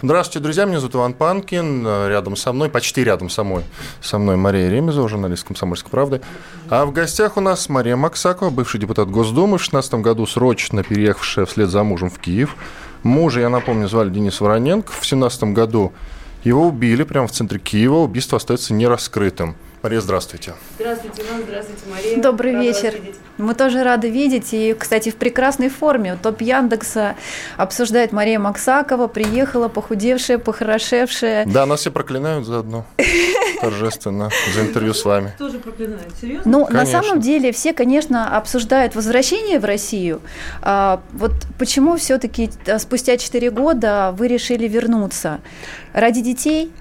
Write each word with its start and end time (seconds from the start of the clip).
Здравствуйте, 0.00 0.44
друзья. 0.44 0.64
Меня 0.64 0.78
зовут 0.78 0.94
Иван 0.94 1.12
Панкин. 1.12 1.84
Рядом 2.06 2.36
со 2.36 2.52
мной, 2.52 2.70
почти 2.70 3.02
рядом 3.02 3.28
со 3.28 3.42
мной, 3.42 3.64
со 4.00 4.18
мной 4.18 4.36
Мария 4.36 4.70
Ремезова, 4.70 5.08
журналист 5.08 5.44
«Комсомольской 5.44 5.90
правды». 5.90 6.20
А 6.70 6.86
в 6.86 6.92
гостях 6.92 7.36
у 7.36 7.40
нас 7.40 7.68
Мария 7.68 7.96
Максакова, 7.96 8.50
бывший 8.50 8.78
депутат 8.78 9.10
Госдумы, 9.10 9.58
в 9.58 9.60
2016 9.60 9.94
году 9.94 10.24
срочно 10.26 10.84
переехавшая 10.84 11.46
вслед 11.46 11.68
за 11.70 11.82
мужем 11.82 12.10
в 12.10 12.20
Киев. 12.20 12.54
Мужа, 13.02 13.40
я 13.40 13.48
напомню, 13.48 13.88
звали 13.88 14.10
Денис 14.10 14.40
Вороненко. 14.40 14.92
В 14.92 15.00
2017 15.00 15.42
году 15.52 15.92
его 16.44 16.68
убили 16.68 17.02
прямо 17.02 17.26
в 17.26 17.32
центре 17.32 17.58
Киева. 17.58 17.96
Убийство 17.96 18.36
остается 18.36 18.74
нераскрытым. 18.74 19.56
Мария, 19.80 20.00
здравствуйте. 20.00 20.54
Здравствуйте, 20.76 21.22
Иван, 21.22 21.42
здравствуйте, 21.46 21.82
Мария. 21.88 22.20
Добрый 22.20 22.52
Рада 22.52 22.64
вечер. 22.64 22.94
Мы 23.36 23.54
тоже 23.54 23.84
рады 23.84 24.10
видеть. 24.10 24.52
И, 24.52 24.74
кстати, 24.74 25.10
в 25.10 25.16
прекрасной 25.16 25.68
форме. 25.68 26.18
Топ 26.20 26.40
Яндекса 26.40 27.14
обсуждает 27.56 28.10
Мария 28.10 28.40
Максакова. 28.40 29.06
Приехала 29.06 29.68
похудевшая, 29.68 30.38
похорошевшая. 30.38 31.46
Да, 31.46 31.64
нас 31.64 31.80
все 31.80 31.92
проклинают 31.92 32.44
заодно. 32.44 32.86
Торжественно. 33.60 34.30
За 34.52 34.62
интервью 34.62 34.94
с 34.94 35.04
вами. 35.04 35.32
Тоже 35.38 35.60
проклинают. 35.60 36.12
Серьезно? 36.20 36.50
Ну, 36.50 36.66
на 36.68 36.84
самом 36.84 37.20
деле, 37.20 37.52
все, 37.52 37.72
конечно, 37.72 38.36
обсуждают 38.36 38.96
возвращение 38.96 39.60
в 39.60 39.64
Россию. 39.64 40.20
А, 40.60 41.00
вот 41.12 41.32
почему 41.56 41.96
все-таки 41.96 42.50
спустя 42.78 43.16
4 43.16 43.50
года 43.52 44.12
вы 44.18 44.26
решили 44.26 44.66
вернуться? 44.66 45.40
Ради 45.92 46.20
детей? 46.20 46.72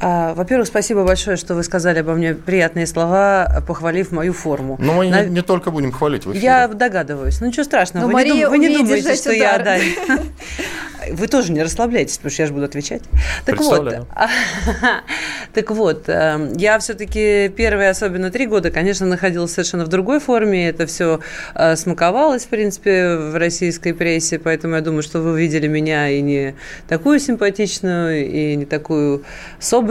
А, 0.00 0.34
во-первых, 0.34 0.68
спасибо 0.68 1.04
большое, 1.04 1.36
что 1.36 1.54
вы 1.54 1.62
сказали 1.62 2.00
обо 2.00 2.14
мне 2.14 2.34
приятные 2.34 2.86
слова, 2.86 3.62
похвалив 3.66 4.12
мою 4.12 4.32
форму. 4.32 4.76
Но 4.78 4.94
мы 4.94 5.08
На- 5.08 5.24
не, 5.24 5.30
не 5.30 5.42
только 5.42 5.70
будем 5.70 5.92
хвалить 5.92 6.26
в 6.26 6.32
эфире. 6.32 6.44
Я 6.44 6.68
догадываюсь. 6.68 7.40
Ну, 7.40 7.46
ничего 7.46 7.64
страшного. 7.64 8.06
Но 8.06 8.12
вы, 8.12 8.22
не, 8.24 8.30
Мария 8.30 8.46
дум- 8.46 8.50
вы 8.50 8.58
не 8.58 8.76
думаете, 8.76 9.14
что 9.14 9.32
я... 9.32 9.54
удар. 9.54 9.80
да. 10.08 10.18
Вы 11.08 11.28
тоже 11.28 11.52
не 11.52 11.62
расслабляйтесь, 11.62 12.16
потому 12.16 12.32
что 12.32 12.42
я 12.42 12.46
же 12.48 12.52
буду 12.52 12.64
отвечать. 12.64 13.02
Так 13.44 13.60
вот, 13.60 13.94
так 15.54 15.70
вот, 15.70 16.08
э, 16.08 16.52
я 16.56 16.80
все-таки 16.80 17.48
первые, 17.48 17.90
особенно 17.90 18.32
три 18.32 18.46
года, 18.46 18.72
конечно, 18.72 19.06
находилась 19.06 19.52
совершенно 19.52 19.84
в 19.84 19.88
другой 19.88 20.18
форме. 20.18 20.68
Это 20.68 20.86
все 20.86 21.20
смаковалось, 21.76 22.46
в 22.46 22.48
принципе, 22.48 23.14
в 23.16 23.36
российской 23.36 23.92
прессе, 23.92 24.40
поэтому 24.40 24.74
я 24.74 24.80
думаю, 24.80 25.02
что 25.04 25.20
вы 25.20 25.38
видели 25.38 25.68
меня 25.68 26.08
и 26.08 26.20
не 26.22 26.56
такую 26.88 27.20
симпатичную, 27.20 28.26
и 28.26 28.56
не 28.56 28.64
такую 28.64 29.22
собранную, 29.60 29.85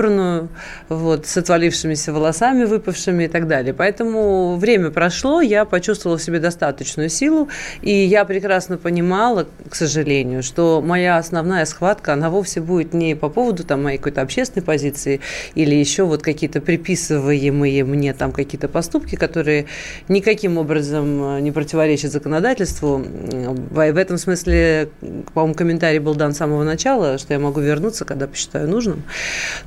вот, 0.89 1.25
с 1.25 1.37
отвалившимися 1.37 2.13
волосами, 2.13 2.65
выпавшими 2.65 3.23
и 3.23 3.27
так 3.27 3.47
далее. 3.47 3.73
Поэтому 3.73 4.57
время 4.57 4.91
прошло, 4.91 5.41
я 5.41 5.65
почувствовала 5.65 6.17
в 6.17 6.21
себе 6.21 6.39
достаточную 6.39 7.09
силу, 7.09 7.49
и 7.81 7.91
я 7.91 8.25
прекрасно 8.25 8.77
понимала, 8.77 9.47
к 9.69 9.75
сожалению, 9.75 10.43
что 10.43 10.81
моя 10.85 11.17
основная 11.17 11.65
схватка, 11.65 12.13
она 12.13 12.29
вовсе 12.29 12.61
будет 12.61 12.93
не 12.93 13.15
по 13.15 13.29
поводу 13.29 13.63
там, 13.63 13.83
моей 13.83 13.97
какой-то 13.97 14.21
общественной 14.21 14.63
позиции 14.63 15.21
или 15.55 15.75
еще 15.75 16.03
вот 16.03 16.21
какие-то 16.21 16.61
приписываемые 16.61 17.83
мне 17.83 18.13
там 18.13 18.31
какие-то 18.31 18.67
поступки, 18.67 19.15
которые 19.15 19.65
никаким 20.07 20.57
образом 20.57 21.37
э, 21.37 21.39
не 21.41 21.51
противоречат 21.51 22.11
законодательству. 22.11 23.03
В 23.05 23.97
этом 23.97 24.17
смысле, 24.17 24.89
по-моему, 25.33 25.55
комментарий 25.55 25.99
был 25.99 26.15
дан 26.15 26.33
с 26.33 26.37
самого 26.37 26.63
начала, 26.63 27.17
что 27.17 27.33
я 27.33 27.39
могу 27.39 27.59
вернуться, 27.61 28.05
когда 28.05 28.27
посчитаю 28.27 28.69
нужным. 28.69 29.03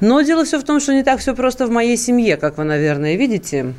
Но 0.01 0.18
дело 0.23 0.45
все 0.45 0.59
в 0.59 0.65
том, 0.65 0.81
что 0.81 0.95
не 0.95 1.03
так 1.03 1.21
все 1.21 1.35
просто 1.35 1.67
в 1.67 1.71
моей 1.71 1.97
семье, 1.97 2.37
как 2.37 2.59
вы, 2.59 2.65
наверное, 2.65 3.17
видите. 3.17 3.75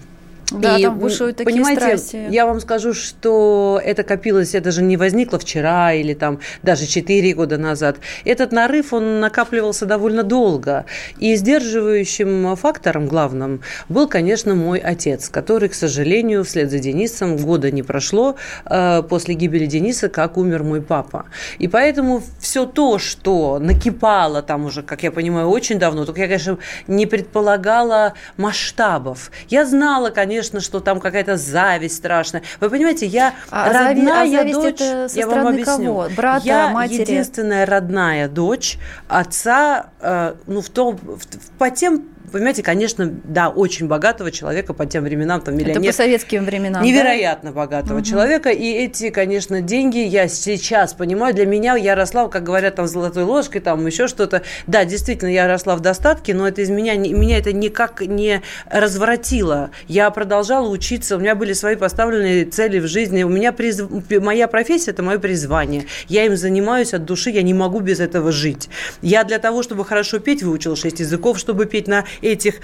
Да, 0.52 0.78
И, 0.78 0.84
там 0.84 0.98
бушуют 0.98 1.38
такие 1.38 1.54
понимаете, 1.54 1.82
страсти. 1.82 2.28
Я 2.30 2.46
вам 2.46 2.60
скажу, 2.60 2.94
что 2.94 3.80
это 3.84 4.04
копилось, 4.04 4.56
это 4.56 4.72
же 4.72 4.82
не 4.82 4.98
возникло 4.98 5.38
вчера 5.38 5.94
или 5.94 6.14
там 6.14 6.40
даже 6.64 6.88
4 6.88 7.34
года 7.34 7.58
назад. 7.58 7.98
Этот 8.26 8.52
нарыв, 8.52 8.94
он 8.94 9.20
накапливался 9.20 9.86
довольно 9.86 10.24
долго. 10.24 10.86
И 11.20 11.36
сдерживающим 11.36 12.56
фактором 12.56 13.08
главным 13.08 13.62
был, 13.90 14.08
конечно, 14.08 14.56
мой 14.56 14.80
отец, 14.80 15.30
который, 15.30 15.70
к 15.70 15.76
сожалению, 15.76 16.44
вслед 16.44 16.72
за 16.72 16.80
Денисом 16.80 17.38
года 17.38 17.70
не 17.70 17.84
прошло 17.84 18.36
э, 18.66 19.04
после 19.04 19.36
гибели 19.36 19.68
Дениса, 19.68 20.10
как 20.10 20.38
умер 20.38 20.64
мой 20.64 20.82
папа. 20.82 21.26
И 21.60 21.68
поэтому 21.68 22.24
все 22.40 22.66
то, 22.66 22.98
что 22.98 23.60
накипало 23.60 24.42
там 24.42 24.66
уже, 24.66 24.82
как 24.82 25.04
я 25.04 25.12
понимаю, 25.12 25.48
очень 25.50 25.78
давно, 25.78 26.06
только 26.06 26.22
я, 26.22 26.28
конечно, 26.28 26.58
не 26.88 27.06
предполагала 27.06 28.14
масштабов. 28.38 29.32
Я 29.50 29.66
знала, 29.66 30.10
конечно, 30.10 30.39
что 30.60 30.80
там 30.80 31.00
какая-то 31.00 31.38
зависть 31.38 31.98
страшная. 31.98 32.42
Вы 32.60 32.70
понимаете, 32.70 33.06
я 33.06 33.34
А 33.50 33.72
родная 33.72 34.24
а 34.24 34.28
зависть 34.28 34.56
дочь, 34.62 34.76
это 34.82 35.10
со 35.10 35.20
я 35.20 35.28
вам 35.28 35.48
объясню. 35.48 35.76
кого? 35.76 36.08
Брата, 36.16 36.46
я 36.46 36.70
матери? 36.70 37.02
единственная 37.02 37.66
родная 37.66 38.28
дочь 38.28 38.78
отца, 39.08 39.88
э, 40.02 40.36
ну, 40.48 40.62
в 40.62 40.70
том, 40.70 40.98
в- 40.98 41.18
в- 41.20 41.50
по 41.58 41.70
тем 41.70 42.04
Понимаете, 42.32 42.64
конечно, 42.64 43.12
да, 43.24 43.50
очень 43.50 43.88
богатого 43.88 44.32
человека 44.32 44.74
по 44.74 44.86
тем 44.86 45.04
временам, 45.04 45.42
там, 45.42 45.56
Это 45.56 45.66
миллионер. 45.66 45.92
по 45.92 45.96
советским 45.98 46.46
временам. 46.46 46.82
да? 46.82 46.88
Невероятно 46.88 47.52
богатого 47.52 48.02
человека. 48.04 48.50
И 48.50 48.72
эти, 48.72 49.10
конечно, 49.10 49.62
деньги 49.62 50.00
я 50.00 50.28
сейчас 50.28 50.94
понимаю. 50.94 51.34
Для 51.34 51.46
меня 51.46 51.76
я 51.76 51.96
росла, 51.96 52.28
как 52.28 52.44
говорят, 52.44 52.76
там, 52.76 52.88
золотой 52.88 53.24
ложкой, 53.24 53.60
там, 53.60 53.86
еще 53.86 54.08
что-то. 54.08 54.44
Да, 54.68 54.86
действительно, 54.86 55.30
я 55.30 55.48
росла 55.48 55.76
в 55.76 55.80
достатке, 55.80 56.34
но 56.34 56.48
это 56.48 56.62
из 56.62 56.70
меня, 56.70 56.96
меня 56.96 57.38
это 57.38 57.54
никак 57.54 58.02
не 58.02 58.42
развратило. 58.70 59.72
Я 59.88 60.10
продолжала 60.10 60.68
учиться, 60.68 61.16
у 61.16 61.20
меня 61.20 61.36
были 61.36 61.54
свои 61.54 61.76
поставленные 61.76 62.46
цели 62.46 62.80
в 62.80 62.88
жизни. 62.88 63.24
У 63.24 63.30
меня 63.30 63.52
приз... 63.52 63.82
моя 64.22 64.48
профессия– 64.48 64.92
это 64.92 65.04
мое 65.04 65.20
призвание. 65.20 65.86
Я 66.08 66.26
им 66.26 66.36
занимаюсь 66.36 66.94
от 66.94 67.06
души, 67.06 67.30
я 67.30 67.42
не 67.42 67.54
могу 67.54 67.80
без 67.80 68.00
этого 68.00 68.32
жить. 68.32 68.70
Я 69.02 69.24
для 69.24 69.40
того, 69.40 69.64
чтобы 69.64 69.86
хорошо 69.86 70.20
петь, 70.20 70.44
выучила 70.44 70.76
шесть 70.76 71.00
языков, 71.00 71.40
чтобы 71.40 71.66
петь 71.66 71.88
на 71.88 72.06
этих 72.22 72.62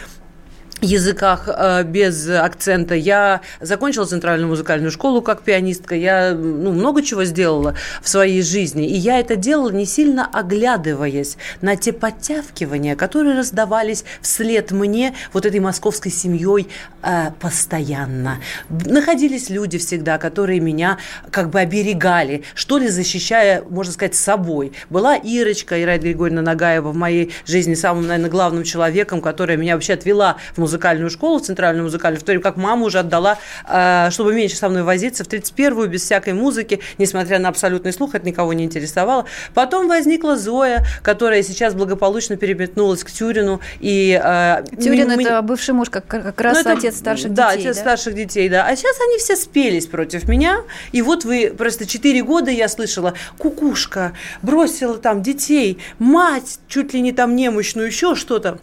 языках 0.81 1.47
э, 1.47 1.83
без 1.83 2.29
акцента. 2.29 2.95
Я 2.95 3.41
закончила 3.61 4.05
центральную 4.05 4.49
музыкальную 4.49 4.91
школу 4.91 5.21
как 5.21 5.41
пианистка. 5.41 5.95
Я 5.95 6.33
ну, 6.33 6.71
много 6.71 7.01
чего 7.01 7.23
сделала 7.23 7.75
в 8.01 8.09
своей 8.09 8.41
жизни. 8.41 8.87
И 8.87 8.95
я 8.95 9.19
это 9.19 9.35
делала 9.35 9.69
не 9.69 9.85
сильно 9.85 10.29
оглядываясь 10.31 11.37
на 11.61 11.75
те 11.75 11.93
подтягивания, 11.93 12.95
которые 12.95 13.37
раздавались 13.37 14.03
вслед 14.21 14.71
мне 14.71 15.15
вот 15.33 15.45
этой 15.45 15.59
московской 15.59 16.11
семьей 16.11 16.67
э, 17.01 17.31
постоянно. 17.39 18.39
Находились 18.69 19.49
люди 19.49 19.77
всегда, 19.77 20.17
которые 20.17 20.59
меня 20.59 20.97
как 21.31 21.49
бы 21.49 21.59
оберегали, 21.59 22.43
что 22.53 22.77
ли, 22.77 22.89
защищая, 22.89 23.63
можно 23.69 23.93
сказать, 23.93 24.15
собой. 24.15 24.73
Была 24.89 25.15
Ирочка, 25.15 25.81
Ираида 25.81 26.03
Григорьевна 26.03 26.41
Нагаева 26.41 26.89
в 26.89 26.95
моей 26.95 27.33
жизни 27.45 27.75
самым, 27.75 28.07
наверное, 28.07 28.29
главным 28.29 28.63
человеком, 28.63 29.21
которая 29.21 29.57
меня 29.57 29.75
вообще 29.75 29.93
отвела 29.93 30.37
в 30.55 30.64
музыкальную 30.65 31.09
школу, 31.09 31.37
в 31.39 31.41
центральную 31.43 31.83
музыкальную, 31.83 32.19
в 32.19 32.23
то 32.23 32.31
время 32.31 32.43
как 32.43 32.57
мама 32.57 32.85
уже 32.85 32.99
отдала, 32.99 33.37
э, 33.69 34.09
чтобы 34.11 34.33
меньше 34.33 34.55
со 34.57 34.67
мной 34.69 34.83
возиться, 34.83 35.23
в 35.23 35.27
31-ю, 35.27 35.87
без 35.87 36.01
всякой 36.03 36.33
музыки, 36.33 36.79
несмотря 36.97 37.39
на 37.39 37.49
абсолютный 37.49 37.93
слух, 37.93 38.15
это 38.15 38.25
никого 38.25 38.53
не 38.53 38.63
интересовало. 38.63 39.25
Потом 39.53 39.87
возникла 39.87 40.35
Зоя, 40.37 40.83
которая 41.03 41.43
сейчас 41.43 41.73
благополучно 41.73 42.35
переметнулась 42.35 43.03
к 43.03 43.11
Тюрину. 43.11 43.61
И, 43.79 44.19
э, 44.21 44.63
Тюрин 44.81 45.11
м- 45.11 45.19
это 45.19 45.41
бывший 45.41 45.73
муж, 45.75 45.89
как, 45.89 46.07
как 46.07 46.41
раз 46.41 46.55
ну, 46.55 46.61
это- 46.61 46.73
отец 46.73 46.97
старших 46.97 47.33
да, 47.33 47.51
детей. 47.55 47.69
отец 47.69 47.79
старших 47.79 48.15
детей, 48.15 48.49
да. 48.49 48.65
А 48.67 48.75
сейчас 48.75 48.95
они 49.07 49.17
все 49.19 49.35
спелись 49.35 49.85
против 49.87 50.27
меня. 50.27 50.57
И 50.91 51.01
вот 51.01 51.25
вы 51.25 51.53
просто 51.57 51.85
4 51.85 52.23
года 52.23 52.49
я 52.51 52.67
слышала, 52.67 53.13
кукушка 53.37 54.13
бросила 54.41 54.97
там 54.97 55.21
детей, 55.21 55.77
мать 55.99 56.59
чуть 56.67 56.93
ли 56.93 57.01
не 57.01 57.11
там 57.11 57.35
немощную, 57.35 57.87
еще 57.87 58.15
что-то. 58.15 58.57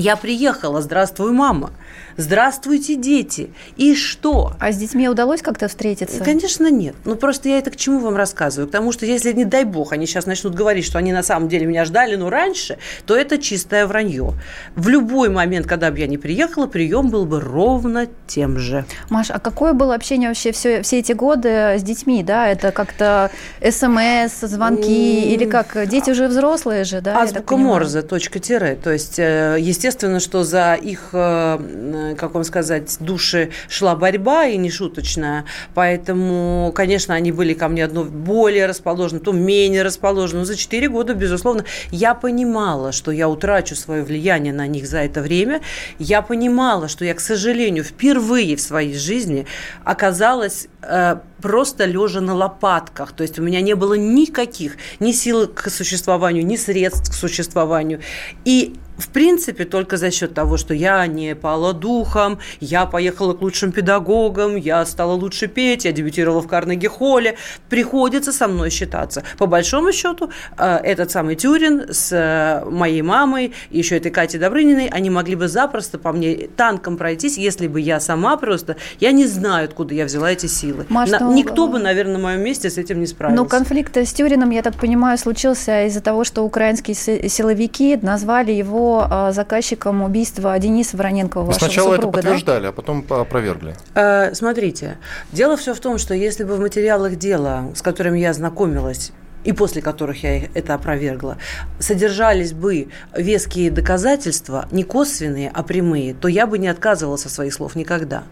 Я 0.00 0.14
приехала, 0.14 0.80
здравствуй, 0.80 1.32
мама. 1.32 1.72
Здравствуйте, 2.20 2.96
дети. 2.96 3.52
И 3.76 3.94
что? 3.94 4.52
А 4.58 4.72
с 4.72 4.76
детьми 4.76 5.08
удалось 5.08 5.40
как-то 5.40 5.68
встретиться? 5.68 6.24
Конечно, 6.24 6.68
нет. 6.68 6.96
Ну, 7.04 7.14
просто 7.14 7.48
я 7.48 7.58
это 7.58 7.70
к 7.70 7.76
чему 7.76 8.00
вам 8.00 8.16
рассказываю? 8.16 8.66
К 8.66 8.72
тому, 8.72 8.90
что 8.90 9.06
если, 9.06 9.32
не 9.32 9.44
дай 9.44 9.62
бог, 9.62 9.92
они 9.92 10.04
сейчас 10.04 10.26
начнут 10.26 10.52
говорить, 10.52 10.84
что 10.84 10.98
они 10.98 11.12
на 11.12 11.22
самом 11.22 11.48
деле 11.48 11.64
меня 11.64 11.84
ждали, 11.84 12.16
но 12.16 12.28
раньше, 12.28 12.78
то 13.06 13.14
это 13.14 13.38
чистое 13.38 13.86
вранье. 13.86 14.34
В 14.74 14.88
любой 14.88 15.28
момент, 15.28 15.68
когда 15.68 15.92
бы 15.92 16.00
я 16.00 16.08
не 16.08 16.18
приехала, 16.18 16.66
прием 16.66 17.08
был 17.08 17.24
бы 17.24 17.38
ровно 17.38 18.08
тем 18.26 18.58
же. 18.58 18.84
Маш, 19.10 19.30
а 19.30 19.38
какое 19.38 19.72
было 19.72 19.94
общение 19.94 20.28
вообще 20.28 20.50
все, 20.50 20.82
все 20.82 20.98
эти 20.98 21.12
годы 21.12 21.76
с 21.78 21.84
детьми, 21.84 22.24
да? 22.24 22.48
Это 22.48 22.72
как-то 22.72 23.30
СМС, 23.62 24.40
звонки 24.40 25.32
или 25.32 25.44
как? 25.44 25.86
Дети 25.86 26.10
уже 26.10 26.26
взрослые 26.26 26.82
же, 26.82 27.00
да? 27.00 27.22
Азбука? 27.22 27.56
Морзе, 27.56 28.02
точка 28.02 28.40
тире. 28.40 28.76
То 28.82 28.90
есть, 28.90 29.20
э, 29.20 29.58
естественно, 29.60 30.18
что 30.18 30.42
за 30.42 30.74
их 30.74 31.10
э, 31.12 32.07
как 32.16 32.34
вам 32.34 32.44
сказать, 32.44 32.96
душе 33.00 33.50
шла 33.68 33.96
борьба 33.96 34.46
и 34.46 34.56
не 34.56 34.70
шуточная. 34.70 35.44
Поэтому, 35.74 36.72
конечно, 36.74 37.14
они 37.14 37.32
были 37.32 37.54
ко 37.54 37.68
мне 37.68 37.84
одно 37.84 38.04
более 38.04 38.66
расположены, 38.66 39.20
то 39.20 39.32
менее 39.32 39.82
расположены. 39.82 40.40
Но 40.40 40.44
за 40.44 40.56
4 40.56 40.88
года, 40.88 41.14
безусловно, 41.14 41.64
я 41.90 42.14
понимала, 42.14 42.92
что 42.92 43.10
я 43.10 43.28
утрачу 43.28 43.74
свое 43.74 44.02
влияние 44.02 44.52
на 44.52 44.66
них 44.66 44.86
за 44.86 44.98
это 44.98 45.22
время. 45.22 45.60
Я 45.98 46.22
понимала, 46.22 46.88
что 46.88 47.04
я, 47.04 47.14
к 47.14 47.20
сожалению, 47.20 47.84
впервые 47.84 48.56
в 48.56 48.60
своей 48.60 48.94
жизни 48.94 49.46
оказалась 49.84 50.68
э, 50.82 51.16
просто 51.40 51.84
лежа 51.84 52.20
на 52.20 52.34
лопатках. 52.34 53.12
То 53.12 53.22
есть 53.22 53.38
у 53.38 53.42
меня 53.42 53.60
не 53.60 53.74
было 53.74 53.94
никаких 53.94 54.76
ни 55.00 55.12
сил 55.12 55.46
к 55.48 55.70
существованию, 55.70 56.46
ни 56.46 56.56
средств 56.56 57.10
к 57.10 57.14
существованию. 57.14 58.00
И 58.44 58.74
в 58.98 59.08
принципе, 59.10 59.64
только 59.64 59.96
за 59.96 60.10
счет 60.10 60.34
того, 60.34 60.56
что 60.56 60.74
я 60.74 61.06
не 61.06 61.34
пала 61.36 61.72
духом, 61.72 62.38
я 62.60 62.84
поехала 62.84 63.32
к 63.32 63.40
лучшим 63.40 63.70
педагогам, 63.70 64.56
я 64.56 64.84
стала 64.84 65.12
лучше 65.12 65.46
петь, 65.46 65.84
я 65.84 65.92
дебютировала 65.92 66.40
в 66.40 66.48
Карнеги-холле, 66.48 67.36
приходится 67.68 68.32
со 68.32 68.48
мной 68.48 68.70
считаться. 68.70 69.22
По 69.38 69.46
большому 69.46 69.92
счету, 69.92 70.30
э, 70.56 70.78
этот 70.82 71.12
самый 71.12 71.36
Тюрин 71.36 71.92
с 71.92 72.10
э, 72.12 72.68
моей 72.68 73.02
мамой, 73.02 73.54
еще 73.70 73.96
этой 73.96 74.10
Катей 74.10 74.40
Добрыниной, 74.40 74.88
они 74.88 75.10
могли 75.10 75.36
бы 75.36 75.46
запросто 75.46 75.98
по 75.98 76.12
мне 76.12 76.48
танком 76.56 76.96
пройтись, 76.96 77.38
если 77.38 77.68
бы 77.68 77.80
я 77.80 78.00
сама 78.00 78.36
просто, 78.36 78.76
я 78.98 79.12
не 79.12 79.26
знаю, 79.26 79.66
откуда 79.66 79.94
я 79.94 80.06
взяла 80.06 80.32
эти 80.32 80.46
силы. 80.46 80.86
Маш, 80.88 81.10
на, 81.10 81.20
никто 81.34 81.68
бы, 81.68 81.78
наверное, 81.78 82.14
на 82.14 82.18
моем 82.18 82.40
месте 82.40 82.70
с 82.70 82.78
этим 82.78 83.00
не 83.00 83.06
справился. 83.06 83.42
Но 83.42 83.48
конфликт 83.48 83.96
с 83.96 84.12
Тюрином, 84.12 84.50
я 84.50 84.62
так 84.62 84.74
понимаю, 84.74 85.18
случился 85.18 85.86
из-за 85.86 86.00
того, 86.00 86.24
что 86.24 86.42
украинские 86.42 86.94
силовики 86.94 87.98
назвали 88.00 88.52
его 88.52 89.06
а, 89.08 89.32
заказчиком 89.32 90.02
убийства 90.02 90.58
Дениса 90.58 90.96
Вороненкова, 90.96 91.44
вашего 91.44 91.64
Сначала 91.64 91.94
супруга, 91.94 92.18
это 92.18 92.28
подтверждали, 92.28 92.62
да? 92.62 92.68
а 92.68 92.72
потом 92.72 93.04
опровергли. 93.08 93.74
Э, 93.94 94.34
смотрите, 94.34 94.98
дело 95.32 95.56
все 95.56 95.74
в 95.74 95.80
том, 95.80 95.98
что 95.98 96.14
если 96.14 96.44
бы 96.44 96.54
в 96.56 96.60
материалах 96.60 97.16
дела, 97.16 97.70
с 97.74 97.82
которыми 97.82 98.18
я 98.18 98.32
знакомилась, 98.32 99.12
и 99.48 99.52
после 99.52 99.80
которых 99.80 100.24
я 100.24 100.44
это 100.52 100.74
опровергла, 100.74 101.38
содержались 101.78 102.52
бы 102.52 102.88
веские 103.16 103.70
доказательства, 103.70 104.68
не 104.70 104.84
косвенные, 104.84 105.50
а 105.54 105.62
прямые, 105.62 106.12
то 106.12 106.28
я 106.28 106.46
бы 106.46 106.58
не 106.58 106.68
отказывалась 106.68 107.24
от 107.24 107.32
своих 107.32 107.54
слов 107.54 107.74
никогда. 107.74 108.24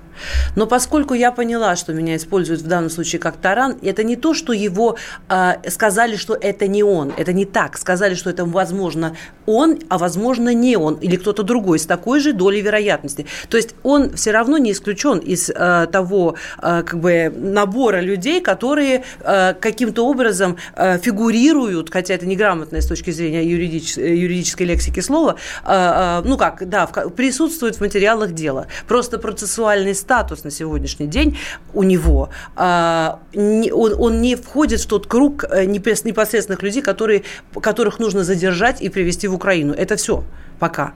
Но 0.56 0.66
поскольку 0.66 1.14
я 1.14 1.32
поняла, 1.32 1.74
что 1.76 1.94
меня 1.94 2.16
используют 2.16 2.60
в 2.60 2.66
данном 2.66 2.90
случае 2.90 3.18
как 3.18 3.36
таран, 3.36 3.78
это 3.82 4.04
не 4.04 4.16
то, 4.16 4.34
что 4.34 4.52
его 4.52 4.96
э, 5.28 5.70
сказали, 5.70 6.16
что 6.16 6.34
это 6.34 6.66
не 6.66 6.82
он, 6.82 7.12
это 7.16 7.32
не 7.32 7.44
так. 7.44 7.78
Сказали, 7.78 8.14
что 8.14 8.30
это, 8.30 8.44
возможно, 8.44 9.16
он, 9.46 9.78
а 9.88 9.98
возможно, 9.98 10.52
не 10.52 10.76
он 10.76 10.94
или 10.96 11.16
кто-то 11.16 11.42
другой 11.42 11.78
с 11.78 11.86
такой 11.86 12.20
же 12.20 12.32
долей 12.32 12.60
вероятности. 12.60 13.26
То 13.48 13.56
есть 13.56 13.74
он 13.82 14.14
все 14.14 14.32
равно 14.32 14.58
не 14.58 14.72
исключен 14.72 15.18
из 15.18 15.50
э, 15.50 15.86
того 15.90 16.36
э, 16.62 16.82
как 16.82 17.00
бы 17.00 17.32
набора 17.34 18.00
людей, 18.00 18.40
которые 18.40 19.04
э, 19.20 19.54
каким-то 19.54 20.06
образом 20.06 20.56
э, 20.74 20.98
фигурируют, 21.06 21.92
хотя 21.92 22.14
это 22.14 22.26
неграмотное 22.26 22.80
с 22.80 22.86
точки 22.86 23.12
зрения 23.12 23.44
юридич, 23.44 23.96
юридической 23.96 24.64
лексики 24.64 24.98
слова, 24.98 25.36
э, 25.64 25.68
э, 25.68 26.22
ну 26.24 26.36
как, 26.36 26.68
да, 26.68 26.86
в, 26.86 27.10
присутствуют 27.10 27.76
в 27.76 27.80
материалах 27.80 28.32
дела. 28.32 28.66
Просто 28.88 29.18
процессуальный 29.18 29.94
статус 29.94 30.42
на 30.42 30.50
сегодняшний 30.50 31.06
день 31.06 31.38
у 31.74 31.84
него, 31.84 32.30
а, 32.56 33.20
он, 33.34 34.20
не 34.20 34.34
входит 34.34 34.80
в 34.80 34.86
тот 34.86 35.06
круг 35.06 35.44
э, 35.44 35.64
непосредственных 35.64 36.62
людей, 36.62 36.82
которые, 36.82 37.22
которых 37.60 38.00
нужно 38.00 38.24
задержать 38.24 38.82
и 38.82 38.88
привести 38.88 39.28
в 39.28 39.34
Украину. 39.34 39.74
Это 39.74 39.94
все 39.94 40.24
пока. 40.58 40.92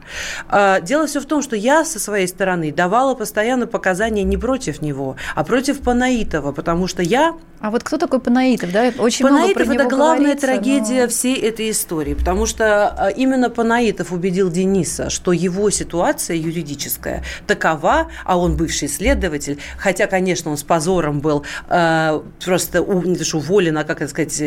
А, 0.48 0.80
дело 0.80 1.06
все 1.06 1.20
в 1.20 1.26
том, 1.26 1.42
что 1.42 1.56
я 1.56 1.84
со 1.84 1.98
своей 1.98 2.26
стороны 2.26 2.72
давала 2.72 3.14
постоянно 3.14 3.66
показания 3.66 4.22
не 4.22 4.36
против 4.36 4.82
него, 4.82 5.16
а 5.34 5.44
против 5.44 5.80
Панаитова, 5.80 6.52
потому 6.52 6.86
что 6.86 7.02
я... 7.02 7.34
А 7.60 7.70
вот 7.70 7.82
кто 7.82 7.98
такой 7.98 8.20
Панаитов? 8.20 8.72
Да? 8.72 8.92
Очень 8.98 9.26
Панаитов 9.26 9.66
много 9.66 9.74
про 9.74 9.84
это 9.84 9.96
главная 9.96 10.36
трагедия 10.36 11.02
но... 11.02 11.08
всей 11.08 11.36
этой 11.36 11.70
истории, 11.70 12.14
потому 12.14 12.46
что 12.46 12.88
а, 12.88 13.08
именно 13.08 13.50
Панаитов 13.50 14.12
убедил 14.12 14.50
Дениса, 14.50 15.10
что 15.10 15.32
его 15.32 15.70
ситуация 15.70 16.36
юридическая 16.36 17.24
такова, 17.46 18.08
а 18.24 18.38
он 18.38 18.56
бывший 18.56 18.88
следователь, 18.88 19.58
хотя, 19.76 20.06
конечно, 20.06 20.50
он 20.50 20.56
с 20.56 20.62
позором 20.62 21.20
был 21.20 21.44
э, 21.68 22.20
просто 22.44 22.82
уволен, 22.82 23.78
а, 23.78 23.84
как 23.84 24.02
это 24.02 24.10
сказать, 24.10 24.40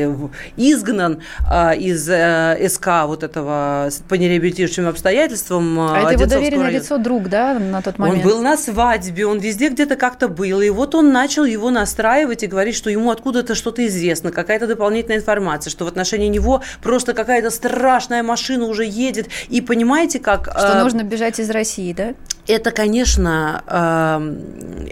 изгнан 0.57 1.21
э, 1.50 1.77
из 1.77 2.07
э, 2.10 2.68
СК 2.69 3.06
вот 3.06 3.24
этого 3.24 3.89
по 4.07 4.15
нереабилитирующим 4.15 4.88
обстоятельствам, 4.88 5.02
обстоятельствам. 5.03 5.79
А 5.79 6.00
это 6.00 6.13
его 6.13 6.25
доверенное 6.25 6.65
района. 6.65 6.81
лицо 6.81 6.97
друг, 6.97 7.27
да, 7.27 7.59
на 7.59 7.81
тот 7.81 8.00
момент? 8.00 8.23
Он 8.23 8.29
был 8.29 8.41
на 8.41 8.55
свадьбе, 8.55 9.25
он 9.25 9.39
везде 9.39 9.69
где-то 9.69 9.97
как-то 9.97 10.29
был. 10.29 10.61
И 10.61 10.69
вот 10.69 10.95
он 10.95 11.11
начал 11.11 11.44
его 11.44 11.69
настраивать 11.69 12.44
и 12.44 12.47
говорить, 12.47 12.75
что 12.75 12.89
ему 12.89 13.11
откуда-то 13.11 13.55
что-то 13.55 13.85
известно, 13.85 14.31
какая-то 14.31 14.67
дополнительная 14.67 15.17
информация, 15.17 15.71
что 15.71 15.85
в 15.85 15.88
отношении 15.89 16.27
него 16.27 16.61
просто 16.81 17.13
какая-то 17.13 17.50
страшная 17.50 18.23
машина 18.23 18.65
уже 18.65 18.85
едет. 18.85 19.27
И 19.50 19.59
понимаете, 19.61 20.19
как... 20.19 20.50
Что 20.57 20.77
э, 20.77 20.81
нужно 20.81 21.03
бежать 21.03 21.39
из 21.39 21.50
России, 21.50 21.91
да? 21.91 22.13
Это, 22.45 22.72
конечно, 22.72 23.63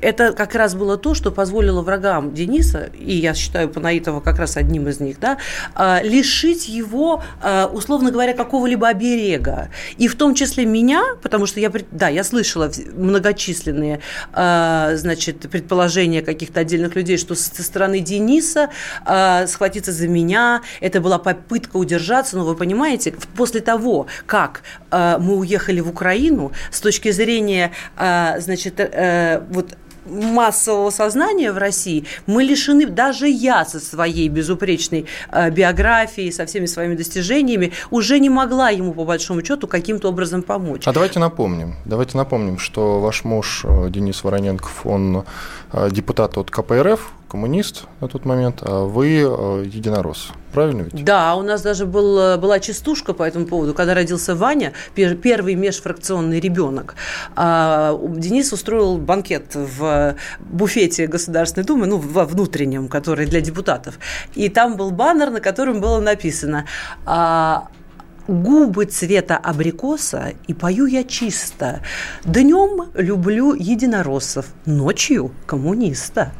это 0.01 0.31
как 0.31 0.55
раз 0.55 0.73
было 0.73 0.97
то, 0.97 1.13
что 1.13 1.31
позволило 1.31 1.81
врагам 1.81 2.33
Дениса, 2.33 2.89
и 2.97 3.13
я 3.13 3.33
считаю 3.33 3.67
Панаитова 3.67 4.21
как 4.21 4.39
раз 4.39 4.55
одним 4.55 4.87
из 4.87 4.99
них, 4.99 5.19
да, 5.19 5.37
а, 5.75 6.01
лишить 6.01 6.69
его, 6.69 7.23
а, 7.41 7.67
условно 7.67 8.11
говоря, 8.11 8.33
какого-либо 8.33 8.87
оберега. 8.87 9.69
И 9.97 10.07
в 10.07 10.15
том 10.15 10.33
числе 10.33 10.65
меня, 10.65 11.03
потому 11.21 11.45
что 11.45 11.59
я, 11.59 11.71
да, 11.91 12.07
я 12.07 12.23
слышала 12.23 12.71
многочисленные, 12.93 13.99
а, 14.33 14.95
значит, 14.95 15.49
предположения 15.49 16.21
каких-то 16.21 16.61
отдельных 16.61 16.95
людей, 16.95 17.17
что 17.17 17.35
со 17.35 17.63
стороны 17.63 17.99
Дениса 17.99 18.69
схватиться 19.47 19.91
за 19.91 20.07
меня, 20.07 20.61
это 20.79 21.01
была 21.01 21.19
попытка 21.19 21.77
удержаться, 21.77 22.37
но 22.37 22.45
вы 22.45 22.55
понимаете, 22.55 23.13
после 23.35 23.61
того, 23.61 24.07
как 24.25 24.61
мы 24.91 25.35
уехали 25.35 25.79
в 25.79 25.89
Украину, 25.89 26.51
с 26.71 26.81
точки 26.81 27.11
зрения 27.11 27.40
зрения, 27.41 27.71
а, 27.97 28.39
значит, 28.39 28.79
э, 28.79 29.41
вот 29.49 29.77
массового 30.05 30.89
сознания 30.89 31.51
в 31.51 31.57
России, 31.57 32.05
мы 32.25 32.43
лишены, 32.43 32.87
даже 32.87 33.27
я 33.27 33.65
со 33.65 33.79
своей 33.79 34.29
безупречной 34.29 35.05
э, 35.31 35.51
биографией, 35.51 36.31
со 36.31 36.45
всеми 36.45 36.65
своими 36.65 36.95
достижениями, 36.95 37.71
уже 37.91 38.19
не 38.19 38.29
могла 38.29 38.71
ему, 38.71 38.93
по 38.93 39.05
большому 39.05 39.45
счету, 39.45 39.67
каким-то 39.67 40.09
образом 40.09 40.41
помочь. 40.41 40.87
А 40.87 40.91
давайте 40.91 41.19
напомним, 41.19 41.75
давайте 41.85 42.17
напомним, 42.17 42.57
что 42.57 42.99
ваш 42.99 43.23
муж 43.23 43.61
э, 43.63 43.89
Денис 43.89 44.23
Вороненков, 44.23 44.85
он 44.85 45.23
депутат 45.91 46.37
от 46.37 46.51
КПРФ, 46.51 47.11
коммунист 47.31 47.85
на 48.01 48.09
тот 48.09 48.25
момент, 48.25 48.59
а 48.61 48.85
вы 48.85 49.21
э, 49.21 49.63
единорос. 49.65 50.31
Правильно 50.51 50.81
ведь? 50.81 51.05
Да, 51.05 51.35
у 51.35 51.43
нас 51.43 51.61
даже 51.61 51.85
был, 51.85 52.19
э, 52.19 52.37
была 52.37 52.59
частушка 52.59 53.13
по 53.13 53.23
этому 53.23 53.45
поводу. 53.45 53.73
Когда 53.73 53.93
родился 53.93 54.35
Ваня, 54.35 54.73
первый 54.95 55.55
межфракционный 55.55 56.41
ребенок, 56.41 56.95
а, 57.37 57.97
Денис 58.17 58.51
устроил 58.51 58.97
банкет 58.97 59.55
в 59.55 60.15
буфете 60.39 61.07
Государственной 61.07 61.63
Думы, 61.63 61.85
ну, 61.85 61.97
во 61.97 62.25
внутреннем, 62.25 62.89
который 62.89 63.25
для 63.25 63.39
депутатов. 63.39 63.97
И 64.35 64.49
там 64.49 64.75
был 64.75 64.91
баннер, 64.91 65.29
на 65.29 65.39
котором 65.39 65.79
было 65.79 66.01
написано 66.01 66.65
а, 67.05 67.69
губы 68.27 68.85
цвета 68.85 69.37
абрикоса, 69.37 70.33
и 70.47 70.53
пою 70.53 70.85
я 70.85 71.03
чисто. 71.03 71.81
Днем 72.25 72.89
люблю 72.93 73.53
единороссов, 73.53 74.45
ночью 74.65 75.31
коммуниста. 75.45 76.31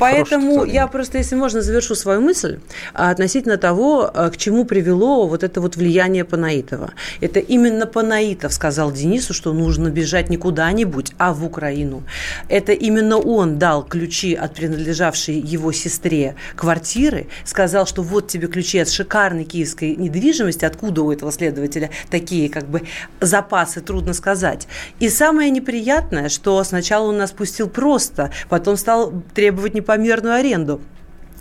Поэтому 0.00 0.64
я 0.64 0.86
просто, 0.86 1.18
если 1.18 1.36
можно, 1.36 1.62
завершу 1.62 1.94
свою 1.94 2.20
мысль 2.20 2.58
относительно 2.94 3.56
того, 3.56 4.10
к 4.32 4.36
чему 4.36 4.64
привело 4.64 5.26
вот 5.26 5.42
это 5.44 5.60
вот 5.60 5.76
влияние 5.76 6.24
Панаитова. 6.24 6.90
Это 7.20 7.40
именно 7.40 7.86
Панаитов 7.86 8.52
сказал 8.52 8.92
Денису, 8.92 9.34
что 9.34 9.52
нужно 9.52 9.88
бежать 9.88 10.30
не 10.30 10.36
куда-нибудь, 10.36 11.12
а 11.18 11.32
в 11.32 11.44
Украину. 11.44 12.02
Это 12.48 12.72
именно 12.72 13.18
он 13.18 13.58
дал 13.58 13.84
ключи 13.84 14.34
от 14.34 14.54
принадлежавшей 14.54 15.38
его 15.38 15.72
сестре 15.72 16.34
квартиры, 16.56 17.28
сказал, 17.44 17.86
что 17.86 18.02
вот 18.02 18.28
тебе 18.28 18.48
ключи 18.48 18.78
от 18.78 18.88
шикарной 18.88 19.44
киевской 19.44 19.94
недвижимости, 20.08 20.64
откуда 20.64 21.02
у 21.02 21.12
этого 21.12 21.32
следователя 21.32 21.90
такие 22.10 22.48
как 22.48 22.68
бы 22.68 22.82
запасы, 23.20 23.80
трудно 23.80 24.14
сказать. 24.14 24.66
И 25.00 25.08
самое 25.08 25.50
неприятное, 25.50 26.28
что 26.28 26.62
сначала 26.64 27.08
он 27.08 27.18
нас 27.18 27.30
пустил 27.30 27.68
просто, 27.68 28.30
потом 28.48 28.76
стал 28.76 29.12
требовать 29.34 29.74
непомерную 29.74 30.34
аренду. 30.34 30.80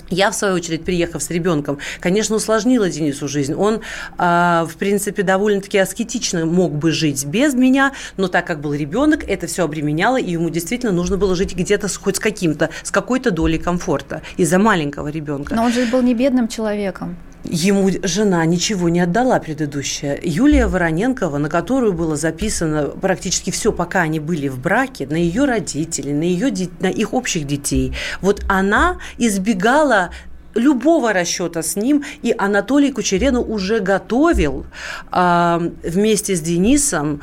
Я, 0.09 0.31
в 0.31 0.35
свою 0.35 0.55
очередь, 0.55 0.85
приехав 0.85 1.21
с 1.21 1.29
ребенком, 1.29 1.79
конечно, 1.99 2.35
усложнила 2.35 2.89
Денису 2.89 3.27
жизнь. 3.27 3.53
Он, 3.53 3.81
э, 4.17 4.65
в 4.67 4.75
принципе, 4.77 5.23
довольно-таки 5.23 5.77
аскетично 5.77 6.45
мог 6.45 6.73
бы 6.73 6.91
жить 6.91 7.25
без 7.25 7.53
меня, 7.53 7.91
но 8.15 8.27
так 8.27 8.47
как 8.47 8.61
был 8.61 8.73
ребенок, 8.73 9.27
это 9.27 9.47
все 9.47 9.65
обременяло, 9.65 10.17
и 10.17 10.31
ему 10.31 10.49
действительно 10.49 10.93
нужно 10.93 11.17
было 11.17 11.35
жить 11.35 11.55
где-то 11.55 11.87
хоть 11.89 12.17
с 12.17 12.19
каким-то, 12.19 12.69
с 12.83 12.91
какой-то 12.91 13.31
долей 13.31 13.57
комфорта 13.57 14.21
из-за 14.37 14.59
маленького 14.59 15.09
ребенка. 15.09 15.55
Но 15.55 15.65
он 15.65 15.73
же 15.73 15.85
был 15.87 16.01
не 16.01 16.13
бедным 16.13 16.47
человеком. 16.47 17.17
Ему 17.49 17.89
жена 18.03 18.45
ничего 18.45 18.89
не 18.89 18.99
отдала 18.99 19.39
предыдущая. 19.39 20.19
Юлия 20.21 20.67
Вороненкова, 20.67 21.37
на 21.37 21.49
которую 21.49 21.93
было 21.93 22.17
записано 22.17 22.87
практически 22.87 23.51
все, 23.51 23.71
пока 23.71 24.01
они 24.01 24.19
были 24.19 24.49
в 24.49 24.59
браке, 24.59 25.07
на 25.07 25.15
ее 25.15 25.45
родителей, 25.45 26.13
на, 26.13 26.23
ее, 26.23 26.69
на 26.79 26.87
их 26.87 27.13
общих 27.13 27.47
детей. 27.47 27.93
Вот 28.21 28.43
она 28.49 28.97
избегала 29.17 30.11
любого 30.55 31.13
расчета 31.13 31.61
с 31.61 31.75
ним, 31.75 32.03
и 32.21 32.33
Анатолий 32.37 32.91
Кучерену 32.91 33.41
уже 33.41 33.79
готовил 33.79 34.65
э, 35.11 35.71
вместе 35.83 36.35
с 36.35 36.41
Денисом 36.41 37.21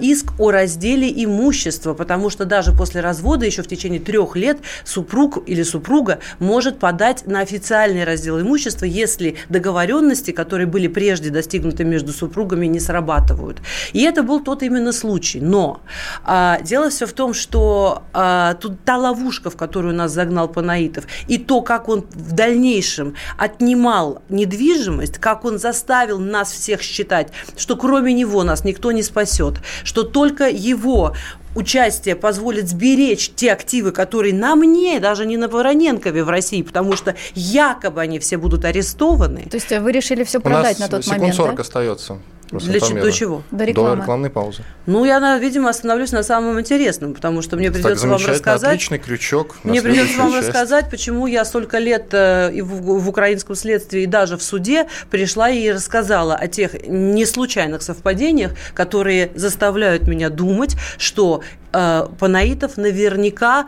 иск 0.00 0.32
о 0.38 0.50
разделе 0.50 1.10
имущества, 1.24 1.94
потому 1.94 2.30
что 2.30 2.44
даже 2.44 2.72
после 2.72 3.00
развода 3.00 3.46
еще 3.46 3.62
в 3.62 3.68
течение 3.68 4.00
трех 4.00 4.36
лет 4.36 4.58
супруг 4.84 5.42
или 5.46 5.62
супруга 5.62 6.20
может 6.38 6.78
подать 6.78 7.26
на 7.26 7.40
официальный 7.40 8.04
раздел 8.04 8.40
имущества, 8.40 8.84
если 8.84 9.36
договоренности, 9.48 10.30
которые 10.30 10.66
были 10.66 10.88
прежде 10.88 11.30
достигнуты 11.30 11.84
между 11.84 12.12
супругами, 12.12 12.66
не 12.66 12.80
срабатывают. 12.80 13.58
И 13.92 14.02
это 14.02 14.22
был 14.22 14.40
тот 14.40 14.62
именно 14.62 14.92
случай. 14.92 15.40
Но 15.40 15.80
а, 16.24 16.60
дело 16.60 16.90
все 16.90 17.06
в 17.06 17.12
том, 17.12 17.34
что 17.34 18.02
а, 18.12 18.54
тут 18.54 18.84
та 18.84 18.96
ловушка, 18.96 19.50
в 19.50 19.56
которую 19.56 19.94
нас 19.94 20.12
загнал 20.12 20.48
Панаитов, 20.48 21.04
и 21.26 21.38
то, 21.38 21.60
как 21.60 21.88
он 21.88 22.06
в 22.14 22.32
дальнейшем 22.32 23.14
отнимал 23.36 24.22
недвижимость, 24.28 25.18
как 25.18 25.44
он 25.44 25.58
заставил 25.58 26.18
нас 26.18 26.52
всех 26.52 26.82
считать, 26.82 27.32
что 27.56 27.76
кроме 27.76 28.12
него 28.12 28.42
нас 28.44 28.64
никто 28.64 28.92
не 28.92 29.02
спасет, 29.02 29.57
что 29.84 30.02
только 30.02 30.48
его 30.48 31.14
участие 31.54 32.14
позволит 32.14 32.68
сберечь 32.68 33.30
те 33.34 33.52
активы, 33.52 33.90
которые 33.90 34.34
на 34.34 34.54
мне, 34.54 35.00
даже 35.00 35.26
не 35.26 35.36
на 35.36 35.48
Вороненкове 35.48 36.24
в 36.24 36.28
России, 36.28 36.62
потому 36.62 36.96
что 36.96 37.14
якобы 37.34 38.00
они 38.00 38.18
все 38.18 38.36
будут 38.36 38.64
арестованы. 38.64 39.46
То 39.50 39.56
есть 39.56 39.70
вы 39.70 39.92
решили 39.92 40.24
все 40.24 40.40
продать 40.40 40.78
на 40.78 40.88
тот 40.88 41.06
момент, 41.06 41.34
40 41.34 41.56
да? 41.56 41.62
остается. 41.62 42.18
Для, 42.50 42.80
до 42.80 43.12
чего? 43.12 43.42
До 43.50 43.64
рекламы. 43.64 43.96
До 43.96 44.02
рекламной 44.02 44.30
паузы. 44.30 44.62
Ну, 44.86 45.04
я, 45.04 45.38
видимо, 45.38 45.68
остановлюсь 45.68 46.12
на 46.12 46.22
самом 46.22 46.58
интересном, 46.58 47.14
потому 47.14 47.42
что 47.42 47.56
мне 47.56 47.70
придется 47.70 48.02
так, 48.02 48.10
вам 48.10 48.26
рассказать. 48.26 48.70
Отличный 48.70 48.98
крючок. 48.98 49.56
Мне 49.64 49.82
придется 49.82 50.18
вам 50.18 50.32
часть. 50.32 50.48
рассказать, 50.48 50.90
почему 50.90 51.26
я 51.26 51.44
столько 51.44 51.78
лет 51.78 52.08
э, 52.12 52.50
и 52.54 52.62
в, 52.62 53.00
в 53.00 53.08
украинском 53.08 53.54
следствии, 53.54 54.02
и 54.02 54.06
даже 54.06 54.36
в 54.36 54.42
суде 54.42 54.88
пришла 55.10 55.50
и 55.50 55.70
рассказала 55.70 56.34
о 56.34 56.48
тех 56.48 56.88
неслучайных 56.88 57.82
совпадениях, 57.82 58.52
которые 58.74 59.30
заставляют 59.34 60.08
меня 60.08 60.30
думать, 60.30 60.76
что 60.96 61.42
э, 61.72 62.06
Панаитов 62.18 62.76
наверняка 62.78 63.66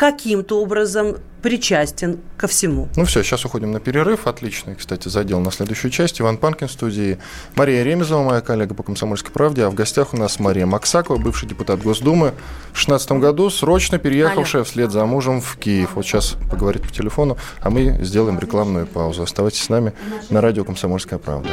каким-то 0.00 0.62
образом 0.62 1.18
причастен 1.42 2.20
ко 2.38 2.46
всему. 2.46 2.88
Ну 2.96 3.04
все, 3.04 3.22
сейчас 3.22 3.44
уходим 3.44 3.70
на 3.70 3.80
перерыв. 3.80 4.26
Отличный, 4.26 4.74
кстати, 4.74 5.08
задел 5.08 5.40
на 5.40 5.52
следующую 5.52 5.90
часть. 5.90 6.22
Иван 6.22 6.38
Панкин 6.38 6.68
в 6.68 6.72
студии. 6.72 7.18
Мария 7.54 7.82
Ремезова, 7.82 8.22
моя 8.22 8.40
коллега 8.40 8.74
по 8.74 8.82
«Комсомольской 8.82 9.30
правде». 9.30 9.62
А 9.62 9.68
в 9.68 9.74
гостях 9.74 10.14
у 10.14 10.16
нас 10.16 10.40
Мария 10.40 10.64
Максакова, 10.64 11.18
бывший 11.18 11.46
депутат 11.46 11.82
Госдумы. 11.82 12.28
В 12.72 12.80
2016 12.80 13.12
году 13.12 13.50
срочно 13.50 13.98
переехавшая 13.98 14.62
Алло. 14.62 14.64
вслед 14.64 14.90
за 14.90 15.04
мужем 15.04 15.42
в 15.42 15.58
Киев. 15.58 15.90
Вот 15.94 16.06
сейчас 16.06 16.34
поговорит 16.50 16.80
по 16.80 16.90
телефону, 16.90 17.36
а 17.60 17.68
мы 17.68 17.98
сделаем 18.00 18.38
рекламную 18.38 18.86
паузу. 18.86 19.24
Оставайтесь 19.24 19.64
с 19.64 19.68
нами 19.68 19.92
на 20.30 20.40
радио 20.40 20.64
«Комсомольская 20.64 21.18
правда». 21.18 21.50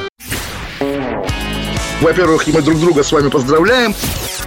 Во-первых, 2.00 2.48
мы 2.48 2.62
друг 2.62 2.80
друга 2.80 3.04
с 3.04 3.12
вами 3.12 3.28
поздравляем. 3.28 3.94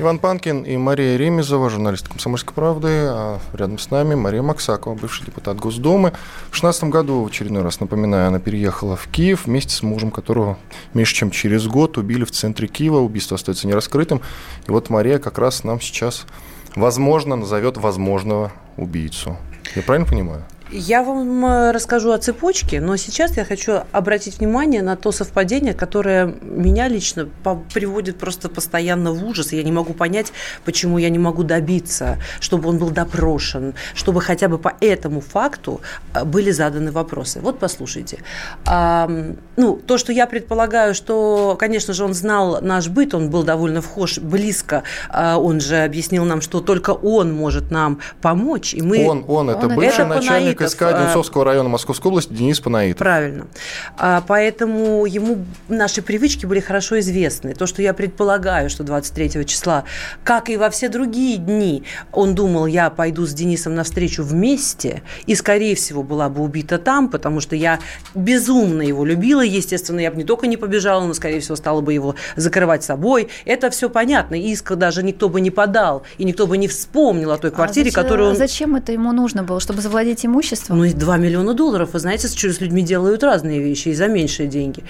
Иван 0.00 0.20
Панкин 0.20 0.62
и 0.62 0.76
Мария 0.76 1.16
Ремезова, 1.16 1.68
журналист 1.68 2.06
«Комсомольской 2.06 2.54
правды», 2.54 2.88
а 2.88 3.40
рядом 3.52 3.80
с 3.80 3.90
нами 3.90 4.14
Мария 4.14 4.42
Максакова, 4.42 4.94
бывший 4.94 5.26
депутат 5.26 5.58
Госдумы. 5.58 6.10
В 6.50 6.60
2016 6.60 6.84
году, 6.84 7.24
в 7.24 7.26
очередной 7.26 7.62
раз 7.62 7.80
напоминаю, 7.80 8.28
она 8.28 8.38
переехала 8.38 8.94
в 8.94 9.08
Киев 9.08 9.46
вместе 9.46 9.74
с 9.74 9.82
мужем, 9.82 10.12
которого 10.12 10.56
меньше 10.94 11.16
чем 11.16 11.32
через 11.32 11.66
год 11.66 11.98
убили 11.98 12.22
в 12.22 12.30
центре 12.30 12.68
Киева. 12.68 12.98
Убийство 12.98 13.34
остается 13.34 13.66
нераскрытым. 13.66 14.20
И 14.68 14.70
вот 14.70 14.88
Мария 14.88 15.18
как 15.18 15.36
раз 15.36 15.64
нам 15.64 15.80
сейчас, 15.80 16.26
возможно, 16.76 17.34
назовет 17.34 17.76
возможного 17.76 18.52
убийцу. 18.76 19.36
Я 19.74 19.82
правильно 19.82 20.08
понимаю? 20.08 20.44
Я 20.70 21.02
вам 21.02 21.46
э, 21.46 21.70
расскажу 21.70 22.12
о 22.12 22.18
цепочке, 22.18 22.80
но 22.80 22.96
сейчас 22.96 23.38
я 23.38 23.44
хочу 23.46 23.80
обратить 23.90 24.38
внимание 24.38 24.82
на 24.82 24.96
то 24.96 25.12
совпадение, 25.12 25.72
которое 25.72 26.34
меня 26.42 26.88
лично 26.88 27.26
приводит 27.72 28.18
просто 28.18 28.50
постоянно 28.50 29.12
в 29.12 29.24
ужас. 29.24 29.52
Я 29.52 29.62
не 29.62 29.72
могу 29.72 29.94
понять, 29.94 30.32
почему 30.66 30.98
я 30.98 31.08
не 31.08 31.18
могу 31.18 31.42
добиться, 31.42 32.18
чтобы 32.38 32.68
он 32.68 32.78
был 32.78 32.90
допрошен, 32.90 33.74
чтобы 33.94 34.20
хотя 34.20 34.48
бы 34.48 34.58
по 34.58 34.74
этому 34.82 35.22
факту 35.22 35.80
э, 36.12 36.24
были 36.24 36.50
заданы 36.50 36.92
вопросы. 36.92 37.40
Вот 37.40 37.58
послушайте. 37.58 38.18
Ну, 38.66 39.80
то, 39.86 39.98
что 39.98 40.12
я 40.12 40.26
предполагаю, 40.26 40.94
что, 40.94 41.56
конечно 41.58 41.94
же, 41.94 42.04
он 42.04 42.12
знал 42.12 42.60
наш 42.60 42.88
быт, 42.88 43.14
он 43.14 43.30
был 43.30 43.42
довольно 43.42 43.80
вхож 43.80 44.18
близко, 44.18 44.82
а 45.08 45.38
он 45.38 45.60
же 45.60 45.78
объяснил 45.78 46.24
нам, 46.24 46.40
что 46.42 46.60
только 46.60 46.90
он 46.90 47.32
может 47.32 47.70
нам 47.70 48.00
помочь. 48.20 48.74
И 48.74 48.82
мы... 48.82 49.06
Он, 49.06 49.24
он, 49.26 49.50
это 49.50 49.66
он, 49.66 49.74
бывший 49.74 50.04
это 50.04 50.14
начальник 50.14 50.57
Панаитов, 50.58 50.76
СК 50.76 50.82
Одинцовского 50.82 51.44
района 51.44 51.68
Московской 51.68 52.10
области 52.10 52.32
Денис 52.32 52.60
Панаитов. 52.60 52.98
Правильно. 52.98 53.46
А, 53.96 54.22
поэтому 54.26 55.06
ему 55.06 55.44
наши 55.68 56.02
привычки 56.02 56.46
были 56.46 56.60
хорошо 56.60 56.98
известны. 57.00 57.54
То, 57.54 57.66
что 57.66 57.82
я 57.82 57.94
предполагаю, 57.94 58.70
что 58.70 58.84
23 58.84 59.46
числа, 59.46 59.84
как 60.24 60.48
и 60.48 60.56
во 60.56 60.70
все 60.70 60.88
другие 60.88 61.38
дни, 61.38 61.84
он 62.12 62.34
думал, 62.34 62.66
я 62.66 62.90
пойду 62.90 63.26
с 63.26 63.32
Денисом 63.32 63.74
навстречу 63.74 64.22
вместе, 64.22 65.02
и, 65.26 65.34
скорее 65.34 65.74
всего, 65.74 66.02
была 66.02 66.28
бы 66.28 66.42
убита 66.42 66.78
там, 66.78 67.08
потому 67.08 67.40
что 67.40 67.56
я 67.56 67.78
безумно 68.14 68.82
его 68.82 69.04
любила, 69.04 69.42
естественно, 69.42 70.00
я 70.00 70.10
бы 70.10 70.16
не 70.16 70.24
только 70.24 70.46
не 70.46 70.56
побежала, 70.56 71.04
но, 71.04 71.14
скорее 71.14 71.40
всего, 71.40 71.56
стала 71.56 71.80
бы 71.80 71.92
его 71.92 72.14
закрывать 72.36 72.84
собой. 72.84 73.28
Это 73.44 73.70
все 73.70 73.88
понятно. 73.88 74.34
Иск 74.34 74.72
даже 74.74 75.02
никто 75.02 75.28
бы 75.28 75.40
не 75.40 75.50
подал, 75.50 76.02
и 76.18 76.24
никто 76.24 76.46
бы 76.46 76.58
не 76.58 76.68
вспомнил 76.68 77.30
о 77.30 77.38
той 77.38 77.50
а 77.50 77.54
квартире, 77.54 77.88
а 77.88 77.90
зачем, 77.90 78.02
которую 78.02 78.30
он... 78.30 78.36
Зачем 78.36 78.76
это 78.76 78.92
ему 78.92 79.12
нужно 79.12 79.42
было? 79.42 79.60
Чтобы 79.60 79.80
завладеть 79.80 80.24
имуществом? 80.24 80.47
Ну, 80.68 80.84
и 80.84 80.92
2 80.92 81.16
миллиона 81.16 81.54
долларов. 81.54 81.90
Вы 81.92 81.98
знаете, 81.98 82.28
с 82.28 82.60
людьми 82.60 82.82
делают 82.82 83.22
разные 83.22 83.60
вещи 83.60 83.88
и 83.88 83.94
за 83.94 84.08
меньшие 84.08 84.48
деньги. 84.48 84.82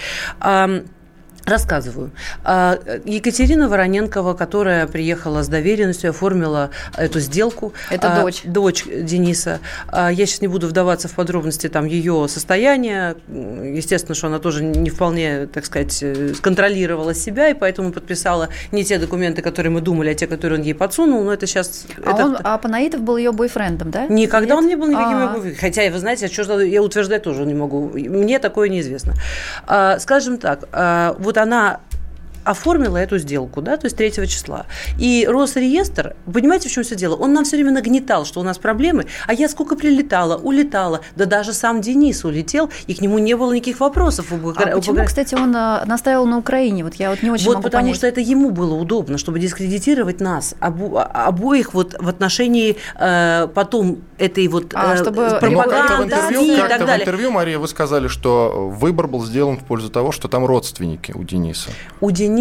Рассказываю. 1.48 2.10
А, 2.44 2.78
Екатерина 3.04 3.68
Вороненкова, 3.68 4.34
которая 4.34 4.86
приехала 4.86 5.42
с 5.42 5.48
доверенностью, 5.48 6.10
оформила 6.10 6.70
эту 6.96 7.20
сделку. 7.20 7.72
Это 7.90 8.12
а, 8.12 8.20
дочь. 8.20 8.42
Дочь 8.44 8.84
Дениса. 8.84 9.60
А, 9.88 10.12
я 10.12 10.26
сейчас 10.26 10.42
не 10.42 10.48
буду 10.48 10.68
вдаваться 10.68 11.08
в 11.08 11.12
подробности 11.12 11.68
там 11.68 11.86
ее 11.86 12.26
состояния. 12.28 13.16
Естественно, 13.28 14.14
что 14.14 14.26
она 14.26 14.38
тоже 14.38 14.62
не 14.62 14.90
вполне, 14.90 15.46
так 15.46 15.64
сказать, 15.64 15.98
э, 16.02 16.34
контролировала 16.40 17.14
себя, 17.14 17.48
и 17.48 17.54
поэтому 17.54 17.92
подписала 17.92 18.50
не 18.70 18.84
те 18.84 18.98
документы, 18.98 19.40
которые 19.40 19.72
мы 19.72 19.80
думали, 19.80 20.10
а 20.10 20.14
те, 20.14 20.26
которые 20.26 20.60
он 20.60 20.64
ей 20.64 20.74
подсунул. 20.74 21.24
Но 21.24 21.32
это 21.32 21.46
сейчас... 21.46 21.86
А, 22.04 22.10
это... 22.10 22.24
Он, 22.24 22.36
а 22.42 22.58
Панаитов 22.58 23.00
был 23.00 23.16
ее 23.16 23.32
бойфрендом, 23.32 23.90
да? 23.90 24.06
Никогда 24.06 24.54
Нет? 24.54 24.64
он 24.64 24.68
не 24.68 24.76
был 24.76 24.88
никаким 24.88 25.18
ее 25.18 25.26
бойфрендом. 25.28 25.60
Хотя, 25.60 25.90
вы 25.90 25.98
знаете, 25.98 26.28
что 26.28 26.60
я 26.60 26.82
утверждать 26.82 27.22
тоже 27.22 27.46
не 27.46 27.54
могу. 27.54 27.90
Мне 27.94 28.38
такое 28.38 28.68
неизвестно. 28.68 29.14
Скажем 29.98 30.38
так, 30.38 30.68
вот 31.18 31.37
она 31.38 31.80
оформила 32.50 32.96
эту 32.96 33.18
сделку, 33.18 33.60
да, 33.62 33.76
то 33.76 33.86
есть 33.86 33.96
3 33.96 34.12
числа. 34.26 34.66
И 34.98 35.26
Росреестр, 35.28 36.16
понимаете, 36.32 36.68
в 36.68 36.72
чем 36.72 36.84
все 36.84 36.96
дело? 36.96 37.14
Он 37.16 37.32
нам 37.32 37.44
все 37.44 37.56
время 37.56 37.72
нагнетал, 37.72 38.24
что 38.24 38.40
у 38.40 38.42
нас 38.42 38.58
проблемы, 38.58 39.06
а 39.26 39.34
я 39.34 39.48
сколько 39.48 39.76
прилетала, 39.76 40.36
улетала, 40.36 41.00
да 41.16 41.24
даже 41.26 41.52
сам 41.52 41.80
Денис 41.80 42.24
улетел, 42.24 42.70
и 42.86 42.94
к 42.94 43.00
нему 43.00 43.18
не 43.18 43.34
было 43.36 43.52
никаких 43.52 43.80
вопросов. 43.80 44.32
А 44.32 44.66
почему, 44.76 45.04
кстати, 45.04 45.34
он 45.34 45.54
а, 45.54 45.84
настаивал 45.86 46.26
на 46.26 46.38
Украине? 46.38 46.84
Вот 46.84 46.94
я 46.94 47.10
вот 47.10 47.22
не 47.22 47.30
очень 47.30 47.46
Вот 47.46 47.62
потому 47.62 47.82
понять. 47.84 47.96
что 47.96 48.06
это 48.06 48.20
ему 48.20 48.50
было 48.50 48.74
удобно, 48.74 49.18
чтобы 49.18 49.38
дискредитировать 49.38 50.20
нас, 50.20 50.54
обо- 50.60 51.02
обоих 51.02 51.74
вот 51.74 51.96
в 51.98 52.08
отношении 52.08 52.76
э, 52.98 53.48
потом 53.54 53.98
этой 54.18 54.48
вот 54.48 54.72
А, 54.74 54.94
э, 54.94 54.96
чтобы 54.96 55.28
Ну, 55.30 55.38
пропаганды, 55.40 56.14
в 56.16 56.28
СМИ 56.28 56.54
и 56.54 56.56
так 56.56 56.80
в 56.80 56.86
далее. 56.86 57.02
интервью, 57.04 57.30
Мария, 57.30 57.58
вы 57.58 57.68
сказали, 57.68 58.08
что 58.08 58.68
выбор 58.70 59.06
был 59.06 59.24
сделан 59.24 59.58
в 59.58 59.64
пользу 59.64 59.90
того, 59.90 60.12
что 60.12 60.28
там 60.28 60.44
родственники 60.46 61.12
у 61.12 61.22
Дениса. 61.24 61.70
У 62.00 62.10
Дениса 62.10 62.37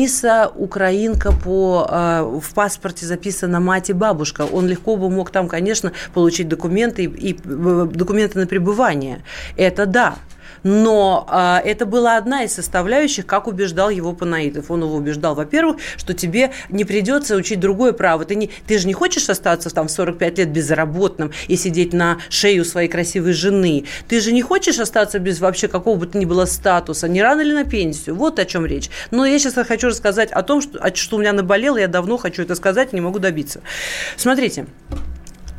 украинка 0.56 1.32
по, 1.32 1.88
э, 1.90 2.40
в 2.44 2.54
паспорте 2.54 3.06
записана 3.06 3.60
мать 3.60 3.90
и 3.90 3.94
бабушка. 3.94 4.46
Он 4.52 4.68
легко 4.68 4.96
бы 4.96 5.10
мог 5.10 5.32
там, 5.32 5.48
конечно, 5.48 5.92
получить 6.14 6.48
документы 6.48 7.04
и, 7.04 7.32
и, 7.32 7.34
э, 7.34 7.88
документы 7.92 8.40
на 8.40 8.48
пребывание. 8.48 9.24
Это 9.56 9.86
да. 9.86 10.16
Но 10.64 11.26
а, 11.30 11.62
это 11.64 11.86
была 11.86 12.18
одна 12.18 12.44
из 12.44 12.54
составляющих, 12.54 13.26
как 13.26 13.48
убеждал 13.48 13.90
его 13.90 14.14
Панаитов. 14.14 14.72
Он 14.72 14.84
его 14.84 14.96
убеждал, 14.96 15.36
во-первых, 15.36 15.78
что 15.98 16.14
тебе 16.14 16.52
не 16.70 16.86
придется 16.86 17.36
учить 17.36 17.60
другое 17.60 17.94
право. 17.94 18.26
Ты, 18.26 18.36
не, 18.36 18.50
ты 18.68 18.78
же 18.78 18.88
не 18.88 18.94
хочешь 18.94 19.30
остаться 19.30 19.70
там, 19.70 19.88
в 19.88 19.92
45 19.92 20.38
лет 20.38 20.50
безработным 20.50 21.32
и 21.48 21.56
сидеть 21.56 21.94
на 21.94 22.18
шее 22.30 22.62
у 22.62 22.66
своей 22.66 22.90
красивой 22.90 23.34
жены. 23.34 23.86
Ты 24.08 24.20
же 24.20 24.32
не 24.32 24.42
хочешь 24.42 24.80
остаться 24.80 25.20
без 25.20 25.40
вообще 25.40 25.68
какого 25.68 25.98
бы 25.98 26.08
то 26.08 26.18
ни 26.18 26.26
было 26.26 26.46
статуса, 26.46 27.08
не 27.08 27.22
рано 27.22 27.42
ли 27.42 27.54
на 27.54 27.64
пенсию. 27.64 28.16
Вот 28.16 28.40
о 28.40 28.46
чем 28.46 28.66
речь. 28.66 28.90
Но 29.12 29.26
я 29.26 29.40
сейчас 29.40 29.54
хочу 29.68 29.88
рассказать 29.88 30.32
о 30.32 30.44
том, 30.44 30.62
что, 30.62 30.80
что 30.96 31.18
у 31.18 31.20
меня 31.20 31.34
наболело, 31.34 31.78
я 31.78 31.88
давно 31.88 32.18
хочу 32.18 32.42
это 32.42 32.56
сказать, 32.56 32.94
не 32.94 33.02
могу 33.02 33.20
добиться. 33.20 33.62
Смотрите, 34.16 34.66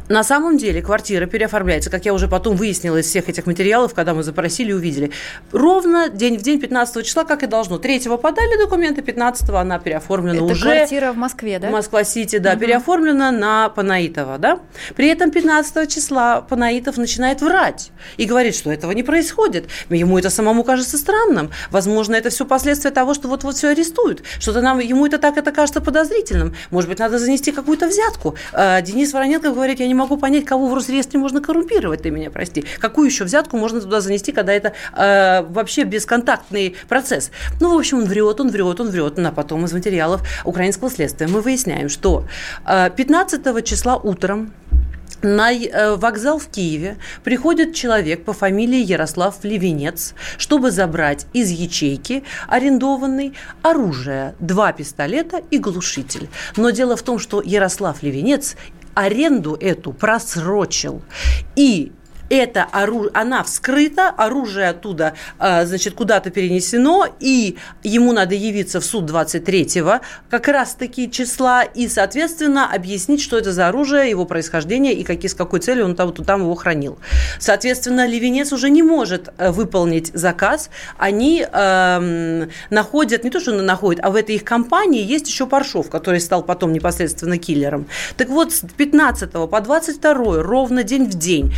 на 0.08 0.22
самом 0.22 0.56
деле 0.56 0.82
квартира 0.82 1.26
переоформляется, 1.26 1.90
как 1.90 2.04
я 2.04 2.14
уже 2.14 2.28
потом 2.28 2.56
выяснила 2.56 2.96
из 2.96 3.06
всех 3.06 3.28
этих 3.28 3.46
материалов, 3.46 3.94
когда 3.94 4.14
мы 4.14 4.22
запросили 4.22 4.70
и 4.70 4.72
увидели. 4.72 5.10
Ровно 5.52 6.08
день 6.08 6.38
в 6.38 6.42
день 6.42 6.60
15 6.60 7.04
числа, 7.04 7.24
как 7.24 7.42
и 7.42 7.46
должно. 7.46 7.78
3 7.78 8.00
подали 8.20 8.58
документы, 8.58 9.02
15 9.02 9.50
она 9.50 9.78
переоформлена 9.78 10.36
Это 10.36 10.44
уже. 10.44 10.62
квартира 10.62 11.12
в 11.12 11.16
Москве, 11.16 11.58
да? 11.58 11.70
Москва-Сити, 11.70 12.38
да, 12.38 12.56
переоформлена 12.56 13.30
на 13.30 13.68
Панаитова, 13.68 14.38
да. 14.38 14.60
При 14.96 15.08
этом 15.08 15.30
15 15.30 15.90
числа 15.92 16.40
Панаитов 16.40 16.96
начинает 16.96 17.42
врать 17.42 17.90
и 18.16 18.24
говорит, 18.24 18.54
что 18.54 18.70
этого 18.70 18.92
не 18.92 19.02
происходит. 19.02 19.66
Ему 19.90 20.18
это 20.18 20.30
самому 20.30 20.64
кажется 20.64 20.96
странным. 20.96 21.50
Возможно, 21.70 22.14
это 22.14 22.30
все 22.30 22.44
последствия 22.46 22.90
того, 22.90 23.14
что 23.14 23.28
вот-вот 23.28 23.56
все 23.56 23.68
арестуют. 23.68 24.22
Что-то 24.40 24.60
нам, 24.60 24.78
ему 24.78 25.06
это 25.06 25.18
так 25.18 25.36
это 25.36 25.52
кажется 25.52 25.80
подозрительным. 25.80 26.54
Может 26.70 26.88
быть, 26.88 26.98
надо 26.98 27.18
занести 27.18 27.52
какую-то 27.52 27.88
взятку. 27.88 28.36
А, 28.52 28.80
Денис 28.80 29.12
Вороненко 29.12 29.50
говорит, 29.50 29.80
я 29.80 29.86
не 29.86 29.94
могу 29.98 30.16
понять, 30.16 30.44
кого 30.44 30.68
в 30.68 30.74
Росреестре 30.74 31.20
можно 31.20 31.42
коррумпировать, 31.42 32.02
ты 32.02 32.10
меня 32.10 32.30
прости. 32.30 32.64
Какую 32.78 33.06
еще 33.06 33.24
взятку 33.24 33.58
можно 33.58 33.80
туда 33.80 34.00
занести, 34.00 34.32
когда 34.32 34.52
это 34.52 34.72
э, 34.96 35.42
вообще 35.42 35.84
бесконтактный 35.84 36.76
процесс? 36.88 37.30
Ну, 37.60 37.74
в 37.74 37.78
общем, 37.78 37.98
он 37.98 38.04
врет, 38.04 38.40
он 38.40 38.50
врет, 38.50 38.80
он 38.80 38.88
врет. 38.88 39.18
А 39.18 39.32
потом 39.32 39.64
из 39.64 39.72
материалов 39.72 40.22
украинского 40.44 40.90
следствия 40.90 41.26
мы 41.26 41.40
выясняем, 41.40 41.88
что 41.88 42.24
э, 42.66 42.90
15 42.96 43.64
числа 43.64 43.96
утром 43.96 44.52
на 45.22 45.52
э, 45.52 45.96
вокзал 45.96 46.38
в 46.38 46.46
Киеве 46.48 46.96
приходит 47.24 47.74
человек 47.74 48.24
по 48.24 48.32
фамилии 48.32 48.78
Ярослав 48.78 49.42
Левенец, 49.42 50.14
чтобы 50.36 50.70
забрать 50.70 51.26
из 51.32 51.50
ячейки 51.50 52.24
арендованной 52.46 53.34
оружие, 53.62 54.34
два 54.38 54.72
пистолета 54.72 55.42
и 55.50 55.58
глушитель. 55.58 56.28
Но 56.56 56.70
дело 56.70 56.96
в 56.96 57.02
том, 57.02 57.18
что 57.18 57.42
Ярослав 57.42 58.02
Левенец 58.02 58.56
аренду 58.98 59.56
эту 59.60 59.92
просрочил. 59.92 61.02
И 61.54 61.92
это 62.28 62.64
оружие, 62.64 63.10
она 63.14 63.42
вскрыта, 63.42 64.08
оружие 64.08 64.68
оттуда, 64.68 65.14
э, 65.38 65.66
значит, 65.66 65.94
куда-то 65.94 66.30
перенесено, 66.30 67.06
и 67.20 67.56
ему 67.82 68.12
надо 68.12 68.34
явиться 68.34 68.80
в 68.80 68.84
суд 68.84 69.10
23-го, 69.10 70.00
как 70.30 70.48
раз-таки 70.48 71.10
числа, 71.10 71.62
и, 71.62 71.88
соответственно, 71.88 72.72
объяснить, 72.72 73.20
что 73.20 73.38
это 73.38 73.52
за 73.52 73.68
оружие, 73.68 74.10
его 74.10 74.24
происхождение 74.24 74.92
и 74.92 75.04
какие, 75.04 75.30
с 75.30 75.34
какой 75.34 75.60
целью 75.60 75.84
он 75.84 75.96
там, 75.96 76.12
там 76.12 76.42
его 76.42 76.54
хранил. 76.54 76.98
Соответственно, 77.38 78.06
Левенец 78.06 78.52
уже 78.52 78.70
не 78.70 78.82
может 78.82 79.30
э, 79.38 79.50
выполнить 79.50 80.10
заказ. 80.14 80.70
Они 80.96 81.44
эм, 81.50 82.50
находят, 82.70 83.24
не 83.24 83.30
то, 83.30 83.40
что 83.40 83.52
он 83.52 83.64
находит, 83.64 84.04
а 84.04 84.10
в 84.10 84.16
этой 84.16 84.36
их 84.36 84.44
компании 84.44 85.02
есть 85.02 85.28
еще 85.28 85.46
Паршов, 85.46 85.90
который 85.90 86.20
стал 86.20 86.42
потом 86.42 86.72
непосредственно 86.72 87.38
киллером. 87.38 87.86
Так 88.16 88.28
вот, 88.28 88.52
с 88.52 88.60
15 88.76 89.30
по 89.32 89.60
22 89.60 90.42
ровно 90.42 90.82
день 90.82 91.04
в 91.04 91.14
день 91.14 91.54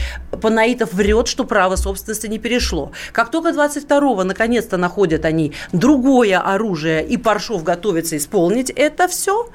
Панаитов 0.61 0.93
врет, 0.93 1.27
что 1.27 1.45
право 1.45 1.77
собственности 1.77 2.27
не 2.27 2.39
перешло. 2.39 2.93
Как 3.13 3.31
только 3.31 3.49
22-го 3.49 4.25
наконец-то 4.25 4.77
находят 4.77 5.25
они 5.25 5.55
другое 5.73 6.39
оружие, 6.39 7.03
и 7.07 7.17
Паршов 7.17 7.65
готовится 7.65 8.19
исполнить 8.19 8.69
это 8.69 9.09
все, 9.09 9.49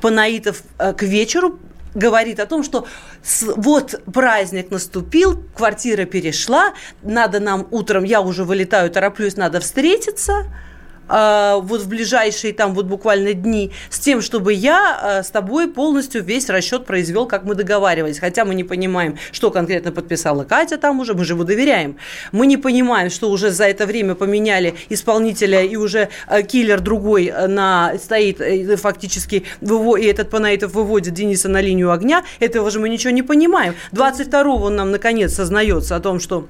Панаитов 0.00 0.64
э, 0.80 0.94
к 0.94 1.04
вечеру 1.04 1.60
говорит 1.94 2.40
о 2.40 2.46
том, 2.46 2.64
что 2.64 2.88
вот 3.54 4.02
праздник 4.12 4.72
наступил, 4.72 5.40
квартира 5.54 6.06
перешла, 6.06 6.72
надо 7.02 7.38
нам 7.38 7.68
утром, 7.70 8.02
я 8.02 8.20
уже 8.20 8.42
вылетаю, 8.42 8.90
тороплюсь, 8.90 9.36
надо 9.36 9.60
встретиться, 9.60 10.46
а, 11.08 11.58
вот 11.58 11.82
в 11.82 11.88
ближайшие 11.88 12.52
там 12.52 12.74
вот 12.74 12.86
буквально 12.86 13.34
дни, 13.34 13.70
с 13.90 13.98
тем, 13.98 14.20
чтобы 14.20 14.52
я 14.52 14.98
а, 15.00 15.22
с 15.22 15.30
тобой 15.30 15.68
полностью 15.68 16.22
весь 16.22 16.48
расчет 16.48 16.86
произвел, 16.86 17.26
как 17.26 17.44
мы 17.44 17.54
договаривались. 17.54 18.18
Хотя 18.18 18.44
мы 18.44 18.54
не 18.54 18.64
понимаем, 18.64 19.18
что 19.30 19.50
конкретно 19.50 19.92
подписала 19.92 20.44
Катя 20.44 20.78
там 20.78 21.00
уже, 21.00 21.14
мы 21.14 21.24
же 21.24 21.34
ему 21.34 21.44
доверяем. 21.44 21.96
Мы 22.32 22.46
не 22.46 22.56
понимаем, 22.56 23.10
что 23.10 23.30
уже 23.30 23.50
за 23.50 23.64
это 23.64 23.86
время 23.86 24.14
поменяли 24.14 24.74
исполнителя, 24.88 25.62
и 25.62 25.76
уже 25.76 26.08
а, 26.26 26.42
киллер 26.42 26.80
другой 26.80 27.32
на, 27.48 27.94
стоит 27.98 28.40
э, 28.40 28.76
фактически, 28.76 29.44
выво- 29.60 30.00
и 30.00 30.06
этот 30.06 30.30
Панаитов 30.30 30.72
выводит 30.72 31.14
Дениса 31.14 31.48
на 31.48 31.60
линию 31.60 31.92
огня. 31.92 32.24
Этого 32.40 32.70
же 32.70 32.80
мы 32.80 32.88
ничего 32.88 33.10
не 33.10 33.22
понимаем. 33.22 33.74
22-го 33.92 34.66
он 34.66 34.76
нам 34.76 34.90
наконец 34.90 35.34
сознается 35.34 35.96
о 35.96 36.00
том, 36.00 36.20
что 36.20 36.46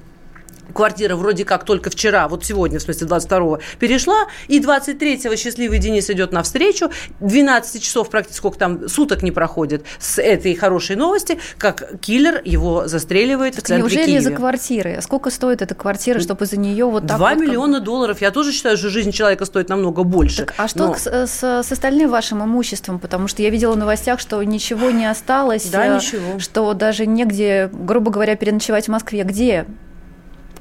квартира 0.73 1.15
вроде 1.15 1.45
как 1.45 1.65
только 1.65 1.89
вчера, 1.89 2.27
вот 2.27 2.45
сегодня, 2.45 2.79
в 2.79 2.81
смысле 2.81 3.07
22-го, 3.07 3.59
перешла, 3.79 4.27
и 4.47 4.59
23-го 4.59 5.35
счастливый 5.35 5.79
Денис 5.79 6.09
идет 6.09 6.31
навстречу, 6.31 6.89
12 7.19 7.81
часов 7.83 8.09
практически, 8.09 8.37
сколько 8.37 8.57
там, 8.57 8.87
суток 8.89 9.23
не 9.23 9.31
проходит 9.31 9.85
с 9.99 10.19
этой 10.21 10.55
хорошей 10.55 10.95
новости, 10.95 11.39
как 11.57 11.99
киллер 11.99 12.41
его 12.45 12.87
застреливает 12.87 13.53
в 13.53 13.57
Так 13.57 13.65
центре 13.67 13.83
неужели 13.83 14.05
Киева. 14.05 14.19
из-за 14.19 14.31
квартиры? 14.31 14.95
А 14.97 15.01
Сколько 15.01 15.29
стоит 15.29 15.61
эта 15.61 15.75
квартира, 15.75 16.19
чтобы 16.19 16.45
за 16.45 16.57
нее 16.57 16.85
вот 16.85 17.07
так 17.07 17.17
2 17.17 17.29
вот 17.29 17.37
как- 17.39 17.47
миллиона 17.47 17.79
долларов. 17.79 18.21
Я 18.21 18.31
тоже 18.31 18.51
считаю, 18.51 18.77
что 18.77 18.89
жизнь 18.89 19.11
человека 19.11 19.45
стоит 19.45 19.69
намного 19.69 20.03
больше. 20.03 20.45
Так, 20.45 20.53
а 20.57 20.67
что 20.67 20.87
Но- 20.87 20.95
с, 20.95 21.05
с- 21.27 21.63
с 21.63 21.71
остальным 21.71 22.09
вашим 22.09 22.43
имуществом? 22.43 22.99
Потому 22.99 23.27
что 23.27 23.41
я 23.41 23.49
видела 23.49 23.73
в 23.73 23.77
новостях, 23.77 24.19
что 24.19 24.41
ничего 24.43 24.91
не 24.91 25.05
осталось. 25.09 25.65
Да, 25.69 25.85
э, 25.87 25.95
ничего. 25.97 26.39
Что 26.39 26.73
даже 26.73 27.05
негде, 27.05 27.69
грубо 27.71 28.11
говоря, 28.11 28.35
переночевать 28.35 28.85
в 28.85 28.89
Москве. 28.89 29.23
Где? 29.23 29.65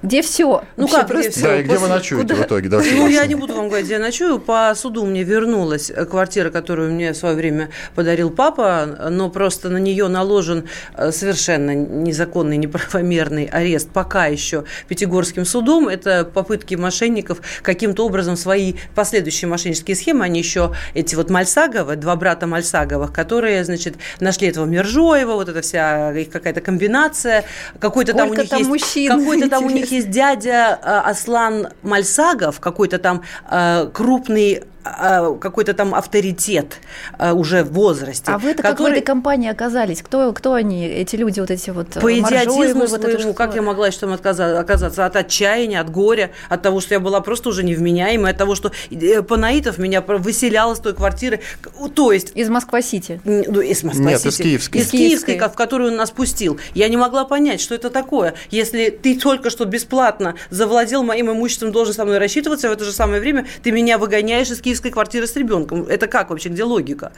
Где 0.03 0.21
все? 0.23 0.65
Ну 0.77 0.89
как, 0.89 1.09
где? 1.09 1.31
Да, 1.41 1.61
и 1.61 1.63
где 1.63 1.79
вы 1.79 1.89
ночуете 1.89 2.35
куда- 2.35 2.43
в 2.43 2.47
итоге? 2.47 2.69
Ну, 2.97 3.07
я 3.07 3.25
не 3.27 3.37
буду 3.37 3.55
вам 3.55 3.69
говорить, 3.69 3.87
где 3.87 3.95
я 3.95 4.01
ночую. 4.01 4.41
По 4.41 4.75
суду 4.75 5.05
мне 5.07 5.23
вернулась 5.23 5.91
э, 5.91 6.05
квартира, 6.05 6.51
которую 6.51 6.93
мне 6.93 7.13
в 7.13 7.17
свое 7.17 7.37
время 7.37 7.71
подарил 7.95 8.31
папа, 8.31 9.09
но 9.11 9.31
просто 9.31 9.69
на 9.69 9.77
нее 9.77 10.09
наложен 10.09 10.65
э, 10.97 11.13
совершенно 11.13 11.73
незаконный, 11.75 12.57
неправомерный 12.57 13.45
арест 13.45 13.91
пока 13.93 14.27
еще 14.27 14.65
Пятигорским 14.89 15.45
судом. 15.45 15.87
Это 15.87 16.25
попытки 16.25 16.75
мошенников 16.75 17.41
каким-то 17.63 18.05
образом 18.05 18.37
свои 18.37 18.75
последующие 18.97 19.49
мошеннические 19.49 19.95
схемы, 19.95 20.25
они 20.25 20.41
еще, 20.41 20.75
эти 20.95 21.15
вот 21.15 21.31
Мальсаговы, 21.31 21.95
два 21.95 22.17
брата 22.17 22.49
Мальсаговых, 22.49 23.13
которые, 23.13 23.65
значит, 23.65 23.95
нашли 24.19 24.49
этого 24.49 24.65
Мержоева, 24.67 25.35
вот 25.35 25.49
эта 25.49 25.61
вся 25.63 26.13
их 26.13 26.29
какая-то 26.31 26.61
комбинация, 26.61 27.45
какой-то 27.79 28.15
там 28.15 28.31
у 28.31 28.35
них 28.35 28.49
там 28.49 28.59
есть... 28.59 28.69
мужчин, 28.71 29.09
Какой-то 29.09 29.49
там 29.49 29.65
у 29.65 29.71
них. 29.71 29.92
Есть 29.93 30.11
дядя 30.11 30.79
э, 30.83 31.11
Аслан 31.11 31.69
Мальсагов, 31.83 32.61
какой-то 32.61 32.99
там 32.99 33.23
э, 33.51 33.89
крупный 33.93 34.65
какой-то 34.83 35.75
там 35.75 35.95
авторитет 35.95 36.79
э, 37.19 37.33
уже 37.33 37.63
в 37.65 37.73
возрасте. 37.73 38.31
А 38.33 38.39
вы-то 38.39 38.63
как 38.63 38.73
в 38.73 38.77
который- 38.79 38.99
этой 38.99 39.05
компании 39.05 39.49
оказались? 39.51 40.03
Кто, 40.03 40.33
кто 40.33 40.55
они, 40.55 40.87
эти 40.87 41.17
люди, 41.17 41.41
вот 41.41 41.51
эти 41.51 41.71
вот 41.71 41.97
э, 41.97 42.01
по 42.01 42.13
идиотизму 42.13 42.81
вот 42.87 42.93
это 42.93 43.03
своему, 43.03 43.21
что? 43.21 43.33
как 43.35 43.55
я 43.55 43.63
могла 43.63 43.91
что 43.91 44.07
там 44.07 44.13
отказа- 44.15 44.59
оказаться? 44.59 45.07
От 45.07 45.17
отчаяния, 45.17 45.81
от 45.81 45.91
горя, 45.91 46.31
от 46.49 46.63
того, 46.63 46.81
что 46.81 46.95
я 46.95 47.01
была 47.01 47.21
просто 47.21 47.49
уже 47.49 47.63
невменяемой, 47.63 48.33
от 48.33 48.39
того, 48.39 48.55
что 48.55 48.73
э, 48.91 49.23
Панаитов 49.23 49.79
меня 49.79 50.01
выселял 50.01 50.73
из 50.73 50.79
той 50.81 50.95
квартиры. 50.95 51.41
То 51.95 52.13
есть 52.13 52.33
Из 52.35 52.49
Москва-Сити. 52.49 53.21
Ну, 53.25 53.61
из 53.61 53.83
Москвы. 53.85 54.05
Нет, 54.05 54.27
из 54.27 54.37
Киевской. 54.37 54.79
Из 54.79 54.87
Из 54.87 54.91
Киевской, 54.91 55.39
в 55.39 55.55
которую 55.55 55.91
он 55.91 55.97
нас 55.97 56.11
пустил. 56.11 56.59
Я 56.75 56.89
не 56.89 56.97
могла 56.97 57.25
понять, 57.25 57.61
что 57.61 57.75
это 57.75 57.91
такое. 57.91 58.35
Если 58.51 58.91
ты 58.91 59.19
только 59.19 59.51
что 59.51 59.65
бесплатно 59.65 60.35
завладел 60.51 61.03
моим 61.03 61.31
имуществом, 61.31 61.73
должен 61.73 61.95
со 61.95 62.05
мной 62.05 62.19
рассчитываться, 62.19 62.69
в 62.69 62.73
это 62.73 62.85
же 62.85 62.93
самое 62.93 63.21
время 63.21 63.47
ты 63.63 63.71
меня 63.71 63.99
выгоняешь 63.99 64.51
из 64.51 64.61
Киевской 64.61 64.72
киевской 64.73 64.91
квартиры 64.91 65.27
с 65.27 65.37
ребенком. 65.37 65.83
Это 65.85 66.07
как 66.07 66.31
вообще, 66.31 66.49
где 66.49 66.65
логика? 66.65 67.13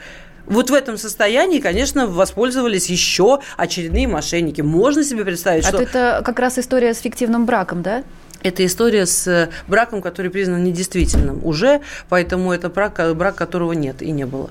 Вот 0.45 0.69
в 0.69 0.73
этом 0.73 0.97
состоянии, 0.97 1.59
конечно, 1.59 2.05
воспользовались 2.05 2.89
еще 2.89 3.39
очередные 3.57 4.07
мошенники. 4.07 4.61
Можно 4.61 5.03
себе 5.03 5.23
представить, 5.23 5.65
а 5.65 5.69
что... 5.69 5.81
это 5.81 6.21
как 6.23 6.37
раз 6.39 6.59
история 6.59 6.93
с 6.93 6.99
фиктивным 6.99 7.45
браком, 7.45 7.81
да? 7.81 8.03
Это 8.43 8.63
история 8.65 9.05
с 9.05 9.49
браком, 9.67 10.01
который 10.01 10.29
признан 10.29 10.63
недействительным 10.63 11.43
уже, 11.43 11.81
поэтому 12.09 12.51
это 12.51 12.69
брак, 12.69 13.15
брак 13.15 13.35
которого 13.35 13.71
нет 13.71 14.01
и 14.01 14.11
не 14.11 14.25
было. 14.25 14.49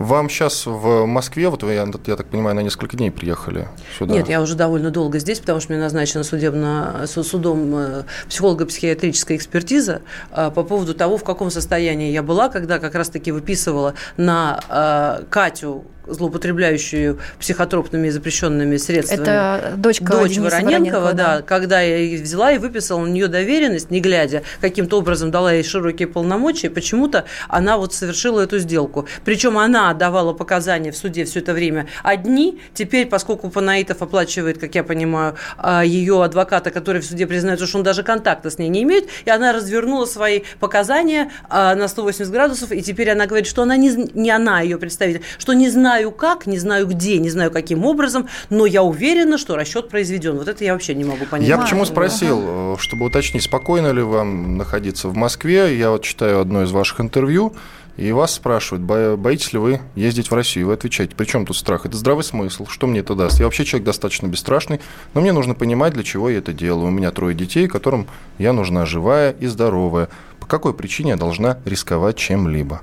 Вам 0.00 0.30
сейчас 0.30 0.64
в 0.64 1.04
Москве, 1.04 1.50
вот 1.50 1.62
вы, 1.62 1.74
я, 1.74 1.86
я 2.06 2.16
так 2.16 2.26
понимаю, 2.28 2.56
на 2.56 2.60
несколько 2.60 2.96
дней 2.96 3.10
приехали 3.10 3.68
сюда? 3.98 4.14
Нет, 4.14 4.30
я 4.30 4.40
уже 4.40 4.54
довольно 4.54 4.90
долго 4.90 5.18
здесь, 5.18 5.40
потому 5.40 5.60
что 5.60 5.74
мне 5.74 5.82
назначена 5.82 6.24
судебно, 6.24 7.04
судом 7.06 7.76
э, 7.76 8.02
психолого-психиатрическая 8.26 9.36
экспертиза 9.36 10.00
э, 10.34 10.50
по 10.54 10.62
поводу 10.62 10.94
того, 10.94 11.18
в 11.18 11.22
каком 11.22 11.50
состоянии 11.50 12.12
я 12.12 12.22
была, 12.22 12.48
когда 12.48 12.78
как 12.78 12.94
раз-таки 12.94 13.30
выписывала 13.30 13.92
на 14.16 15.18
э, 15.20 15.24
Катю 15.28 15.84
злоупотребляющую 16.06 17.18
психотропными 17.38 18.08
и 18.08 18.10
запрещенными 18.10 18.76
средствами. 18.76 19.22
Это 19.22 19.74
дочка 19.76 20.04
Дочь 20.04 20.34
Дениса 20.34 20.56
Вороненкова, 20.56 21.00
Вороненкова, 21.00 21.12
да, 21.12 21.36
да. 21.36 21.42
когда 21.42 21.80
я 21.80 21.96
ее 21.96 22.22
взяла 22.22 22.52
и 22.52 22.58
выписала 22.58 23.00
на 23.00 23.08
нее 23.08 23.28
доверенность, 23.28 23.90
не 23.90 24.00
глядя, 24.00 24.42
каким-то 24.60 24.98
образом 24.98 25.30
дала 25.30 25.52
ей 25.52 25.62
широкие 25.62 26.08
полномочия, 26.08 26.70
почему-то 26.70 27.24
она 27.48 27.76
вот 27.76 27.94
совершила 27.94 28.40
эту 28.40 28.58
сделку. 28.58 29.06
Причем 29.24 29.58
она 29.58 29.89
давала 29.94 30.32
показания 30.32 30.92
в 30.92 30.96
суде 30.96 31.24
все 31.24 31.40
это 31.40 31.52
время 31.52 31.86
одни. 32.02 32.60
Теперь, 32.74 33.06
поскольку 33.06 33.50
Панаитов 33.50 34.02
оплачивает, 34.02 34.58
как 34.58 34.74
я 34.74 34.84
понимаю, 34.84 35.36
а, 35.58 35.84
ее 35.84 36.22
адвоката, 36.22 36.70
который 36.70 37.00
в 37.00 37.04
суде 37.04 37.26
признается, 37.26 37.66
что 37.66 37.78
он 37.78 37.84
даже 37.84 38.02
контакта 38.02 38.50
с 38.50 38.58
ней 38.58 38.68
не 38.68 38.82
имеет, 38.82 39.08
и 39.24 39.30
она 39.30 39.52
развернула 39.52 40.06
свои 40.06 40.42
показания 40.58 41.30
а, 41.48 41.74
на 41.74 41.88
180 41.88 42.32
градусов, 42.32 42.72
и 42.72 42.82
теперь 42.82 43.10
она 43.10 43.26
говорит, 43.26 43.46
что 43.46 43.62
она 43.62 43.76
не, 43.76 43.90
не 44.14 44.30
она 44.30 44.60
ее 44.60 44.78
представитель, 44.78 45.22
что 45.38 45.52
не 45.52 45.68
знаю 45.68 46.10
как, 46.10 46.46
не 46.46 46.58
знаю 46.58 46.86
где, 46.86 47.18
не 47.18 47.30
знаю 47.30 47.50
каким 47.50 47.84
образом, 47.84 48.28
но 48.48 48.66
я 48.66 48.82
уверена, 48.82 49.38
что 49.38 49.56
расчет 49.56 49.88
произведен. 49.88 50.36
Вот 50.36 50.48
это 50.48 50.64
я 50.64 50.72
вообще 50.72 50.94
не 50.94 51.04
могу 51.04 51.26
понять. 51.26 51.48
Я 51.48 51.58
почему 51.58 51.84
спросил, 51.84 52.74
э, 52.74 52.76
чтобы 52.78 53.06
уточнить, 53.06 53.42
спокойно 53.42 53.92
ли 53.92 54.02
вам 54.02 54.56
находиться 54.56 55.08
в 55.08 55.16
Москве. 55.16 55.76
Я 55.76 55.90
вот 55.90 56.02
читаю 56.02 56.40
одно 56.40 56.62
из 56.62 56.70
ваших 56.70 57.00
интервью, 57.00 57.54
и 57.96 58.12
вас 58.12 58.34
спрашивают, 58.34 58.82
бо- 58.82 59.16
боитесь 59.16 59.52
ли 59.52 59.58
вы 59.58 59.80
ездить 59.94 60.30
в 60.30 60.34
Россию? 60.34 60.68
Вы 60.68 60.74
отвечаете, 60.74 61.14
при 61.14 61.24
чем 61.24 61.46
тут 61.46 61.56
страх? 61.56 61.86
Это 61.86 61.96
здравый 61.96 62.24
смысл, 62.24 62.66
что 62.66 62.86
мне 62.86 63.00
это 63.00 63.14
даст? 63.14 63.38
Я 63.38 63.44
вообще 63.44 63.64
человек 63.64 63.86
достаточно 63.86 64.26
бесстрашный, 64.26 64.80
но 65.14 65.20
мне 65.20 65.32
нужно 65.32 65.54
понимать, 65.54 65.92
для 65.92 66.02
чего 66.02 66.30
я 66.30 66.38
это 66.38 66.52
делаю. 66.52 66.86
У 66.88 66.90
меня 66.90 67.10
трое 67.10 67.34
детей, 67.34 67.68
которым 67.68 68.06
я 68.38 68.52
нужна 68.52 68.86
живая 68.86 69.32
и 69.32 69.46
здоровая. 69.46 70.08
По 70.38 70.46
какой 70.46 70.72
причине 70.74 71.10
я 71.10 71.16
должна 71.16 71.58
рисковать 71.64 72.16
чем-либо? 72.16 72.80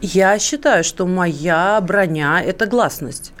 Я 0.00 0.38
считаю, 0.40 0.82
что 0.82 1.06
моя 1.06 1.80
броня– 1.80 2.42
это 2.44 2.66
гласность. 2.66 3.32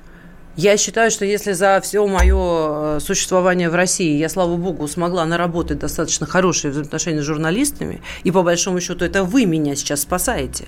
Я 0.56 0.76
считаю, 0.76 1.10
что 1.10 1.24
если 1.24 1.52
за 1.52 1.80
все 1.82 2.06
мое 2.06 2.98
существование 3.00 3.70
в 3.70 3.74
России 3.74 4.18
я, 4.18 4.28
слава 4.28 4.54
богу, 4.56 4.86
смогла 4.86 5.24
наработать 5.24 5.78
достаточно 5.78 6.26
хорошие 6.26 6.70
взаимоотношения 6.70 7.22
с 7.22 7.24
журналистами, 7.24 8.02
и 8.22 8.30
по 8.30 8.42
большому 8.42 8.78
счету 8.80 9.04
это 9.04 9.24
вы 9.24 9.46
меня 9.46 9.74
сейчас 9.76 10.02
спасаете. 10.02 10.66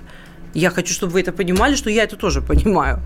Я 0.55 0.71
хочу, 0.71 0.95
чтобы 0.95 1.13
вы 1.13 1.21
это 1.21 1.33
понимали, 1.33 1.75
что 1.75 1.91
я 1.91 2.05
это 2.05 2.17
тоже 2.17 2.41
понимаю. 2.41 3.01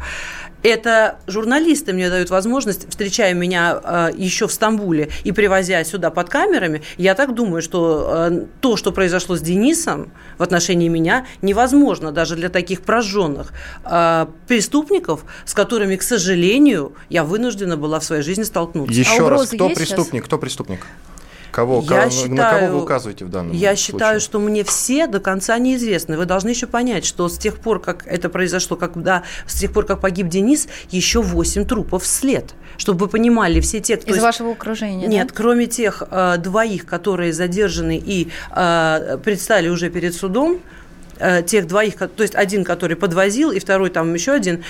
Это 0.63 1.19
журналисты 1.27 1.93
мне 1.93 2.11
дают 2.11 2.31
возможность, 2.31 2.91
встречая 2.91 3.33
меня 3.33 3.81
э, 3.83 4.11
еще 4.17 4.49
в 4.49 4.53
Стамбуле 4.53 5.09
и 5.23 5.31
привозя 5.31 5.85
сюда 5.85 6.11
под 6.11 6.29
камерами, 6.29 6.83
я 6.97 7.15
так 7.15 7.35
думаю, 7.35 7.63
что 7.63 8.29
э, 8.31 8.45
то, 8.61 8.77
что 8.77 8.91
произошло 8.91 9.37
с 9.37 9.41
Денисом 9.41 10.11
в 10.37 10.43
отношении 10.43 10.89
меня, 10.89 11.27
невозможно 11.43 12.11
даже 12.11 12.35
для 12.35 12.49
таких 12.49 12.83
прожженных 12.83 13.53
э, 13.85 14.27
преступников, 14.49 15.25
с 15.45 15.55
которыми, 15.55 15.95
к 15.95 16.03
сожалению, 16.03 16.93
я 17.09 17.23
вынуждена 17.23 17.77
была 17.77 18.01
в 18.01 18.05
своей 18.05 18.23
жизни 18.23 18.43
столкнуться. 18.43 18.93
Еще 18.93 19.27
А 19.27 19.31
раз, 19.31 19.51
кто 19.51 19.69
преступник? 19.69 20.25
Кто 20.25 20.39
преступник? 20.39 20.81
Кого, 21.51 21.83
Я 21.89 22.05
ко- 22.05 22.11
считаю- 22.11 22.35
на 22.35 22.51
кого 22.51 22.67
вы 22.79 22.83
указываете 22.83 23.25
в 23.25 23.31
данном 23.31 23.53
Я 23.53 23.71
случае? 23.71 23.77
считаю, 23.77 24.21
что 24.21 24.39
мне 24.39 24.65
все 24.65 25.07
до 25.07 25.19
конца 25.21 25.59
неизвестны. 25.59 26.17
Вы 26.17 26.25
должны 26.27 26.51
еще 26.51 26.67
понять, 26.67 27.05
что 27.05 27.29
с 27.29 27.39
тех 27.39 27.59
пор, 27.59 27.81
как 27.81 28.07
это 28.07 28.29
произошло, 28.29 28.77
когда 28.77 29.23
с 29.47 29.55
тех 29.55 29.73
пор, 29.73 29.87
как 29.87 30.01
погиб 30.01 30.29
Денис, 30.29 30.69
еще 30.91 31.23
8 31.23 31.65
трупов 31.65 32.03
вслед. 32.05 32.55
Чтобы 32.77 33.07
вы 33.07 33.09
понимали, 33.09 33.61
все 33.61 33.81
те, 33.81 33.97
кто... 33.97 34.15
Из 34.15 34.23
вашего 34.23 34.53
окружения, 34.53 35.07
Нет, 35.07 35.29
да? 35.29 35.35
кроме 35.35 35.67
тех 35.67 36.03
э, 36.11 36.37
двоих, 36.39 36.87
которые 36.87 37.33
задержаны 37.33 37.97
и 38.05 38.29
э, 38.55 39.19
предстали 39.25 39.69
уже 39.69 39.91
перед 39.91 40.15
судом, 40.15 40.61
тех 41.47 41.67
двоих, 41.67 41.97
то 41.97 42.23
есть 42.23 42.35
один, 42.35 42.65
который 42.65 42.97
подвозил, 42.97 43.51
и 43.51 43.59
второй 43.59 43.91
там 43.91 44.13
еще 44.15 44.33
один. 44.33 44.65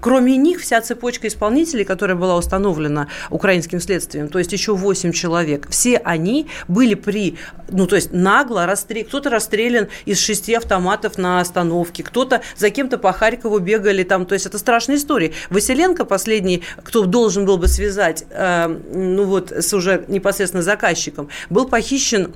Кроме 0.00 0.36
них 0.36 0.60
вся 0.60 0.80
цепочка 0.80 1.28
исполнителей, 1.28 1.84
которая 1.84 2.16
была 2.16 2.36
установлена 2.36 3.08
украинским 3.30 3.80
следствием, 3.80 4.28
то 4.28 4.38
есть 4.38 4.52
еще 4.52 4.74
8 4.74 5.12
человек, 5.12 5.68
все 5.70 5.96
они 5.98 6.48
были 6.68 6.94
при, 6.94 7.38
ну 7.68 7.86
то 7.86 7.96
есть 7.96 8.12
нагло 8.12 8.66
расстрелян, 8.66 9.08
кто-то 9.08 9.30
расстрелян 9.30 9.88
из 10.04 10.20
шести 10.20 10.54
автоматов 10.54 11.18
на 11.18 11.40
остановке, 11.40 12.02
кто-то 12.02 12.42
за 12.56 12.70
кем-то 12.70 12.98
по 12.98 13.12
Харькову 13.12 13.58
бегали 13.58 14.02
там, 14.02 14.26
то 14.26 14.34
есть 14.34 14.46
это 14.46 14.58
страшная 14.58 14.96
история. 14.96 15.32
Василенко, 15.50 16.04
последний, 16.04 16.62
кто 16.82 17.04
должен 17.04 17.46
был 17.46 17.58
бы 17.58 17.68
связать, 17.68 18.24
э, 18.30 18.66
ну 18.66 19.24
вот 19.24 19.52
с 19.52 19.72
уже 19.74 20.04
непосредственно 20.08 20.62
заказчиком, 20.62 21.28
был 21.50 21.66
похищен 21.66 22.34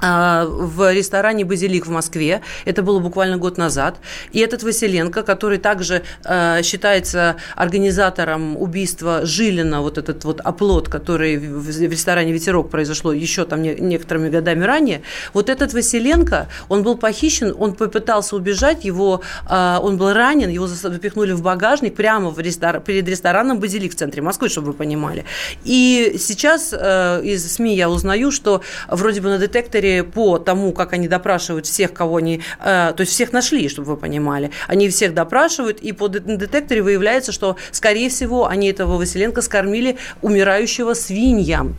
в 0.00 0.92
ресторане 0.92 1.44
«Базилик» 1.44 1.86
в 1.86 1.90
Москве. 1.90 2.40
Это 2.64 2.82
было 2.82 2.98
буквально 3.00 3.36
год 3.36 3.58
назад. 3.58 3.96
И 4.32 4.40
этот 4.40 4.62
Василенко, 4.62 5.22
который 5.22 5.58
также 5.58 6.02
э, 6.24 6.62
считается 6.62 7.36
организатором 7.56 8.56
убийства 8.56 9.20
Жилина, 9.24 9.82
вот 9.82 9.98
этот 9.98 10.24
вот 10.24 10.40
оплот, 10.40 10.88
который 10.88 11.36
в, 11.36 11.62
в 11.62 11.80
ресторане 11.80 12.32
«Ветерок» 12.32 12.70
произошло 12.70 13.12
еще 13.12 13.44
там 13.44 13.62
не, 13.62 13.74
некоторыми 13.74 14.30
годами 14.30 14.64
ранее, 14.64 15.02
вот 15.34 15.50
этот 15.50 15.74
Василенко, 15.74 16.48
он 16.68 16.82
был 16.82 16.96
похищен, 16.96 17.54
он 17.58 17.74
попытался 17.74 18.36
убежать, 18.36 18.84
его, 18.84 19.20
э, 19.48 19.78
он 19.82 19.98
был 19.98 20.12
ранен, 20.12 20.48
его 20.48 20.66
запихнули 20.66 21.32
в 21.32 21.42
багажник 21.42 21.94
прямо 21.94 22.30
в 22.30 22.38
рестор... 22.38 22.80
перед 22.80 23.06
рестораном 23.08 23.60
«Базилик» 23.60 23.92
в 23.92 23.96
центре 23.96 24.22
Москвы, 24.22 24.48
чтобы 24.48 24.68
вы 24.68 24.72
понимали. 24.72 25.24
И 25.64 26.16
сейчас 26.18 26.72
э, 26.72 27.20
из 27.24 27.52
СМИ 27.52 27.76
я 27.76 27.90
узнаю, 27.90 28.30
что 28.30 28.62
вроде 28.88 29.20
бы 29.20 29.28
на 29.28 29.38
детекторе 29.38 29.89
по 30.14 30.38
тому, 30.38 30.72
как 30.72 30.92
они 30.92 31.08
допрашивают 31.08 31.66
всех, 31.66 31.92
кого 31.92 32.16
они... 32.16 32.42
Э, 32.60 32.92
то 32.96 33.00
есть 33.00 33.12
всех 33.12 33.32
нашли, 33.32 33.68
чтобы 33.68 33.88
вы 33.88 33.96
понимали. 33.96 34.50
Они 34.66 34.88
всех 34.88 35.14
допрашивают, 35.14 35.80
и 35.80 35.92
по 35.92 36.08
детекторе 36.08 36.82
выявляется, 36.82 37.32
что, 37.32 37.56
скорее 37.70 38.08
всего, 38.08 38.46
они 38.46 38.68
этого 38.68 38.96
Василенко 38.96 39.42
скормили 39.42 39.96
умирающего 40.22 40.94
свиньям. 40.94 41.76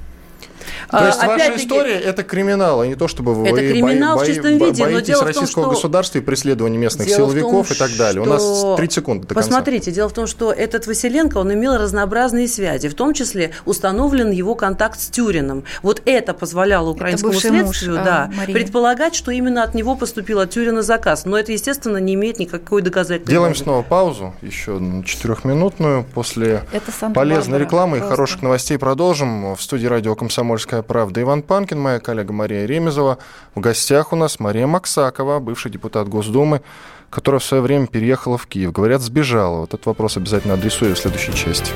То 0.90 1.06
есть 1.06 1.20
А, 1.22 1.28
ваша 1.28 1.56
история– 1.56 2.00
это 2.00 2.24
криминал, 2.24 2.82
а 2.82 2.88
не 2.88 2.96
то, 2.96 3.08
чтобы 3.08 3.34
вы 3.34 3.46
Это 3.48 3.56
бои- 3.58 3.70
криминал 3.72 4.18
в 4.18 4.20
бои- 4.22 4.28
чистом 4.28 4.58
виде, 4.58 4.84
но 4.86 4.92
боитесь 4.92 5.08
дело 5.08 5.18
в 5.18 5.20
том, 5.20 5.28
российского 5.28 5.66
что- 5.66 5.72
государства 5.72 6.18
и 6.18 6.22
преследования 6.22 6.78
местных 6.78 7.08
Дело 7.08 7.26
в 7.26 7.32
силовиков 7.32 7.68
том, 7.68 7.76
и 7.76 7.80
так 7.80 7.96
далее. 7.98 8.22
У 8.22 8.26
что- 8.26 8.34
нас 8.34 8.78
30 8.78 8.94
секунд 8.96 9.22
до 9.28 9.34
конца. 9.36 9.42
Посмотрите, 9.50 9.92
дело 9.92 10.10
в 10.10 10.14
том, 10.14 10.28
что 10.28 10.52
этот 10.52 10.88
Василенко, 10.88 11.38
он 11.38 11.54
имел 11.54 11.78
разнообразные 11.78 12.48
связи, 12.48 12.88
в 12.90 12.94
том 12.96 13.14
числе 13.14 13.52
установлен 13.66 14.32
его 14.32 14.56
контакт 14.56 15.00
с 15.00 15.08
Тюрином. 15.08 15.64
Вот 15.82 16.02
это 16.06 16.34
позволяло 16.34 16.90
украинскому 16.90 17.34
муж, 17.34 17.42
следствию 17.42 18.00
а, 18.02 18.04
да, 18.04 18.32
Марии. 18.36 18.54
предполагать, 18.54 19.16
что 19.16 19.32
именно 19.32 19.64
от 19.64 19.74
него 19.74 19.96
поступил 19.96 20.40
от 20.40 20.50
Тюрина 20.52 20.82
заказ. 20.82 21.26
Но 21.26 21.38
это, 21.38 21.52
естественно, 21.52 21.98
не 21.98 22.14
имеет 22.16 22.40
никакой 22.40 22.82
доказательной 22.82 23.32
Делаем 23.32 23.54
базы. 23.54 23.64
снова 23.64 23.82
паузу, 23.84 24.34
еще 24.42 24.80
четырехминутную. 25.06 26.06
После 26.14 26.64
Это 26.72 26.92
полезной 27.14 27.60
рекламы 27.60 27.98
и 27.98 28.00
просто. 28.00 28.16
хороших 28.16 28.42
новостей 28.42 28.78
продолжим. 28.78 29.56
В 29.56 29.62
студии 29.62 29.86
радио 29.88 30.16
«Комсомольская 30.16 30.51
правда» 30.88 31.22
Иван 31.22 31.42
Панкин, 31.42 31.80
моя 31.80 32.00
коллега 32.00 32.34
Мария 32.34 32.66
Ремезова. 32.66 33.18
В 33.56 33.60
гостях 33.60 34.14
у 34.14 34.16
нас 34.16 34.40
Мария 34.40 34.68
Максакова, 34.68 35.40
бывший 35.40 35.72
депутат 35.72 36.08
Госдумы, 36.08 36.62
которая 37.10 37.40
в 37.40 37.44
свое 37.44 37.62
время 37.62 37.88
переехала 37.88 38.38
в 38.38 38.48
Киев. 38.48 38.72
Говорят, 38.72 39.02
сбежала. 39.02 39.62
Вот 39.62 39.74
этот 39.74 39.86
вопрос 39.86 40.18
обязательно 40.18 40.54
адресую 40.54 40.96
в 40.96 41.00
следующей 41.00 41.34
части. 41.34 41.72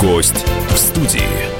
Гость 0.00 0.46
в 0.70 0.76
студии. 0.76 1.59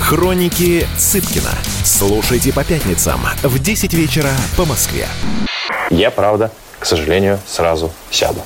Хроники 0.00 0.86
Цыпкина. 0.96 1.50
Слушайте 1.84 2.52
по 2.52 2.64
пятницам 2.64 3.20
в 3.42 3.58
10 3.58 3.92
вечера 3.94 4.30
по 4.56 4.64
Москве. 4.64 5.06
Я, 5.90 6.10
правда, 6.10 6.52
к 6.78 6.86
сожалению, 6.86 7.40
сразу 7.46 7.92
сяду. 8.10 8.40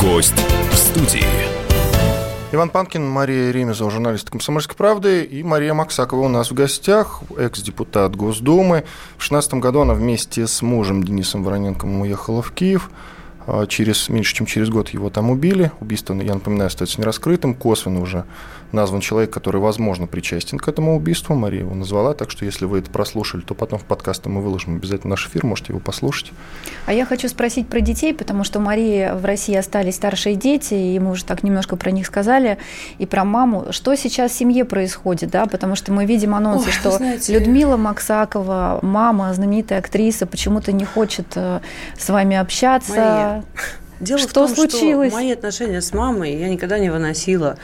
Гость 0.00 0.34
в 0.72 0.76
студии. 0.76 1.24
Иван 2.50 2.70
Панкин, 2.70 3.06
Мария 3.06 3.50
Ремезова, 3.50 3.90
журналист 3.90 4.30
«Комсомольской 4.30 4.74
правды», 4.74 5.22
и 5.22 5.42
Мария 5.42 5.74
Максакова 5.74 6.22
у 6.22 6.28
нас 6.28 6.50
в 6.50 6.54
гостях, 6.54 7.20
экс-депутат 7.36 8.16
Госдумы. 8.16 8.84
В 9.18 9.28
2016 9.28 9.54
году 9.54 9.80
она 9.82 9.92
вместе 9.92 10.46
с 10.46 10.62
мужем 10.62 11.04
Денисом 11.04 11.44
Вороненковым 11.44 12.00
уехала 12.00 12.40
в 12.40 12.52
Киев. 12.52 12.90
А 13.50 13.66
через, 13.66 14.10
меньше 14.10 14.34
чем 14.34 14.46
через 14.46 14.68
год 14.68 14.90
его 14.90 15.08
там 15.08 15.30
убили. 15.30 15.72
Убийство, 15.80 16.12
я 16.14 16.34
напоминаю, 16.34 16.66
остается 16.66 17.00
нераскрытым. 17.00 17.54
Косвенно 17.54 18.00
уже 18.00 18.24
назван 18.72 19.00
человек, 19.00 19.30
который, 19.30 19.60
возможно, 19.60 20.06
причастен 20.06 20.58
к 20.58 20.68
этому 20.68 20.96
убийству. 20.96 21.34
Мария 21.34 21.60
его 21.60 21.74
назвала, 21.74 22.14
так 22.14 22.30
что 22.30 22.44
если 22.44 22.64
вы 22.64 22.78
это 22.78 22.90
прослушали, 22.90 23.42
то 23.42 23.54
потом 23.54 23.78
в 23.78 23.84
подкасте 23.84 24.28
мы 24.28 24.40
выложим 24.40 24.76
обязательно 24.76 25.10
наш 25.10 25.26
эфир, 25.26 25.44
можете 25.46 25.72
его 25.72 25.80
послушать. 25.80 26.32
А 26.86 26.92
я 26.92 27.06
хочу 27.06 27.28
спросить 27.28 27.68
про 27.68 27.80
детей, 27.80 28.14
потому 28.14 28.44
что 28.44 28.58
у 28.58 28.62
Марии 28.62 29.10
в 29.14 29.24
России 29.24 29.54
остались 29.54 29.96
старшие 29.96 30.36
дети, 30.36 30.74
и 30.74 30.98
мы 30.98 31.12
уже 31.12 31.24
так 31.24 31.42
немножко 31.42 31.76
про 31.76 31.90
них 31.90 32.06
сказали, 32.06 32.58
и 32.98 33.06
про 33.06 33.24
маму. 33.24 33.66
Что 33.70 33.94
сейчас 33.94 34.32
в 34.32 34.34
семье 34.34 34.64
происходит, 34.64 35.30
да, 35.30 35.46
потому 35.46 35.74
что 35.74 35.92
мы 35.92 36.04
видим 36.04 36.34
анонсы, 36.34 36.66
Ой, 36.66 36.72
что 36.72 36.90
знаете... 36.90 37.32
Людмила 37.32 37.76
Максакова, 37.76 38.80
мама, 38.82 39.32
знаменитая 39.34 39.78
актриса, 39.78 40.26
почему-то 40.26 40.72
не 40.72 40.84
хочет 40.84 41.26
э, 41.36 41.60
с 41.98 42.08
вами 42.08 42.36
общаться. 42.36 42.92
Мария, 42.92 43.44
Дело 44.00 44.18
что 44.18 44.28
в 44.28 44.32
том, 44.32 44.48
случилось? 44.48 45.08
что 45.08 45.16
мои 45.18 45.32
отношения 45.32 45.80
с 45.80 45.92
мамой 45.92 46.36
я 46.36 46.48
никогда 46.48 46.78
не 46.78 46.90
выносила 46.90 47.58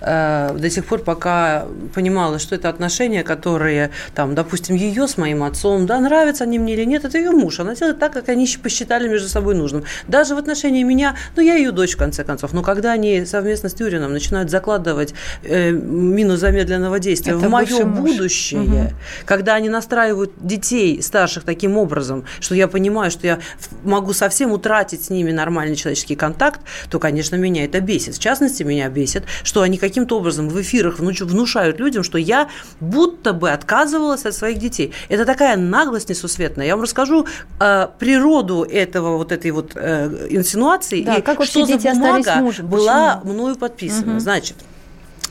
э, 0.00 0.54
до 0.54 0.70
тех 0.70 0.84
пор, 0.84 1.00
пока 1.00 1.66
понимала, 1.94 2.38
что 2.38 2.54
это 2.54 2.68
отношения, 2.68 3.22
которые, 3.22 3.90
там, 4.14 4.34
допустим, 4.34 4.76
ее 4.76 5.08
с 5.08 5.16
моим 5.16 5.42
отцом, 5.42 5.86
да, 5.86 5.98
нравятся 6.00 6.44
они 6.44 6.58
мне 6.58 6.74
или 6.74 6.84
нет, 6.84 7.04
это 7.04 7.16
ее 7.16 7.30
муж. 7.30 7.60
Она 7.60 7.74
делает 7.74 7.98
так, 7.98 8.12
как 8.12 8.28
они 8.28 8.46
посчитали 8.62 9.08
между 9.08 9.28
собой 9.28 9.54
нужным. 9.54 9.84
Даже 10.06 10.34
в 10.34 10.38
отношении 10.38 10.82
меня, 10.82 11.16
ну, 11.36 11.42
я 11.42 11.54
ее 11.54 11.72
дочь, 11.72 11.94
в 11.94 11.98
конце 11.98 12.22
концов, 12.24 12.52
но 12.52 12.62
когда 12.62 12.92
они 12.92 13.24
совместно 13.24 13.68
с 13.68 13.80
Юрином 13.80 14.12
начинают 14.12 14.50
закладывать 14.50 15.14
э, 15.42 15.70
мину 15.70 16.36
замедленного 16.36 16.98
действия 16.98 17.32
это 17.32 17.46
в 17.46 17.50
мое 17.50 17.84
будущее, 17.84 18.60
угу. 18.60 18.92
когда 19.24 19.54
они 19.54 19.68
настраивают 19.68 20.32
детей 20.36 21.02
старших 21.02 21.44
таким 21.44 21.78
образом, 21.78 22.24
что 22.40 22.54
я 22.54 22.68
понимаю, 22.68 23.10
что 23.10 23.26
я 23.26 23.38
могу 23.84 24.12
совсем 24.12 24.52
утратить 24.52 25.04
с 25.04 25.10
ними 25.10 25.32
нормальный 25.32 25.77
человеческий 25.78 26.16
контакт, 26.16 26.60
то, 26.90 26.98
конечно, 26.98 27.36
меня 27.36 27.64
это 27.64 27.80
бесит. 27.80 28.16
В 28.16 28.18
частности, 28.18 28.62
меня 28.62 28.88
бесит, 28.88 29.24
что 29.42 29.62
они 29.62 29.78
каким-то 29.78 30.18
образом 30.18 30.48
в 30.48 30.60
эфирах 30.60 30.98
внушают 30.98 31.80
людям, 31.80 32.02
что 32.02 32.18
я 32.18 32.48
будто 32.80 33.32
бы 33.32 33.50
отказывалась 33.50 34.26
от 34.26 34.34
своих 34.34 34.58
детей. 34.58 34.92
Это 35.08 35.24
такая 35.24 35.56
наглость 35.56 36.08
несусветная. 36.08 36.66
Я 36.66 36.76
вам 36.76 36.82
расскажу 36.82 37.26
э, 37.60 37.88
природу 37.98 38.62
этого 38.62 39.16
вот 39.16 39.32
этой 39.32 39.50
вот 39.50 39.72
э, 39.74 40.26
инсинуации 40.30 41.02
да, 41.02 41.16
и 41.16 41.22
как 41.22 41.42
что 41.44 41.64
за 41.64 41.78
бумага 41.78 42.42
была 42.62 43.20
мною 43.24 43.56
подписана. 43.56 44.12
Угу. 44.12 44.20
Значит, 44.20 44.56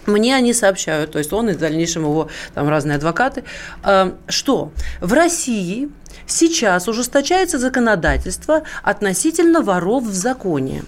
мне 0.08 0.36
они 0.36 0.54
сообщают, 0.54 1.12
то 1.12 1.20
есть 1.20 1.34
он 1.34 1.50
и 1.50 1.54
в 1.54 1.60
дальнейшем 1.60 2.04
его 2.04 2.30
там 2.54 2.70
разные 2.70 2.96
адвокаты, 2.96 3.44
э, 3.84 4.12
что 4.28 4.72
в 5.02 5.14
России 5.14 5.90
сейчас 6.26 6.88
ужесточается 6.88 7.60
законодательство 7.60 8.64
относительно 8.84 9.62
воров 9.62 10.04
в 10.04 10.14
законе. 10.14 10.84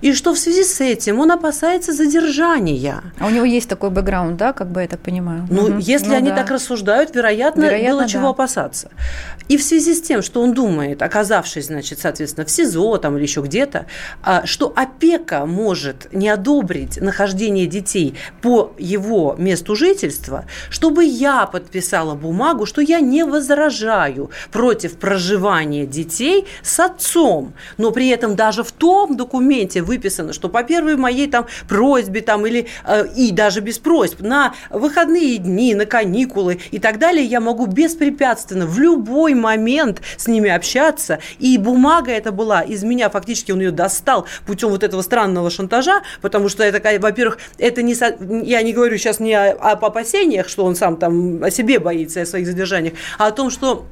И 0.00 0.12
что 0.12 0.34
в 0.34 0.38
связи 0.38 0.64
с 0.64 0.80
этим 0.80 1.20
он 1.20 1.30
опасается 1.30 1.92
задержания. 1.92 3.02
А 3.18 3.26
у 3.26 3.30
него 3.30 3.44
есть 3.44 3.68
такой 3.68 3.90
бэкграунд, 3.90 4.36
да, 4.36 4.52
как 4.52 4.70
бы 4.70 4.82
я 4.82 4.88
так 4.88 5.00
понимаю? 5.00 5.46
Ну, 5.50 5.64
угу. 5.64 5.78
если 5.78 6.10
ну, 6.10 6.16
они 6.16 6.30
да. 6.30 6.36
так 6.36 6.50
рассуждают, 6.50 7.14
вероятно, 7.14 7.62
вероятно 7.62 7.90
было 7.90 8.02
да. 8.02 8.08
чего 8.08 8.28
опасаться. 8.28 8.90
И 9.48 9.56
в 9.56 9.62
связи 9.62 9.94
с 9.94 10.02
тем, 10.02 10.22
что 10.22 10.42
он 10.42 10.54
думает, 10.54 11.02
оказавшись, 11.02 11.66
значит, 11.66 12.00
соответственно, 12.00 12.46
в 12.46 12.50
СИЗО 12.50 12.98
там 12.98 13.16
или 13.16 13.22
еще 13.22 13.42
где-то, 13.42 13.86
а, 14.22 14.46
что 14.46 14.72
опека 14.74 15.46
может 15.46 16.12
не 16.12 16.28
одобрить 16.28 17.00
нахождение 17.00 17.66
детей 17.66 18.14
по 18.40 18.72
его 18.78 19.34
месту 19.38 19.76
жительства, 19.76 20.46
чтобы 20.70 21.04
я 21.04 21.46
подписала 21.46 22.14
бумагу, 22.14 22.66
что 22.66 22.80
я 22.80 23.00
не 23.00 23.24
возражаю 23.24 24.30
против 24.62 24.96
проживания 24.96 25.86
детей 25.86 26.46
с 26.62 26.78
отцом, 26.78 27.52
но 27.78 27.90
при 27.90 28.10
этом 28.10 28.36
даже 28.36 28.62
в 28.62 28.70
том 28.70 29.16
документе, 29.16 29.82
выписано, 29.82 30.32
что 30.32 30.48
по 30.48 30.62
первой 30.62 30.94
моей 30.94 31.26
там 31.26 31.46
просьбе 31.68 32.20
там 32.20 32.46
или 32.46 32.68
э, 32.86 33.08
и 33.16 33.32
даже 33.32 33.58
без 33.58 33.80
просьб 33.80 34.20
на 34.20 34.54
выходные 34.70 35.38
дни, 35.38 35.74
на 35.74 35.84
каникулы 35.84 36.60
и 36.70 36.78
так 36.78 37.00
далее 37.00 37.24
я 37.24 37.40
могу 37.40 37.66
беспрепятственно 37.66 38.64
в 38.64 38.78
любой 38.78 39.34
момент 39.34 40.00
с 40.16 40.28
ними 40.28 40.48
общаться. 40.48 41.18
И 41.40 41.58
бумага 41.58 42.12
это 42.12 42.30
была 42.30 42.60
из 42.60 42.84
меня 42.84 43.10
фактически 43.10 43.50
он 43.50 43.58
ее 43.58 43.72
достал 43.72 44.26
путем 44.46 44.68
вот 44.68 44.84
этого 44.84 45.02
странного 45.02 45.50
шантажа, 45.50 46.02
потому 46.20 46.48
что 46.48 46.62
это, 46.62 46.80
во-первых, 47.00 47.38
это 47.58 47.82
не 47.82 47.96
я 48.48 48.62
не 48.62 48.72
говорю 48.72 48.96
сейчас 48.96 49.18
не 49.18 49.34
о, 49.34 49.50
об 49.72 49.84
опасениях, 49.84 50.48
что 50.48 50.64
он 50.64 50.76
сам 50.76 50.98
там 50.98 51.42
о 51.42 51.50
себе 51.50 51.80
боится 51.80 52.20
о 52.20 52.26
своих 52.26 52.46
задержаниях, 52.46 52.94
а 53.18 53.26
о 53.26 53.32
том, 53.32 53.50
что 53.50 53.86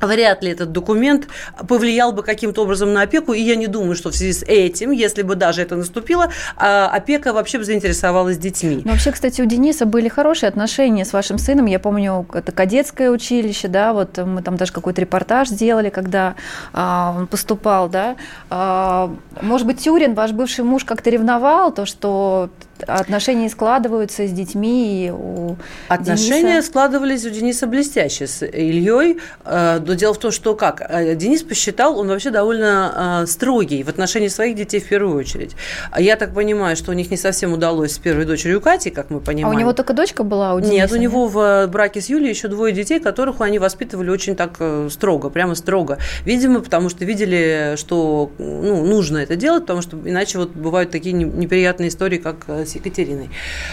Вряд 0.00 0.42
ли 0.42 0.50
этот 0.50 0.72
документ 0.72 1.28
повлиял 1.66 2.12
бы 2.12 2.22
каким-то 2.22 2.62
образом 2.62 2.92
на 2.92 3.02
опеку, 3.02 3.32
и 3.32 3.40
я 3.40 3.56
не 3.56 3.66
думаю, 3.66 3.96
что 3.96 4.10
в 4.10 4.14
связи 4.14 4.32
с 4.32 4.42
этим, 4.42 4.90
если 4.90 5.22
бы 5.22 5.34
даже 5.34 5.62
это 5.62 5.76
наступило, 5.76 6.30
а, 6.56 6.88
опека 6.88 7.32
вообще 7.32 7.58
бы 7.58 7.64
заинтересовалась 7.64 8.38
детьми. 8.38 8.82
Но 8.84 8.92
вообще, 8.92 9.12
кстати, 9.12 9.42
у 9.42 9.44
Дениса 9.44 9.86
были 9.86 10.08
хорошие 10.08 10.48
отношения 10.48 11.04
с 11.04 11.12
вашим 11.12 11.38
сыном. 11.38 11.66
Я 11.66 11.78
помню, 11.78 12.26
это 12.32 12.52
кадетское 12.52 13.10
училище, 13.10 13.68
да, 13.68 13.92
вот 13.92 14.18
мы 14.18 14.42
там 14.42 14.56
даже 14.56 14.72
какой-то 14.72 15.00
репортаж 15.00 15.48
сделали, 15.48 15.90
когда 15.90 16.36
а, 16.72 17.14
он 17.16 17.26
поступал, 17.26 17.88
да. 17.88 18.16
А, 18.50 19.14
может 19.42 19.66
быть, 19.66 19.80
Тюрин, 19.80 20.14
ваш 20.14 20.32
бывший 20.32 20.64
муж, 20.64 20.84
как-то 20.84 21.10
ревновал 21.10 21.72
то, 21.72 21.86
что 21.86 22.50
отношения 22.86 23.48
складываются 23.48 24.26
с 24.26 24.30
детьми 24.30 25.06
и 25.06 25.10
у 25.10 25.56
Отношения 25.88 26.54
Дениса... 26.54 26.68
складывались 26.68 27.24
у 27.24 27.30
Дениса 27.30 27.66
блестяще 27.66 28.26
с 28.26 28.44
Ильей. 28.44 29.18
Э, 29.44 29.80
но 29.84 29.94
дело 29.94 30.14
в 30.14 30.18
том, 30.18 30.30
что 30.30 30.54
как? 30.54 30.82
Э, 30.88 31.14
Денис 31.14 31.42
посчитал, 31.42 31.98
он 31.98 32.08
вообще 32.08 32.30
довольно 32.30 33.22
э, 33.22 33.26
строгий 33.26 33.82
в 33.82 33.88
отношении 33.88 34.28
своих 34.28 34.56
детей 34.56 34.80
в 34.80 34.88
первую 34.88 35.16
очередь. 35.16 35.56
Я 35.98 36.16
так 36.16 36.34
понимаю, 36.34 36.76
что 36.76 36.90
у 36.90 36.94
них 36.94 37.10
не 37.10 37.16
совсем 37.16 37.52
удалось 37.52 37.92
с 37.92 37.98
первой 37.98 38.24
дочерью 38.24 38.60
Кати, 38.60 38.90
как 38.90 39.10
мы 39.10 39.20
понимаем. 39.20 39.48
А 39.48 39.56
у 39.56 39.58
него 39.58 39.72
только 39.72 39.92
дочка 39.92 40.22
была 40.22 40.54
у 40.54 40.60
Дениса? 40.60 40.74
Нет, 40.74 40.92
у 40.92 40.96
него 40.96 41.26
в 41.26 41.66
браке 41.68 42.00
с 42.00 42.08
Юлей 42.08 42.30
еще 42.30 42.48
двое 42.48 42.72
детей, 42.72 43.00
которых 43.00 43.40
они 43.40 43.58
воспитывали 43.58 44.10
очень 44.10 44.36
так 44.36 44.58
строго, 44.90 45.30
прямо 45.30 45.54
строго. 45.54 45.98
Видимо, 46.24 46.60
потому 46.60 46.88
что 46.88 47.04
видели, 47.04 47.74
что 47.76 48.30
ну, 48.38 48.84
нужно 48.84 49.18
это 49.18 49.36
делать, 49.36 49.62
потому 49.62 49.82
что 49.82 49.96
иначе 50.04 50.38
вот 50.38 50.50
бывают 50.50 50.90
такие 50.90 51.12
неприятные 51.12 51.88
истории, 51.88 52.18
как 52.18 52.46
с 52.68 52.74
Екатериной. 52.76 53.30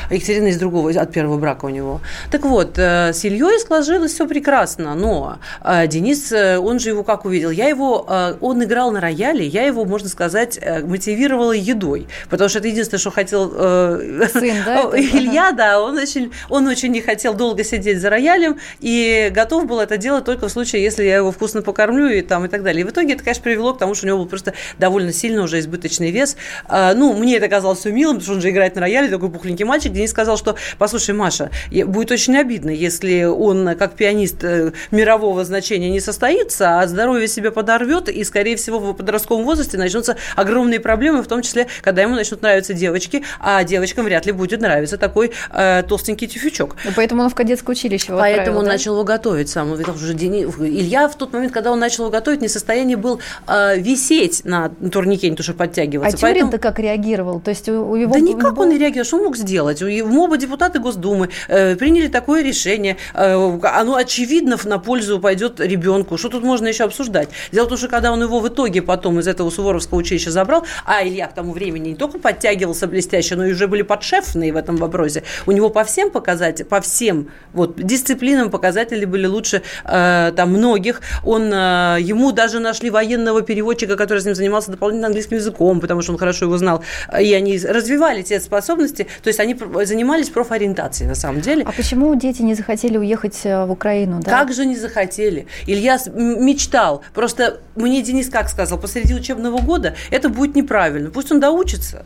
Екатерина 0.09 0.47
из 0.47 0.57
другого, 0.57 0.89
от 0.89 1.11
первого 1.11 1.37
брака 1.37 1.65
у 1.65 1.69
него. 1.69 2.01
Так 2.31 2.45
вот, 2.45 2.77
э, 2.77 3.13
с 3.13 3.23
Ильей 3.23 3.59
сложилось 3.59 4.13
все 4.13 4.27
прекрасно, 4.27 4.95
но 4.95 5.39
э, 5.63 5.87
Денис, 5.87 6.31
э, 6.31 6.57
он 6.57 6.79
же 6.79 6.89
его 6.89 7.03
как 7.03 7.25
увидел? 7.25 7.51
Я 7.51 7.67
его, 7.67 8.07
он 8.41 8.63
играл 8.63 8.91
на 8.91 9.01
рояле, 9.01 9.45
я 9.45 9.63
его, 9.63 9.85
можно 9.85 10.09
сказать, 10.09 10.59
мотивировала 10.83 11.51
едой, 11.51 12.07
потому 12.29 12.49
что 12.49 12.59
это 12.59 12.67
единственное, 12.67 12.99
что 12.99 13.11
хотел 13.11 13.49
Сын, 13.49 14.57
да, 14.65 14.81
Илья, 14.95 15.51
да, 15.51 15.81
он 15.81 15.97
очень, 15.97 16.31
он 16.49 16.67
очень 16.67 16.91
не 16.91 17.01
хотел 17.01 17.33
долго 17.33 17.63
сидеть 17.63 17.99
за 17.99 18.09
роялем 18.09 18.57
и 18.79 19.31
готов 19.33 19.65
был 19.65 19.79
это 19.79 19.97
делать 19.97 20.25
только 20.25 20.47
в 20.47 20.51
случае, 20.51 20.83
если 20.83 21.03
я 21.03 21.17
его 21.17 21.31
вкусно 21.31 21.61
покормлю 21.61 22.07
и 22.07 22.21
там 22.21 22.45
и 22.45 22.47
так 22.47 22.63
далее. 22.63 22.81
И 22.81 22.83
в 22.83 22.89
итоге 22.89 23.13
это, 23.13 23.23
конечно, 23.23 23.43
привело 23.43 23.73
к 23.73 23.79
тому, 23.79 23.95
что 23.95 24.05
у 24.05 24.07
него 24.07 24.19
был 24.19 24.25
просто 24.27 24.53
довольно 24.79 25.11
сильно 25.11 25.43
уже 25.43 25.59
избыточный 25.59 26.11
вес. 26.11 26.37
Ну, 26.69 27.13
мне 27.13 27.37
это 27.37 27.47
казалось 27.47 27.79
все 27.79 27.91
милым, 27.91 28.17
потому 28.17 28.25
что 28.25 28.33
он 28.35 28.41
же 28.41 28.49
играет 28.49 28.75
на 28.75 28.81
рояле, 28.85 29.09
такой 29.09 29.29
пухленький 29.29 29.65
мальчик. 29.65 29.91
Денис 29.91 30.11
сказал, 30.11 30.37
что, 30.37 30.55
послушай, 30.77 31.15
Маша, 31.15 31.49
будет 31.85 32.11
очень 32.11 32.37
обидно, 32.37 32.69
если 32.69 33.23
он, 33.23 33.75
как 33.75 33.95
пианист 33.95 34.43
э, 34.43 34.71
мирового 34.91 35.43
значения, 35.43 35.89
не 35.89 35.99
состоится, 35.99 36.79
а 36.79 36.87
здоровье 36.87 37.27
себе 37.27 37.51
подорвет, 37.51 38.09
и, 38.09 38.23
скорее 38.23 38.55
всего, 38.55 38.79
в 38.79 38.93
подростковом 38.93 39.43
возрасте 39.43 39.77
начнутся 39.77 40.17
огромные 40.35 40.79
проблемы, 40.79 41.23
в 41.23 41.27
том 41.27 41.41
числе, 41.41 41.67
когда 41.81 42.03
ему 42.03 42.15
начнут 42.15 42.41
нравиться 42.41 42.73
девочки, 42.73 43.23
а 43.39 43.63
девочкам 43.63 44.05
вряд 44.05 44.25
ли 44.25 44.31
будет 44.31 44.61
нравиться 44.61 44.97
такой 44.97 45.31
э, 45.51 45.83
толстенький 45.87 46.27
тюфячок. 46.27 46.75
Ну, 46.85 46.91
поэтому 46.95 47.23
он 47.23 47.29
в 47.29 47.35
кадетское 47.35 47.75
училище 47.75 48.07
его 48.09 48.19
Поэтому 48.19 48.41
отправил, 48.41 48.59
он 48.59 48.65
да? 48.65 48.71
начал 48.71 48.93
его 48.93 49.03
готовить 49.03 49.49
сам. 49.49 49.71
Уже 49.71 50.13
Дени- 50.13 50.45
Илья 50.45 51.07
в 51.07 51.15
тот 51.15 51.33
момент, 51.33 51.51
когда 51.51 51.71
он 51.71 51.79
начал 51.79 52.03
его 52.03 52.11
готовить, 52.11 52.41
не 52.41 52.47
в 52.47 52.51
состоянии 52.51 52.95
был 52.95 53.19
э, 53.47 53.79
висеть 53.79 54.45
на 54.45 54.69
турнике, 54.69 55.29
не 55.29 55.35
то 55.35 55.43
что 55.43 55.53
А 55.53 55.55
подтягиваться. 55.55 56.17
Тюрин-то 56.17 56.59
как 56.59 56.79
реагировал? 56.79 57.39
То 57.39 57.49
есть 57.49 57.67
у, 57.69 57.89
у 57.89 57.95
его... 57.95 58.13
Да 58.13 58.19
никак 58.19 58.57
он 58.59 58.74
не 58.75 58.79
реагировал. 58.81 59.05
Что 59.05 59.17
мог 59.17 59.37
сделать? 59.37 59.81
У- 59.81 59.85
Мы 59.87 60.23
оба 60.23 60.37
депутаты 60.37 60.79
Госдумы 60.79 61.29
э, 61.47 61.75
приняли 61.75 62.07
такое 62.07 62.43
решение. 62.43 62.97
Э, 63.13 63.59
оно, 63.63 63.95
очевидно, 63.95 64.57
на 64.65 64.79
пользу 64.79 65.19
пойдет 65.19 65.59
ребенку. 65.59 66.17
Что 66.17 66.29
тут 66.29 66.43
можно 66.43 66.67
еще 66.67 66.83
обсуждать? 66.83 67.29
Дело 67.51 67.65
в 67.65 67.69
том, 67.69 67.77
что 67.77 67.87
когда 67.87 68.11
он 68.11 68.21
его 68.21 68.39
в 68.39 68.47
итоге 68.47 68.81
потом 68.81 69.19
из 69.19 69.27
этого 69.27 69.49
Суворовского 69.49 69.99
училища 69.99 70.31
забрал, 70.31 70.65
а 70.85 71.03
Илья 71.05 71.27
к 71.27 71.33
тому 71.33 71.53
времени 71.53 71.89
не 71.89 71.95
только 71.95 72.19
подтягивался 72.19 72.87
блестяще, 72.87 73.35
но 73.35 73.45
и 73.45 73.51
уже 73.53 73.67
были 73.67 73.81
подшефные 73.81 74.51
в 74.53 74.57
этом 74.57 74.75
вопросе. 74.77 75.23
У 75.45 75.51
него 75.51 75.69
по 75.69 75.83
всем 75.83 76.11
показателям, 76.11 76.69
по 76.69 76.81
всем 76.81 77.29
вот, 77.53 77.75
дисциплинам 77.81 78.49
показатели 78.49 79.05
были 79.05 79.25
лучше 79.27 79.61
э, 79.85 80.31
там 80.35 80.49
многих. 80.49 81.01
Он, 81.23 81.51
э, 81.53 81.97
ему 82.01 82.31
даже 82.31 82.59
нашли 82.59 82.89
военного 82.89 83.41
переводчика, 83.41 83.95
который 83.95 84.19
с 84.19 84.25
ним 84.25 84.35
занимался 84.35 84.71
дополнительно 84.71 85.07
английским 85.07 85.37
языком, 85.37 85.79
потому 85.79 86.01
что 86.01 86.11
он 86.11 86.17
хорошо 86.17 86.45
его 86.45 86.57
знал. 86.57 86.83
И 87.19 87.33
они 87.33 87.57
развивали 87.59 88.21
те 88.21 88.39
способности, 88.39 88.64
то 88.65 89.27
есть 89.27 89.39
они 89.39 89.55
занимались 89.85 90.29
профориентацией 90.29 91.07
на 91.07 91.15
самом 91.15 91.41
деле. 91.41 91.63
А 91.65 91.71
почему 91.71 92.13
дети 92.15 92.41
не 92.41 92.55
захотели 92.55 92.97
уехать 92.97 93.39
э, 93.43 93.65
в 93.65 93.71
Украину? 93.71 94.21
Да? 94.21 94.31
Как 94.31 94.53
же 94.53 94.65
не 94.65 94.75
захотели? 94.75 95.47
Илья 95.67 95.97
мечтал. 96.15 97.03
Просто 97.13 97.59
мне 97.75 98.01
Денис 98.01 98.29
как 98.29 98.49
сказал, 98.49 98.79
посреди 98.79 99.13
учебного 99.13 99.59
года 99.61 99.95
это 100.11 100.29
будет 100.29 100.55
неправильно. 100.55 101.09
Пусть 101.09 101.31
он 101.31 101.39
доучится, 101.39 102.05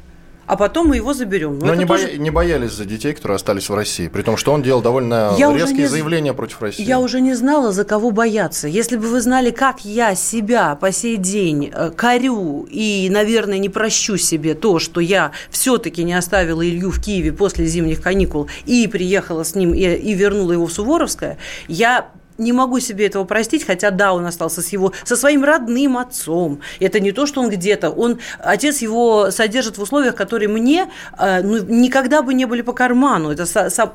а 0.50 0.56
потом 0.56 0.88
мы 0.88 0.96
его 0.96 1.14
заберем. 1.14 1.60
Но 1.60 1.68
это 1.68 1.76
не, 1.76 1.86
тоже- 1.86 2.08
боя- 2.08 2.18
не 2.18 2.32
боялись 2.32 2.72
за 2.72 2.86
детей, 2.86 3.14
которые 3.14 3.36
остались 3.36 3.70
в 3.70 3.76
России, 3.76 4.08
при 4.08 4.24
том, 4.24 4.36
что 4.36 4.52
он 4.52 4.64
делал 4.64 4.82
довольно 4.82 5.36
Я 5.38 5.54
резкие 5.54 5.82
не 5.84 5.86
заявления 5.86 6.34
против 6.34 6.60
России. 6.64 6.82
Я 6.84 7.00
уже 7.00 7.22
не 7.22 7.36
знала, 7.36 7.72
за 7.72 7.84
кого 7.84 8.10
бояться. 8.10 8.68
Если 8.68 8.98
бы 8.98 9.08
вы 9.10 9.22
знали, 9.22 9.52
как 9.52 9.86
я 9.86 10.16
себя 10.16 10.74
по 10.76 10.92
сей 10.92 11.18
день 11.18 11.72
э, 11.72 11.92
корю 11.96 12.68
и, 12.68 13.10
наверное, 13.12 13.60
не 13.60 13.70
прощу 13.70 14.18
себе 14.18 14.56
то, 14.56 14.80
что 14.80 15.00
я 15.02 15.34
все-таки 15.52 16.04
не 16.04 16.14
оставила 16.14 16.68
Илью 16.68 16.90
в 16.90 17.00
Киеве 17.00 17.32
после 17.32 17.68
зимних 17.68 18.02
каникул 18.02 18.50
и 18.66 18.88
приехала 18.88 19.44
с 19.44 19.54
ним 19.54 19.76
и, 19.76 19.82
и 19.84 20.14
вернула 20.16 20.54
его 20.54 20.66
в 20.66 20.74
Суворовское, 20.74 21.38
я 21.68 22.10
не 22.40 22.54
могу 22.54 22.80
себе 22.80 23.06
этого 23.06 23.26
простить, 23.26 23.66
хотя 23.66 23.92
да, 23.92 24.14
он 24.14 24.26
остался 24.26 24.62
с 24.62 24.70
его, 24.70 24.94
со 25.04 25.16
своим 25.16 25.44
родным 25.44 25.98
отцом. 25.98 26.62
Это 26.80 27.00
не 27.00 27.12
то, 27.12 27.26
что 27.26 27.42
он 27.42 27.50
где-то. 27.50 27.90
Он, 27.90 28.20
отец 28.40 28.80
его 28.80 29.32
содержит 29.32 29.78
в 29.78 29.82
условиях, 29.82 30.16
которые 30.16 30.48
мне 30.50 30.90
э, 31.18 31.42
ну, 31.42 31.64
никогда 31.64 32.22
бы 32.22 32.34
не 32.34 32.46
были 32.46 32.62
по 32.62 32.74
карману. 32.74 33.32
Это 33.32 33.46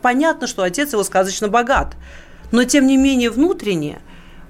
понятно, 0.03 0.47
что 0.47 0.63
отец 0.63 0.93
его 0.93 1.03
сказочно 1.03 1.49
богат. 1.49 1.97
Но, 2.53 2.65
тем 2.65 2.87
не 2.87 2.97
менее, 2.97 3.31
внутренне 3.31 3.99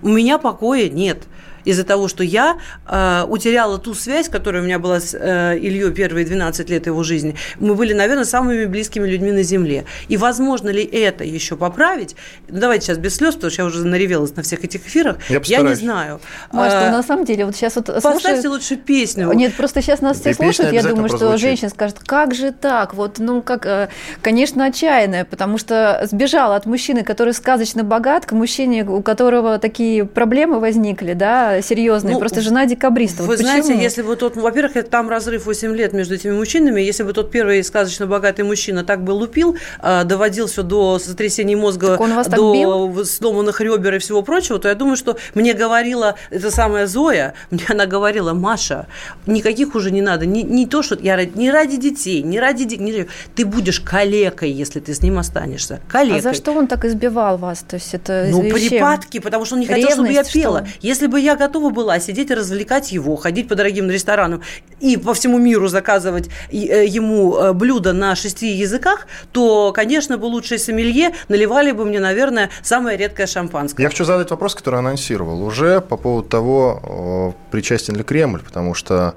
у 0.02 0.08
меня 0.08 0.38
покоя 0.38 0.88
нет 0.88 1.22
из-за 1.64 1.84
того, 1.84 2.08
что 2.08 2.22
я 2.24 2.56
э, 2.88 3.24
утеряла 3.28 3.78
ту 3.78 3.94
связь, 3.94 4.28
которая 4.28 4.62
у 4.62 4.64
меня 4.66 4.78
была 4.78 5.00
с 5.00 5.14
э, 5.14 5.58
Ильей 5.58 5.90
первые 5.92 6.24
12 6.26 6.68
лет 6.70 6.86
его 6.86 7.02
жизни. 7.02 7.34
Мы 7.58 7.74
были, 7.74 7.92
наверное, 7.94 8.24
самыми 8.24 8.64
близкими 8.66 9.06
людьми 9.08 9.32
на 9.32 9.42
Земле. 9.42 9.84
И 10.08 10.16
возможно 10.16 10.68
ли 10.70 10.82
это 10.84 11.24
еще 11.24 11.56
поправить? 11.56 12.16
Ну, 12.48 12.58
давайте 12.60 12.86
сейчас 12.86 12.98
без 12.98 13.16
слез, 13.16 13.34
потому 13.34 13.50
что 13.50 13.62
я 13.62 13.66
уже 13.66 13.86
наревелась 13.86 14.34
на 14.36 14.42
всех 14.42 14.64
этих 14.64 14.86
эфирах. 14.86 15.16
Я 15.28 15.34
не 15.36 15.40
постараюсь. 15.40 15.78
знаю. 15.78 16.20
Маш, 16.52 16.72
Э, 16.72 16.86
ну, 16.90 16.96
на 16.96 17.02
самом 17.02 17.24
деле, 17.24 17.46
вот 17.46 17.54
сейчас 17.56 17.76
вот 17.76 17.86
Поставьте 17.86 18.20
слушают- 18.20 18.46
лучше 18.46 18.76
песню. 18.76 19.32
Нет, 19.32 19.54
просто 19.54 19.80
сейчас 19.82 20.00
нас 20.00 20.20
все 20.20 20.34
слушают, 20.34 20.72
я 20.72 20.82
думаю, 20.82 21.08
что 21.08 21.18
прозвучит. 21.18 21.40
женщина 21.40 21.70
скажет, 21.70 21.98
как 22.00 22.34
же 22.34 22.52
так? 22.52 22.94
Вот, 22.94 23.18
ну, 23.18 23.42
как, 23.42 23.66
э, 23.66 23.88
конечно, 24.22 24.64
отчаянная, 24.66 25.24
потому 25.24 25.58
что 25.58 26.06
сбежала 26.10 26.56
от 26.56 26.66
мужчины, 26.66 27.04
который 27.04 27.32
сказочно 27.34 27.84
богат, 27.84 28.26
к 28.26 28.32
мужчине, 28.32 28.84
у 28.84 29.02
которого 29.02 29.58
такие 29.58 30.04
проблемы 30.04 30.58
возникли, 30.60 31.12
да, 31.14 31.53
серьезные, 31.62 32.14
Ну, 32.14 32.18
просто 32.20 32.40
жена 32.40 32.66
декабриста. 32.66 33.22
Вы 33.22 33.28
Вот 33.28 33.38
знаете, 33.38 33.68
почему? 33.68 33.82
если 33.82 34.02
бы 34.02 34.16
тот, 34.16 34.36
во-первых, 34.36 34.72
там 34.88 35.08
разрыв 35.08 35.46
8 35.46 35.74
лет 35.76 35.92
между 35.92 36.14
этими 36.14 36.32
мужчинами, 36.32 36.80
если 36.80 37.02
бы 37.02 37.12
тот 37.12 37.30
первый 37.30 37.62
сказочно 37.64 38.06
богатый 38.06 38.42
мужчина 38.42 38.84
так 38.84 39.02
бы 39.04 39.12
лупил, 39.12 39.56
а, 39.80 40.04
доводил 40.04 40.46
все 40.46 40.62
до 40.62 40.98
сотрясения 40.98 41.56
мозга, 41.56 41.88
Так 41.92 42.00
он 42.00 42.14
вас 42.14 42.28
до 42.28 43.04
сломанных 43.04 43.60
ребер 43.60 43.94
и 43.94 43.98
всего 43.98 44.22
прочего, 44.22 44.58
то 44.58 44.68
я 44.68 44.74
думаю, 44.74 44.96
что 44.96 45.16
мне 45.34 45.52
говорила 45.54 46.14
эта 46.30 46.50
самая 46.50 46.86
Зоя, 46.86 47.34
мне 47.50 47.62
она 47.68 47.86
говорила, 47.86 48.32
Маша, 48.32 48.86
никаких 49.26 49.74
уже 49.74 49.90
не 49.90 50.02
надо, 50.02 50.26
не, 50.26 50.42
не 50.42 50.66
то, 50.66 50.82
что 50.82 50.96
я 51.00 51.16
не 51.24 51.50
ради 51.50 51.76
детей, 51.76 52.22
не 52.22 52.38
ради 52.40 52.64
де- 52.64 52.76
не 52.76 52.92
ради- 52.92 53.08
ты 53.34 53.44
будешь 53.44 53.80
калекой, 53.80 54.50
если 54.50 54.80
ты 54.80 54.94
с 54.94 55.02
ним 55.02 55.18
останешься, 55.18 55.80
калекой. 55.88 56.18
А 56.18 56.22
за 56.22 56.34
что 56.34 56.52
он 56.52 56.66
так 56.66 56.84
избивал 56.84 57.36
вас? 57.38 57.64
То 57.66 57.76
есть 57.76 57.94
это 57.94 58.28
Ну, 58.30 58.42
припадки, 58.50 59.18
потому 59.20 59.44
что 59.44 59.54
он 59.54 59.60
не 59.60 59.66
хотел, 59.66 59.90
чтобы 59.90 60.06
я 60.08 60.12
Ревность, 60.12 60.30
что 60.30 60.38
пела. 60.40 60.58
ли? 60.58 60.66
Если 60.80 61.06
бы 61.06 61.20
я 61.20 61.36
готова 61.46 61.70
была 61.70 62.00
сидеть 62.00 62.30
и 62.30 62.34
развлекать 62.34 62.92
его, 62.92 63.16
ходить 63.16 63.48
по 63.48 63.54
дорогим 63.54 63.90
ресторанам 63.90 64.42
и 64.80 64.96
по 64.96 65.12
всему 65.12 65.38
миру 65.38 65.68
заказывать 65.68 66.28
э, 66.50 66.86
ему 66.86 67.36
э, 67.36 67.52
блюда 67.52 67.92
на 67.92 68.16
шести 68.16 68.48
языках, 68.48 69.06
то, 69.32 69.72
конечно, 69.72 70.16
бы 70.16 70.26
лучшие 70.26 70.58
сомелье 70.58 71.12
наливали 71.28 71.72
бы 71.72 71.84
мне, 71.84 72.00
наверное, 72.00 72.50
самое 72.62 72.96
редкое 72.96 73.26
шампанское. 73.26 73.82
Я 73.82 73.90
хочу 73.90 74.04
задать 74.04 74.30
вопрос, 74.30 74.54
который 74.54 74.78
анонсировал 74.78 75.42
уже 75.42 75.80
по 75.80 75.96
поводу 75.96 76.28
того, 76.28 77.34
причастен 77.50 77.96
ли 77.96 78.02
Кремль, 78.02 78.42
потому 78.42 78.74
что, 78.74 79.14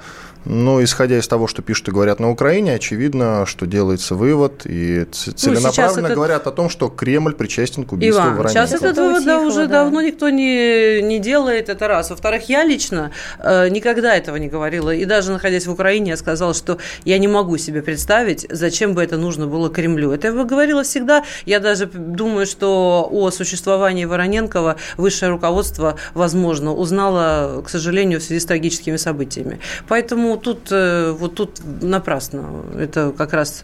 ну, 0.50 0.82
исходя 0.84 1.18
из 1.18 1.28
того, 1.28 1.48
что 1.48 1.62
пишут 1.62 1.90
и 1.90 1.92
говорят 1.92 2.20
на 2.20 2.30
Украине, 2.30 2.74
очевидно, 2.74 3.46
что 3.46 3.66
делается 3.66 4.16
вывод, 4.16 4.62
и 4.66 5.06
ц- 5.12 5.32
целенаправленно 5.32 6.08
это- 6.08 6.16
говорят 6.16 6.48
о 6.48 6.52
том, 6.52 6.70
что 6.70 6.88
Кремль 6.88 7.34
причастен 7.34 7.84
к 7.84 7.92
убийству 7.92 8.22
Иван, 8.24 8.48
сейчас 8.48 8.72
Вороненкова. 8.72 9.10
этого 9.10 9.22
да, 9.26 9.42
уже 9.42 9.68
да. 9.68 9.84
давно 9.84 10.02
никто 10.02 10.30
не, 10.30 11.02
не 11.02 11.20
делает, 11.20 11.68
это 11.70 11.88
раз. 11.88 12.10
Во-вторых, 12.12 12.48
я 12.48 12.64
лично 12.64 13.12
э, 13.40 13.68
никогда 13.70 14.16
этого 14.16 14.38
не 14.38 14.48
говорила. 14.48 14.94
И 14.94 15.04
даже 15.06 15.32
находясь 15.32 15.68
в 15.68 15.72
Украине, 15.72 16.12
я 16.12 16.18
сказала, 16.18 16.54
что 16.54 16.78
я 17.04 17.18
не 17.18 17.28
могу 17.28 17.58
себе 17.58 17.82
представить, 17.82 18.48
зачем 18.50 18.94
бы 18.94 19.04
это 19.04 19.18
нужно 19.18 19.48
было 19.48 19.70
Кремлю. 19.70 20.12
Это 20.12 20.28
я 20.28 20.44
говорила 20.46 20.84
всегда. 20.84 21.24
Я 21.46 21.60
даже 21.60 21.88
думаю, 21.88 22.46
что 22.46 23.08
о 23.12 23.32
существовании 23.32 24.06
Вороненкова 24.06 24.78
высшее 24.96 25.32
руководство, 25.32 25.98
возможно, 26.14 26.74
узнало, 26.74 27.62
к 27.66 27.70
сожалению, 27.70 28.20
в 28.20 28.24
связи 28.24 28.40
с 28.40 28.46
трагическими 28.46 28.96
событиями. 28.96 29.60
Поэтому 29.88 30.37
тут, 30.44 30.68
э, 30.72 31.12
вот 31.12 31.36
тут 31.36 31.62
напрасно. 31.82 32.64
Это 32.78 33.14
как 33.18 33.34
раз 33.34 33.64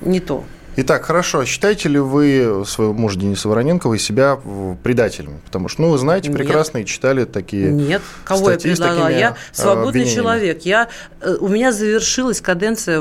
не 0.00 0.20
то. 0.20 0.44
Итак, 0.76 1.04
хорошо. 1.04 1.44
Считаете 1.44 1.88
ли 1.88 1.98
вы 2.00 2.64
своего 2.66 2.92
мужа 2.92 3.18
Дениса 3.18 3.48
Вороненкова 3.48 3.94
и 3.94 3.98
себя 3.98 4.40
э, 4.44 4.74
предателем? 4.82 5.40
Потому 5.44 5.68
что, 5.68 5.82
ну, 5.82 5.90
вы 5.90 5.98
знаете 5.98 6.30
Нет. 6.30 6.38
прекрасно 6.38 6.78
и 6.78 6.84
читали 6.84 7.24
такие 7.24 7.70
Нет, 7.70 8.02
кого 8.24 8.50
я 8.50 8.58
статьи 8.58 8.74
с 8.74 8.78
предлагала? 8.78 9.06
такими, 9.06 9.20
Я 9.20 9.30
э, 9.30 9.34
свободный 9.52 10.06
человек. 10.06 10.62
Я, 10.62 10.88
э, 11.20 11.36
у 11.38 11.48
меня 11.48 11.70
завершилась 11.72 12.40
каденция, 12.40 13.00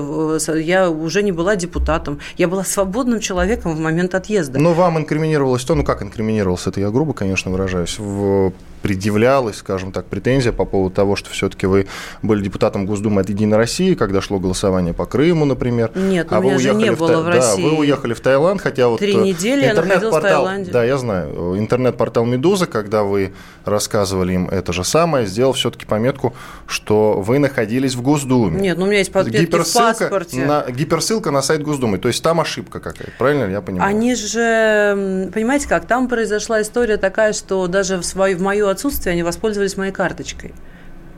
я 0.55 0.89
уже 0.89 1.23
не 1.23 1.31
была 1.31 1.55
депутатом. 1.55 2.19
Я 2.37 2.47
была 2.47 2.63
свободным 2.63 3.19
человеком 3.19 3.75
в 3.75 3.79
момент 3.79 4.13
отъезда. 4.13 4.59
Но 4.59 4.73
вам 4.73 4.99
инкриминировалось 4.99 5.63
то, 5.63 5.73
ну 5.73 5.83
как 5.83 6.03
инкриминировалось, 6.03 6.67
это 6.67 6.79
я 6.79 6.91
грубо, 6.91 7.13
конечно, 7.13 7.49
выражаюсь, 7.49 7.97
в 7.97 8.53
предъявлялась, 8.83 9.55
скажем 9.57 9.93
так, 9.93 10.05
претензия 10.05 10.51
по 10.51 10.65
поводу 10.65 10.93
того, 10.93 11.15
что 11.15 11.29
все-таки 11.31 11.65
вы 11.65 11.87
были 12.21 12.43
депутатом 12.43 12.85
Госдумы 12.85 13.21
от 13.21 13.29
«Единой 13.29 13.57
России», 13.57 13.95
когда 13.95 14.21
шло 14.21 14.39
голосование 14.39 14.93
по 14.93 15.05
Крыму, 15.05 15.45
например. 15.45 15.89
Нет, 15.95 16.27
у 16.31 16.35
а 16.35 16.39
меня 16.41 16.59
же 16.59 16.73
не 16.75 16.91
в 16.91 16.99
было 16.99 17.21
в 17.21 17.25
Да, 17.25 17.31
России. 17.31 17.63
вы 17.63 17.77
уехали 17.77 18.13
в 18.13 18.19
Таиланд, 18.19 18.61
хотя 18.61 18.89
вот... 18.89 18.99
Три 18.99 19.15
э, 19.15 19.21
недели 19.21 19.63
я 19.65 19.73
находилась 19.73 20.01
в 20.01 20.05
интернет-портал- 20.07 20.21
Таиланде. 20.45 20.71
Да, 20.71 20.83
я 20.83 20.97
знаю. 20.97 21.57
Интернет-портал 21.57 22.25
«Медуза», 22.25 22.67
когда 22.67 23.03
вы 23.03 23.33
рассказывали 23.63 24.33
им 24.33 24.49
это 24.49 24.73
же 24.73 24.83
самое, 24.83 25.25
сделал 25.27 25.53
все-таки 25.53 25.85
пометку, 25.85 26.35
что 26.67 27.21
вы 27.21 27.39
находились 27.39 27.95
в 27.95 28.01
Госдуме. 28.01 28.59
Нет, 28.59 28.77
ну 28.77 28.83
у 28.83 28.87
меня 28.87 28.97
есть 28.97 29.13
подписки 29.13 29.45
в 29.45 29.73
паспорте. 29.73 30.45
на, 30.45 30.69
гиперссылка 30.69 31.31
на 31.31 31.41
сайт 31.41 31.63
Госдумы. 31.63 31.99
То 31.99 32.09
есть 32.09 32.21
там 32.21 32.41
ошибка 32.41 32.81
какая-то, 32.81 33.13
правильно 33.17 33.49
я 33.49 33.61
понимаю? 33.61 33.89
Они 33.89 34.13
же, 34.15 35.29
понимаете 35.33 35.69
как, 35.69 35.85
там 35.85 36.09
произошла 36.09 36.61
история 36.61 36.97
такая, 36.97 37.31
что 37.31 37.67
даже 37.67 37.97
в, 37.97 38.03
свое, 38.03 38.35
в 38.35 38.41
мое 38.41 38.72
отсутствие 38.73 39.13
они 39.13 39.23
воспользовались 39.23 39.77
моей 39.77 39.91
карточкой. 39.91 40.53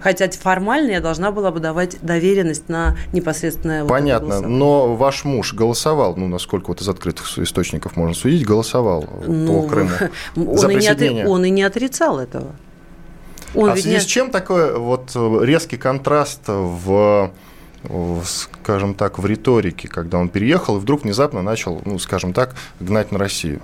Хотя 0.02 0.30
формально 0.30 0.92
я 0.92 1.02
должна 1.02 1.32
была 1.32 1.50
бы 1.50 1.60
давать 1.60 1.98
доверенность 2.02 2.70
на 2.70 2.96
непосредственное 3.12 3.82
вот 3.84 3.90
Понятно, 3.90 4.28
голосование. 4.28 4.58
но 4.58 4.96
ваш 4.96 5.24
муж 5.24 5.54
голосовал, 5.54 6.16
ну, 6.16 6.28
насколько 6.28 6.68
вот 6.68 6.82
из 6.82 6.90
открытых 6.90 7.40
источников 7.40 7.96
можно 7.96 8.14
судить, 8.14 8.46
голосовал 8.46 9.10
Ну, 9.26 9.64
по 9.64 9.68
Крыму 9.68 9.90
он, 10.36 10.58
за 10.58 10.70
и 10.70 10.76
не 10.76 10.88
отри- 10.88 11.26
он 11.26 11.46
и 11.46 11.50
не 11.50 11.64
отрицал 11.64 12.20
этого. 12.20 12.52
Он 13.56 13.70
а 13.70 13.74
в 13.74 13.80
связи 13.80 13.96
не- 13.96 14.00
с 14.00 14.06
чем 14.06 14.30
такой 14.30 14.78
вот 14.78 15.12
э, 15.16 15.40
резкий 15.44 15.78
контраст 15.78 16.42
в 16.46 17.32
скажем 18.26 18.96
так, 18.96 19.20
в 19.20 19.26
риторике, 19.26 19.88
когда 19.88 20.18
он 20.18 20.30
переехал 20.30 20.78
и 20.78 20.80
вдруг 20.80 21.04
внезапно 21.04 21.42
начал, 21.42 21.82
ну, 21.86 22.00
скажем 22.00 22.34
так, 22.34 22.56
гнать 22.80 23.12
на 23.12 23.20
Россию? 23.20 23.62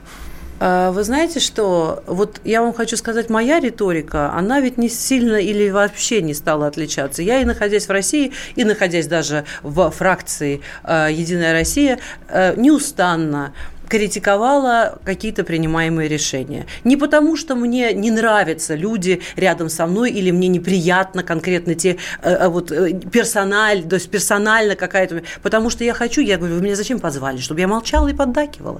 А, 0.64 0.92
вы 0.92 1.04
знаете, 1.04 1.40
что 1.40 2.04
вот 2.06 2.40
я 2.44 2.62
вам 2.62 2.72
хочу 2.72 2.96
сказать, 2.96 3.32
моя 3.32 3.60
риторика, 3.60 4.32
она 4.32 4.60
ведь 4.60 4.78
не 4.78 4.90
сильно 4.90 5.38
или 5.38 5.72
вообще 5.72 6.22
не 6.22 6.36
стала 6.36 6.68
отличаться. 6.68 7.24
Я 7.24 7.42
и 7.42 7.46
находясь 7.46 7.88
в 7.88 7.90
России, 7.90 8.32
и 8.56 8.64
находясь 8.64 9.08
даже 9.08 9.46
в 9.64 9.90
фракции 9.90 10.62
а, 10.84 11.10
«Единая 11.10 11.54
Россия», 11.54 11.98
а, 12.30 12.54
неустанно 12.56 13.56
критиковала 13.90 15.00
какие-то 15.04 15.44
принимаемые 15.44 16.08
решения. 16.08 16.68
Не 16.84 16.96
потому, 16.96 17.36
что 17.36 17.56
мне 17.56 17.92
не 17.94 18.12
нравятся 18.12 18.76
люди 18.76 19.22
рядом 19.36 19.68
со 19.68 19.88
мной 19.88 20.12
или 20.12 20.30
мне 20.30 20.48
неприятно 20.48 21.24
конкретно 21.24 21.74
те 21.76 21.98
вот 22.24 22.72
э, 22.72 22.94
персональ, 23.12 23.84
то 23.84 23.96
есть 23.96 24.10
персонально 24.10 24.78
какая-то, 24.78 25.24
потому 25.42 25.70
что 25.70 25.84
я 25.84 25.94
хочу, 25.94 26.22
я 26.22 26.38
говорю, 26.38 26.56
вы 26.56 26.62
меня 26.62 26.78
зачем 26.78 27.02
позвали, 27.02 27.40
чтобы 27.40 27.60
я 27.60 27.68
молчала 27.68 28.08
и 28.08 28.14
поддакивала. 28.14 28.80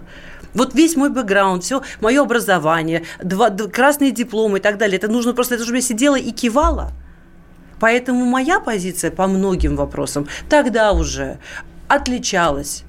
Вот 0.54 0.74
весь 0.74 0.96
мой 0.96 1.10
бэкграунд, 1.10 1.64
все 1.64 1.82
мое 2.00 2.22
образование, 2.22 3.04
два, 3.24 3.50
красные 3.50 4.12
дипломы 4.12 4.60
и 4.60 4.62
так 4.62 4.78
далее. 4.78 4.98
Это 4.98 5.08
нужно 5.08 5.34
просто, 5.34 5.56
это 5.56 5.64
чтобы 5.64 5.78
я 5.78 5.82
сидела 5.82 6.18
и 6.18 6.32
кивала. 6.32 6.92
Поэтому 7.80 8.26
моя 8.26 8.60
позиция 8.60 9.12
по 9.12 9.28
многим 9.28 9.76
вопросам 9.76 10.28
тогда 10.50 10.92
уже 10.92 11.40
отличалась 11.88 12.84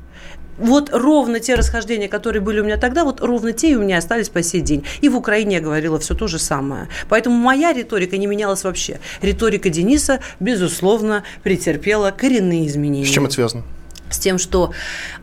вот 0.59 0.91
ровно 0.93 1.41
те 1.41 1.55
расхождения, 1.55 2.09
которые 2.09 2.43
были 2.43 2.61
у 2.61 2.65
меня 2.65 2.77
тогда, 2.77 3.05
вот 3.05 3.21
ровно 3.21 3.53
те 3.53 3.73
и 3.73 3.75
у 3.75 3.81
меня 3.81 3.99
остались 3.99 4.29
по 4.29 4.43
сей 4.43 4.61
день. 4.61 4.85
И 5.01 5.09
в 5.09 5.17
Украине 5.17 5.57
я 5.57 5.61
говорила 5.61 5.99
все 5.99 6.15
то 6.15 6.27
же 6.27 6.39
самое. 6.39 6.89
Поэтому 7.09 7.37
моя 7.37 7.73
риторика 7.73 8.17
не 8.17 8.27
менялась 8.27 8.65
вообще. 8.65 9.01
Риторика 9.21 9.71
Дениса, 9.71 10.21
безусловно, 10.41 11.25
претерпела 11.43 12.11
коренные 12.11 12.67
изменения. 12.67 13.07
С 13.07 13.11
чем 13.11 13.25
это 13.25 13.35
связано? 13.35 13.65
С 14.13 14.19
тем, 14.19 14.39
что 14.39 14.73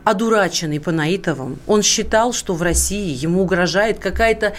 одураченный 0.04 0.80
Панаитовым, 0.80 1.58
он 1.66 1.82
считал, 1.82 2.32
что 2.32 2.54
в 2.54 2.62
России 2.62 3.14
ему 3.14 3.42
угрожает 3.42 3.98
какая-то 3.98 4.54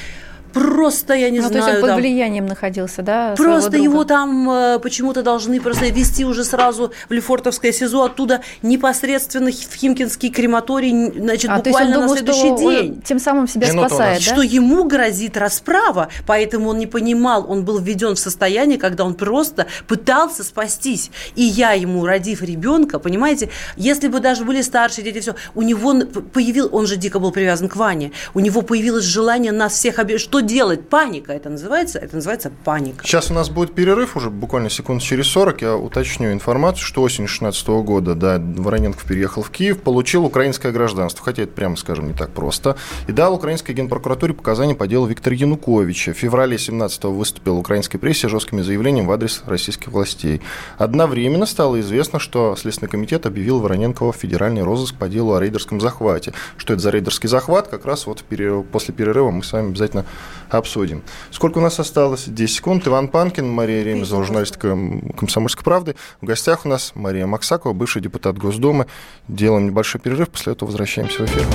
просто, 0.53 1.13
я 1.13 1.29
не 1.29 1.39
ну, 1.39 1.47
знаю... 1.47 1.63
То 1.63 1.69
есть 1.71 1.83
он 1.83 1.89
под 1.89 1.99
влиянием 1.99 2.45
находился, 2.45 3.01
да? 3.01 3.35
Просто 3.37 3.77
его 3.77 4.03
там 4.03 4.49
э, 4.49 4.79
почему-то 4.79 5.23
должны 5.23 5.59
просто 5.59 5.85
вести 5.87 6.25
уже 6.25 6.43
сразу 6.43 6.91
в 7.09 7.13
Лефортовское 7.13 7.71
СИЗО, 7.71 8.03
оттуда 8.03 8.41
непосредственно 8.61 9.51
в 9.51 9.75
Химкинский 9.75 10.29
крематорий, 10.29 11.11
значит, 11.19 11.49
а, 11.49 11.57
буквально 11.57 11.93
думал, 11.95 12.09
на 12.09 12.15
следующий 12.15 12.57
день. 12.57 13.01
тем 13.01 13.19
самым 13.19 13.47
себя 13.47 13.67
Минуту 13.67 13.89
спасает, 13.89 14.23
да? 14.23 14.31
Что 14.31 14.41
ему 14.41 14.83
грозит 14.83 15.37
расправа, 15.37 16.09
поэтому 16.27 16.69
он 16.69 16.77
не 16.77 16.87
понимал, 16.87 17.49
он 17.49 17.63
был 17.63 17.79
введен 17.79 18.15
в 18.15 18.19
состояние, 18.19 18.77
когда 18.77 19.05
он 19.05 19.13
просто 19.13 19.67
пытался 19.87 20.43
спастись. 20.43 21.11
И 21.35 21.43
я 21.43 21.71
ему, 21.71 22.05
родив 22.05 22.41
ребенка, 22.41 22.99
понимаете, 22.99 23.49
если 23.77 24.07
бы 24.07 24.19
даже 24.19 24.43
были 24.43 24.61
старшие 24.61 25.03
дети, 25.03 25.19
все, 25.19 25.35
у 25.55 25.61
него 25.61 25.93
появил, 26.33 26.69
он 26.71 26.87
же 26.87 26.97
дико 26.97 27.19
был 27.19 27.31
привязан 27.31 27.69
к 27.69 27.75
Ване, 27.75 28.11
у 28.33 28.39
него 28.39 28.61
появилось 28.61 29.03
желание 29.03 29.51
нас 29.51 29.73
всех 29.73 29.99
обижать, 29.99 30.21
что 30.41 30.47
делать? 30.47 30.89
Паника 30.89 31.33
это 31.33 31.49
называется. 31.49 31.99
Это 31.99 32.15
называется 32.15 32.51
паника. 32.63 33.05
Сейчас 33.05 33.29
у 33.29 33.33
нас 33.33 33.49
будет 33.49 33.75
перерыв 33.75 34.17
уже 34.17 34.29
буквально 34.29 34.69
секунд 34.69 35.01
через 35.01 35.27
40. 35.27 35.61
Я 35.61 35.75
уточню 35.75 36.31
информацию, 36.31 36.83
что 36.83 37.03
осенью 37.03 37.27
2016 37.27 37.67
года 37.85 38.15
да, 38.15 38.39
Вороненков 38.39 39.03
переехал 39.03 39.43
в 39.43 39.51
Киев, 39.51 39.81
получил 39.81 40.25
украинское 40.25 40.71
гражданство. 40.71 41.23
Хотя 41.23 41.43
это, 41.43 41.51
прямо 41.51 41.75
скажем, 41.75 42.07
не 42.07 42.13
так 42.13 42.31
просто. 42.31 42.75
И 43.07 43.11
дал 43.11 43.35
украинской 43.35 43.73
генпрокуратуре 43.73 44.33
показания 44.33 44.73
по 44.73 44.87
делу 44.87 45.05
Виктора 45.05 45.35
Януковича. 45.35 46.13
В 46.13 46.17
феврале 46.17 46.57
17 46.57 47.03
выступил 47.05 47.55
в 47.55 47.59
украинской 47.59 47.99
прессе 47.99 48.27
жесткими 48.27 48.61
заявлениями 48.61 49.05
в 49.05 49.11
адрес 49.11 49.43
российских 49.45 49.89
властей. 49.89 50.41
Одновременно 50.77 51.45
стало 51.45 51.79
известно, 51.81 52.19
что 52.19 52.55
Следственный 52.55 52.89
комитет 52.89 53.27
объявил 53.27 53.59
Вороненкова 53.59 54.11
в 54.11 54.15
федеральный 54.15 54.63
розыск 54.63 54.95
по 54.95 55.07
делу 55.07 55.33
о 55.35 55.39
рейдерском 55.39 55.79
захвате. 55.79 56.33
Что 56.57 56.73
это 56.73 56.81
за 56.81 56.89
рейдерский 56.89 57.29
захват? 57.29 57.67
Как 57.67 57.85
раз 57.85 58.07
вот 58.07 58.23
после 58.71 58.93
перерыва 58.93 59.29
мы 59.29 59.43
с 59.43 59.53
вами 59.53 59.69
обязательно 59.69 60.05
обсудим. 60.49 61.03
Сколько 61.31 61.59
у 61.59 61.61
нас 61.61 61.79
осталось? 61.79 62.25
10 62.27 62.55
секунд. 62.55 62.87
Иван 62.87 63.07
Панкин, 63.07 63.49
Мария 63.49 63.83
Ремезова, 63.83 64.23
журналистка 64.23 64.77
«Комсомольской 65.17 65.63
правды». 65.63 65.95
В 66.21 66.25
гостях 66.25 66.65
у 66.65 66.69
нас 66.69 66.91
Мария 66.95 67.27
Максакова, 67.27 67.73
бывший 67.73 68.01
депутат 68.01 68.37
Госдумы. 68.37 68.87
Делаем 69.27 69.67
небольшой 69.67 70.01
перерыв, 70.01 70.29
после 70.29 70.53
этого 70.53 70.67
возвращаемся 70.67 71.23
в 71.23 71.25
эфир. 71.25 71.45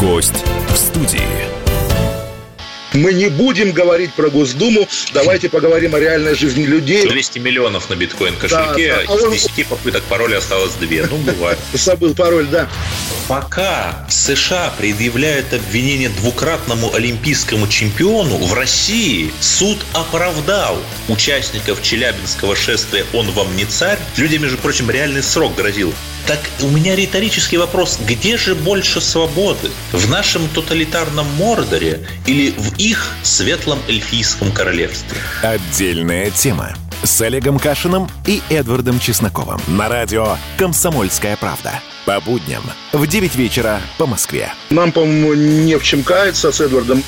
Гость 0.00 0.44
в 0.68 0.76
студии. 0.76 1.49
Мы 2.92 3.12
не 3.12 3.28
будем 3.28 3.72
говорить 3.72 4.12
про 4.14 4.30
Госдуму, 4.30 4.88
давайте 5.12 5.48
поговорим 5.48 5.94
о 5.94 6.00
реальной 6.00 6.34
жизни 6.34 6.64
людей. 6.64 7.06
200 7.06 7.38
миллионов 7.38 7.88
на 7.88 7.94
биткоин 7.94 8.34
кошельке, 8.36 8.94
да, 9.06 9.14
да. 9.14 9.34
из 9.36 9.44
10 9.44 9.66
попыток 9.68 10.02
пароля 10.04 10.38
осталось 10.38 10.72
2. 10.74 11.06
Ну, 11.08 11.16
бывает. 11.18 11.58
Забыл 11.72 12.14
пароль, 12.14 12.46
да. 12.46 12.68
Пока 13.28 14.06
США 14.08 14.74
предъявляют 14.76 15.52
обвинение 15.52 16.08
двукратному 16.08 16.92
олимпийскому 16.92 17.68
чемпиону, 17.68 18.38
в 18.38 18.52
России 18.54 19.30
суд 19.40 19.78
оправдал 19.92 20.76
участников 21.08 21.80
Челябинского 21.82 22.56
шествия 22.56 23.04
«Он 23.12 23.30
вам 23.30 23.54
не 23.54 23.66
царь». 23.66 24.00
Людям, 24.16 24.42
между 24.42 24.58
прочим, 24.58 24.90
реальный 24.90 25.22
срок 25.22 25.54
грозил. 25.54 25.94
Так 26.26 26.40
у 26.62 26.68
меня 26.68 26.94
риторический 26.94 27.56
вопрос. 27.56 27.98
Где 28.06 28.36
же 28.36 28.54
больше 28.54 29.00
свободы? 29.00 29.70
В 29.92 30.08
нашем 30.08 30.48
тоталитарном 30.48 31.26
Мордоре 31.36 32.06
или 32.26 32.52
в 32.52 32.78
их 32.78 33.12
светлом 33.22 33.78
эльфийском 33.88 34.52
королевстве? 34.52 35.18
Отдельная 35.42 36.30
тема 36.30 36.74
с 37.02 37.20
Олегом 37.20 37.58
Кашиным 37.58 38.08
и 38.26 38.42
Эдвардом 38.50 39.00
Чесноковым 39.00 39.60
на 39.68 39.88
радио 39.88 40.36
«Комсомольская 40.58 41.36
правда». 41.36 41.80
По 42.06 42.20
будням 42.20 42.62
в 42.92 43.06
9 43.06 43.34
вечера 43.36 43.80
по 43.98 44.06
Москве. 44.06 44.52
Нам, 44.70 44.90
по-моему, 44.92 45.34
не 45.34 45.76
в 45.76 45.82
чем 45.82 46.02
каяться 46.02 46.50
с 46.50 46.60
Эдвардом. 46.60 47.02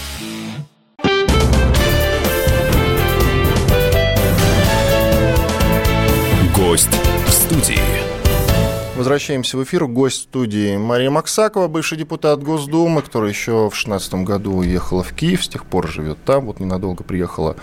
Возвращаемся 9.03 9.59
в 9.59 9.65
эфир. 9.65 9.87
Гость 9.87 10.23
студии 10.23 10.77
Мария 10.77 11.11
Максакова, 11.11 11.67
бывший 11.67 11.99
депутат 11.99 12.41
Госдумы, 12.41 13.03
которая 13.03 13.31
еще 13.31 13.67
в 13.67 13.75
2016 13.75 14.15
году 14.15 14.53
уехала 14.59 15.03
в 15.03 15.13
Киев, 15.13 15.45
с 15.45 15.49
тех 15.49 15.67
пор 15.67 15.89
живет 15.89 16.19
там, 16.25 16.47
вот 16.47 16.61
ненадолго 16.61 17.03
приехала 17.03 17.57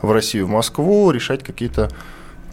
в 0.00 0.10
Россию, 0.10 0.46
в 0.46 0.48
Москву, 0.48 1.10
решать 1.10 1.42
какие-то 1.42 1.90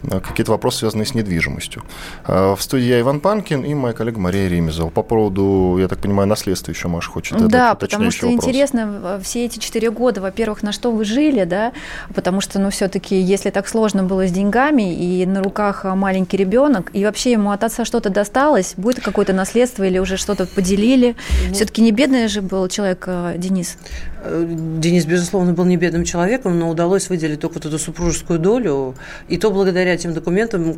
какие-то 0.08 0.52
вопросы, 0.52 0.78
связанные 0.78 1.06
с 1.06 1.14
недвижимостью. 1.14 1.82
Э, 2.26 2.54
в 2.56 2.62
студии 2.62 2.86
я 2.86 3.00
Иван 3.00 3.20
Панкин 3.20 3.62
и 3.62 3.74
моя 3.74 3.94
коллега 3.94 4.20
Мария 4.20 4.48
Ремезова. 4.48 4.90
По 4.90 5.02
поводу, 5.02 5.76
я 5.78 5.88
так 5.88 5.98
понимаю, 5.98 6.28
наследства 6.28 6.72
еще 6.72 6.88
Маша 6.88 7.10
хочет 7.10 7.48
Да, 7.48 7.74
потому 7.74 8.10
что 8.10 8.26
вопрос. 8.26 8.44
интересно, 8.44 9.20
все 9.22 9.44
эти 9.44 9.58
четыре 9.58 9.90
года, 9.90 10.20
во-первых, 10.20 10.62
на 10.62 10.72
что 10.72 10.90
вы 10.90 11.04
жили, 11.04 11.44
да, 11.44 11.72
потому 12.14 12.40
что, 12.40 12.58
ну, 12.58 12.70
все-таки, 12.70 13.20
если 13.20 13.50
так 13.50 13.68
сложно 13.68 14.02
было 14.04 14.26
с 14.26 14.30
деньгами, 14.30 14.94
и 14.94 15.26
на 15.26 15.42
руках 15.42 15.84
маленький 15.84 16.36
ребенок, 16.36 16.90
и 16.92 17.04
вообще 17.04 17.32
ему 17.32 17.50
от 17.50 17.64
отца 17.64 17.84
что-то 17.84 18.10
досталось, 18.10 18.74
будет 18.76 19.02
какое-то 19.02 19.32
наследство 19.32 19.84
или 19.84 19.98
уже 19.98 20.16
что-то 20.16 20.46
поделили, 20.46 21.16
ну, 21.48 21.54
все-таки 21.54 21.82
не 21.82 21.92
бедный 21.92 22.28
же 22.28 22.42
был 22.42 22.68
человек 22.68 23.04
э, 23.06 23.34
Денис. 23.38 23.76
Денис, 24.26 25.04
безусловно, 25.04 25.52
был 25.52 25.64
не 25.64 25.76
бедным 25.76 26.04
человеком, 26.04 26.58
но 26.58 26.70
удалось 26.70 27.08
выделить 27.10 27.40
только 27.40 27.54
вот 27.54 27.66
эту 27.66 27.78
супружескую 27.78 28.38
долю. 28.38 28.94
И 29.28 29.36
то 29.36 29.50
благодаря 29.50 29.93
тем 29.96 30.14
документам 30.14 30.76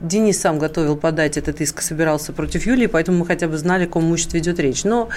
Денис 0.00 0.40
сам 0.40 0.58
готовил 0.58 0.96
подать 0.96 1.36
этот 1.36 1.60
иск, 1.60 1.80
собирался 1.80 2.32
против 2.32 2.66
Юлии, 2.66 2.86
поэтому 2.86 3.18
мы 3.18 3.26
хотя 3.26 3.48
бы 3.48 3.56
знали, 3.56 3.84
о 3.84 3.86
каком 3.86 4.04
имуществе 4.04 4.40
идет 4.40 4.58
речь. 4.58 4.84
Но 4.84 5.08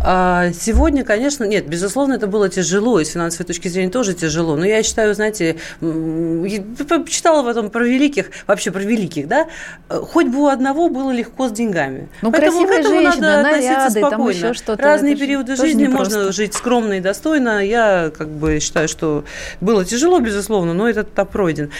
а, 0.00 0.50
сегодня, 0.52 1.04
конечно, 1.04 1.44
нет, 1.44 1.68
безусловно, 1.68 2.14
это 2.14 2.26
было 2.26 2.48
тяжело, 2.48 3.00
и 3.00 3.04
с 3.04 3.10
финансовой 3.10 3.46
точки 3.46 3.68
зрения 3.68 3.90
тоже 3.90 4.14
тяжело. 4.14 4.56
Но 4.56 4.64
я 4.64 4.82
считаю, 4.82 5.14
знаете, 5.14 5.56
читала 5.80 7.42
потом 7.44 7.70
про 7.70 7.84
великих, 7.84 8.30
вообще 8.46 8.70
про 8.70 8.80
великих, 8.80 9.28
да, 9.28 9.48
хоть 9.88 10.26
бы 10.26 10.40
у 10.40 10.46
одного 10.46 10.88
было 10.88 11.10
легко 11.10 11.48
с 11.48 11.52
деньгами. 11.52 12.08
Ну, 12.22 12.32
Поэтому 12.32 12.66
к 12.66 12.70
этому 12.70 12.94
женщина, 13.00 13.20
надо 13.20 13.42
наряды, 13.42 13.66
относиться 13.66 13.98
спокойно. 13.98 14.54
Разные 14.78 15.16
периоды 15.16 15.56
жизни 15.56 15.86
можно 15.86 16.32
жить 16.32 16.54
скромно 16.54 16.94
и 16.94 17.00
достойно 17.00 17.28
достойно. 17.28 17.64
Я 17.64 18.10
как 18.16 18.28
бы 18.28 18.60
считаю, 18.60 18.88
что 18.88 19.24
было 19.60 19.84
тяжело, 19.84 20.20
безусловно, 20.20 20.74
но 20.74 20.88
этот 20.88 21.08
этап 21.08 21.30
пройден. 21.30 21.70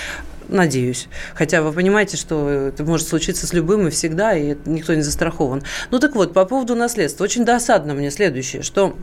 Надеюсь. 0.49 1.09
Хотя 1.35 1.63
вы 1.63 1.73
понимаете, 1.73 2.17
что 2.17 2.49
это 2.49 2.83
может 2.85 3.07
случиться 3.07 3.47
с 3.47 3.53
любым 3.53 3.87
и 3.87 3.91
всегда, 3.91 4.35
и 4.35 4.57
никто 4.65 4.95
не 4.95 5.03
застрахован. 5.03 5.63
Ну 5.91 5.99
так 5.99 6.15
вот, 6.15 6.33
по 6.33 6.45
поводу 6.47 6.75
наследства. 6.75 7.25
Очень 7.25 7.45
досадно 7.45 7.95
мне 7.95 8.11
следующее, 8.11 8.63
что 8.63 8.97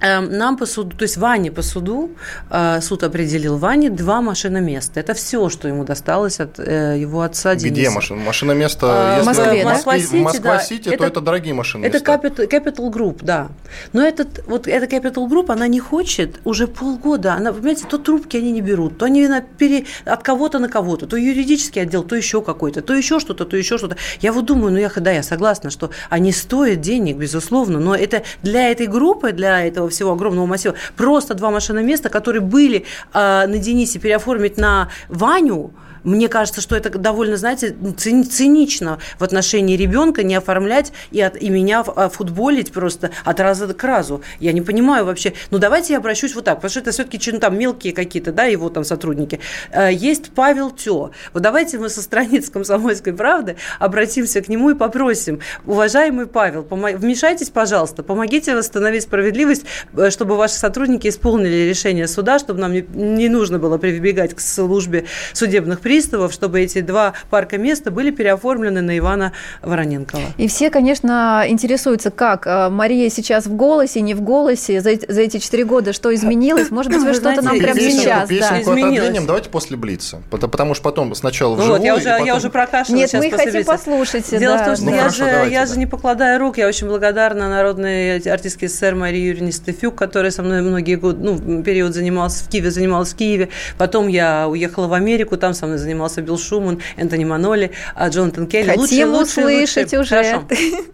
нам 0.00 0.56
по 0.56 0.66
суду, 0.66 0.96
то 0.96 1.02
есть 1.04 1.16
Ване 1.16 1.50
по 1.50 1.62
суду, 1.62 2.10
э, 2.50 2.80
суд 2.80 3.02
определил 3.04 3.56
Ване 3.58 3.90
два 3.90 4.20
машиноместа. 4.20 5.00
Это 5.00 5.14
все, 5.14 5.48
что 5.48 5.68
ему 5.68 5.84
досталось 5.84 6.40
от 6.40 6.58
э, 6.58 6.96
его 6.98 7.22
отца 7.22 7.54
Дениса. 7.54 7.74
Где 7.80 7.90
машина? 7.90 8.20
Машиноместо, 8.22 8.86
А, 8.88 9.16
если 9.18 9.26
Москве, 9.26 9.44
в 9.44 9.64
да? 9.64 9.70
Москве, 9.70 9.92
Москва-Сити, 9.92 10.16
в 10.16 10.22
Москва-Сити, 10.22 10.84
да. 10.84 10.90
то 10.90 10.94
Это- 10.94 11.06
это 11.06 11.20
дорогие 11.20 11.54
машины. 11.54 11.86
Это 11.86 11.98
Capital, 11.98 12.48
Capital 12.48 12.92
Group, 12.92 13.18
да. 13.22 13.48
Но 13.92 14.02
этот, 14.02 14.44
вот 14.46 14.66
эта 14.68 14.86
Capital 14.86 15.28
Group, 15.28 15.50
она 15.50 15.66
не 15.68 15.80
хочет 15.80 16.40
уже 16.44 16.66
полгода. 16.66 17.34
Она, 17.34 17.52
понимаете, 17.52 17.84
то 17.88 17.98
трубки 17.98 18.36
они 18.36 18.52
не 18.52 18.60
берут, 18.60 18.98
то 18.98 19.06
они 19.06 19.26
на 19.28 19.40
пере, 19.40 19.84
от 20.04 20.22
кого-то 20.22 20.58
на 20.58 20.68
кого-то, 20.68 21.06
то 21.06 21.16
юридический 21.16 21.82
отдел, 21.82 22.02
то 22.02 22.16
еще 22.16 22.42
какой-то, 22.42 22.82
то 22.82 22.94
еще 22.94 23.20
что-то, 23.20 23.44
то 23.44 23.56
еще 23.56 23.78
что-то. 23.78 23.96
Я 24.20 24.32
вот 24.32 24.44
думаю, 24.46 24.72
ну 24.72 24.78
я, 24.78 24.90
да, 24.94 25.10
я 25.12 25.22
согласна, 25.22 25.70
что 25.70 25.90
они 26.10 26.32
стоят 26.32 26.80
денег, 26.80 27.16
безусловно, 27.16 27.78
но 27.80 27.94
это 27.94 28.22
для 28.42 28.70
этой 28.70 28.86
группы, 28.86 29.32
для 29.32 29.64
этого 29.66 29.83
всего 29.88 30.12
огромного 30.12 30.46
массива, 30.46 30.74
просто 30.96 31.34
два 31.34 31.50
машиноместа, 31.50 32.08
которые 32.08 32.40
были 32.40 32.84
э, 33.12 33.46
на 33.46 33.58
Денисе, 33.58 33.98
переоформить 33.98 34.56
на 34.56 34.88
Ваню, 35.08 35.72
мне 36.04 36.28
кажется, 36.28 36.60
что 36.60 36.76
это 36.76 36.90
довольно, 36.98 37.36
знаете, 37.36 37.74
цини- 37.96 38.24
цинично 38.24 38.98
в 39.18 39.24
отношении 39.24 39.76
ребенка 39.76 40.22
не 40.22 40.34
оформлять 40.34 40.92
и, 41.10 41.20
от, 41.20 41.40
и 41.40 41.48
меня 41.50 41.84
а, 41.86 42.08
футболить 42.08 42.72
просто 42.72 43.10
от 43.24 43.40
раза 43.40 43.72
к 43.72 43.82
разу. 43.82 44.22
Я 44.40 44.52
не 44.52 44.60
понимаю 44.60 45.04
вообще. 45.06 45.32
Ну, 45.50 45.58
давайте 45.58 45.94
я 45.94 45.98
обращусь 45.98 46.34
вот 46.34 46.44
так, 46.44 46.56
потому 46.56 46.70
что 46.70 46.80
это 46.80 46.90
все-таки 46.90 47.20
ну, 47.32 47.38
там 47.38 47.58
мелкие 47.58 47.92
какие-то, 47.92 48.32
да, 48.32 48.44
его 48.44 48.68
там 48.68 48.84
сотрудники. 48.84 49.40
Э, 49.70 49.92
Есть 49.92 50.32
Павел 50.34 50.70
Тё. 50.70 51.10
Вот 51.32 51.42
давайте 51.42 51.78
мы 51.78 51.88
со 51.88 52.02
страниц 52.02 52.50
«Комсомольской 52.50 53.12
правды» 53.12 53.56
обратимся 53.78 54.42
к 54.42 54.48
нему 54.48 54.70
и 54.70 54.74
попросим, 54.74 55.40
уважаемый 55.64 56.26
Павел, 56.26 56.66
вмешайтесь, 56.70 57.50
пожалуйста, 57.50 58.02
помогите 58.02 58.54
восстановить 58.54 59.04
справедливость, 59.04 59.64
э, 59.96 60.10
чтобы 60.10 60.36
ваши 60.36 60.54
сотрудники 60.54 61.08
исполнили 61.08 61.68
решение 61.68 62.06
суда, 62.08 62.38
чтобы 62.38 62.60
нам 62.60 62.72
не, 62.72 62.84
не 62.94 63.28
нужно 63.28 63.58
было 63.58 63.78
прибегать 63.78 64.34
к 64.34 64.40
службе 64.40 65.06
судебных 65.32 65.80
приставов, 65.94 66.32
чтобы 66.32 66.60
эти 66.60 66.80
два 66.80 67.12
парка 67.30 67.56
места 67.56 67.90
были 67.92 68.10
переоформлены 68.10 68.80
на 68.82 68.98
Ивана 68.98 69.32
Вороненкова. 69.62 70.22
И 70.38 70.48
все, 70.48 70.70
конечно, 70.70 71.44
интересуются, 71.46 72.10
как 72.10 72.46
э, 72.46 72.68
Мария 72.68 73.08
сейчас 73.10 73.46
в 73.46 73.54
голосе, 73.54 74.00
не 74.00 74.14
в 74.14 74.22
голосе, 74.22 74.80
за, 74.80 74.90
эти- 74.90 75.10
за 75.10 75.20
эти 75.22 75.38
четыре 75.38 75.64
года 75.64 75.92
что 75.92 76.12
изменилось. 76.14 76.70
Может 76.70 76.90
быть, 76.92 77.00
вы 77.02 77.08
Вы 77.08 77.14
что-то 77.14 77.42
нам 77.42 77.58
прямо 77.58 77.78
песенку- 77.78 78.00
сейчас. 78.02 78.28
да. 78.28 78.34
Песенку 78.34 78.70
Изменилось. 78.72 78.98
отодвинем, 78.98 79.26
давайте 79.26 79.50
после 79.50 79.76
Блица. 79.76 80.20
Пото- 80.30 80.48
Потому 80.48 80.74
что 80.74 80.82
потом 80.82 81.14
сначала 81.14 81.50
Ну 81.54 81.62
вживую, 81.62 81.78
вот, 81.78 81.84
я 81.84 81.94
уже, 81.94 82.08
я 82.08 82.18
потом- 82.18 82.36
уже 82.38 82.50
прокашлялась. 82.50 83.12
Нет, 83.12 83.22
мы 83.22 83.30
хотим 83.30 83.52
Блица. 83.52 83.70
послушать. 83.72 84.30
Дело 84.30 84.56
да. 84.56 84.62
в 84.62 84.66
том, 84.66 84.76
что 84.76 84.84
Ну, 84.86 84.90
я, 84.90 84.96
хорошо, 84.98 85.24
же, 85.24 85.30
давайте, 85.30 85.54
я 85.54 85.60
да. 85.60 85.66
же 85.72 85.78
не 85.78 85.86
покладая 85.86 86.38
рук, 86.40 86.58
я 86.58 86.66
очень 86.66 86.88
благодарна 86.88 87.48
народной 87.48 88.18
артистке 88.18 88.66
СССР 88.68 88.94
Марии 88.96 89.20
Юрьевне 89.20 89.52
Стефюк, 89.52 89.94
которая 89.94 90.30
со 90.32 90.42
мной 90.42 90.60
многие 90.62 90.96
годы, 90.96 91.18
ну, 91.22 91.62
период 91.62 91.94
занималась 91.94 92.40
в 92.42 92.48
Киеве, 92.48 92.70
занималась 92.72 93.12
в 93.12 93.16
Киеве. 93.16 93.48
Потом 93.78 94.08
я 94.08 94.48
уехала 94.48 94.86
в 94.88 94.92
Америку, 94.92 95.36
там 95.36 95.54
со 95.54 95.66
мной 95.66 95.78
занимался 95.84 96.22
Билл 96.22 96.38
Шуман, 96.38 96.82
Энтони 96.96 97.24
Маноли, 97.24 97.70
а, 97.94 98.08
Джонатан 98.08 98.46
Келли. 98.46 98.68
Хотим 98.76 99.12
лучшие, 99.12 99.46
услышать 99.46 99.92
лучшие. 99.92 100.00
уже. 100.00 100.08
Хорошо. 100.08 100.48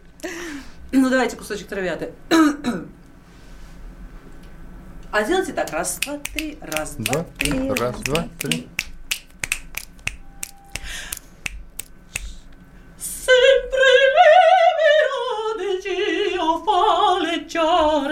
Ну, 0.93 1.09
давайте 1.09 1.37
кусочек 1.37 1.69
травяты. 1.69 2.11
А 5.13 5.25
делайте 5.25 5.53
так. 5.53 5.71
Раз, 5.71 5.99
два, 5.99 6.19
три. 6.33 6.57
Раз, 6.61 6.95
два, 6.97 7.27
три. 7.39 7.69
раз, 7.71 7.97
два, 8.01 8.29
три. 8.39 8.69
Sempre 12.97 13.79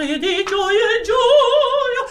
le 0.07 0.17
di 0.19 0.43
gioia 0.43 1.01
gioia, 1.03 2.03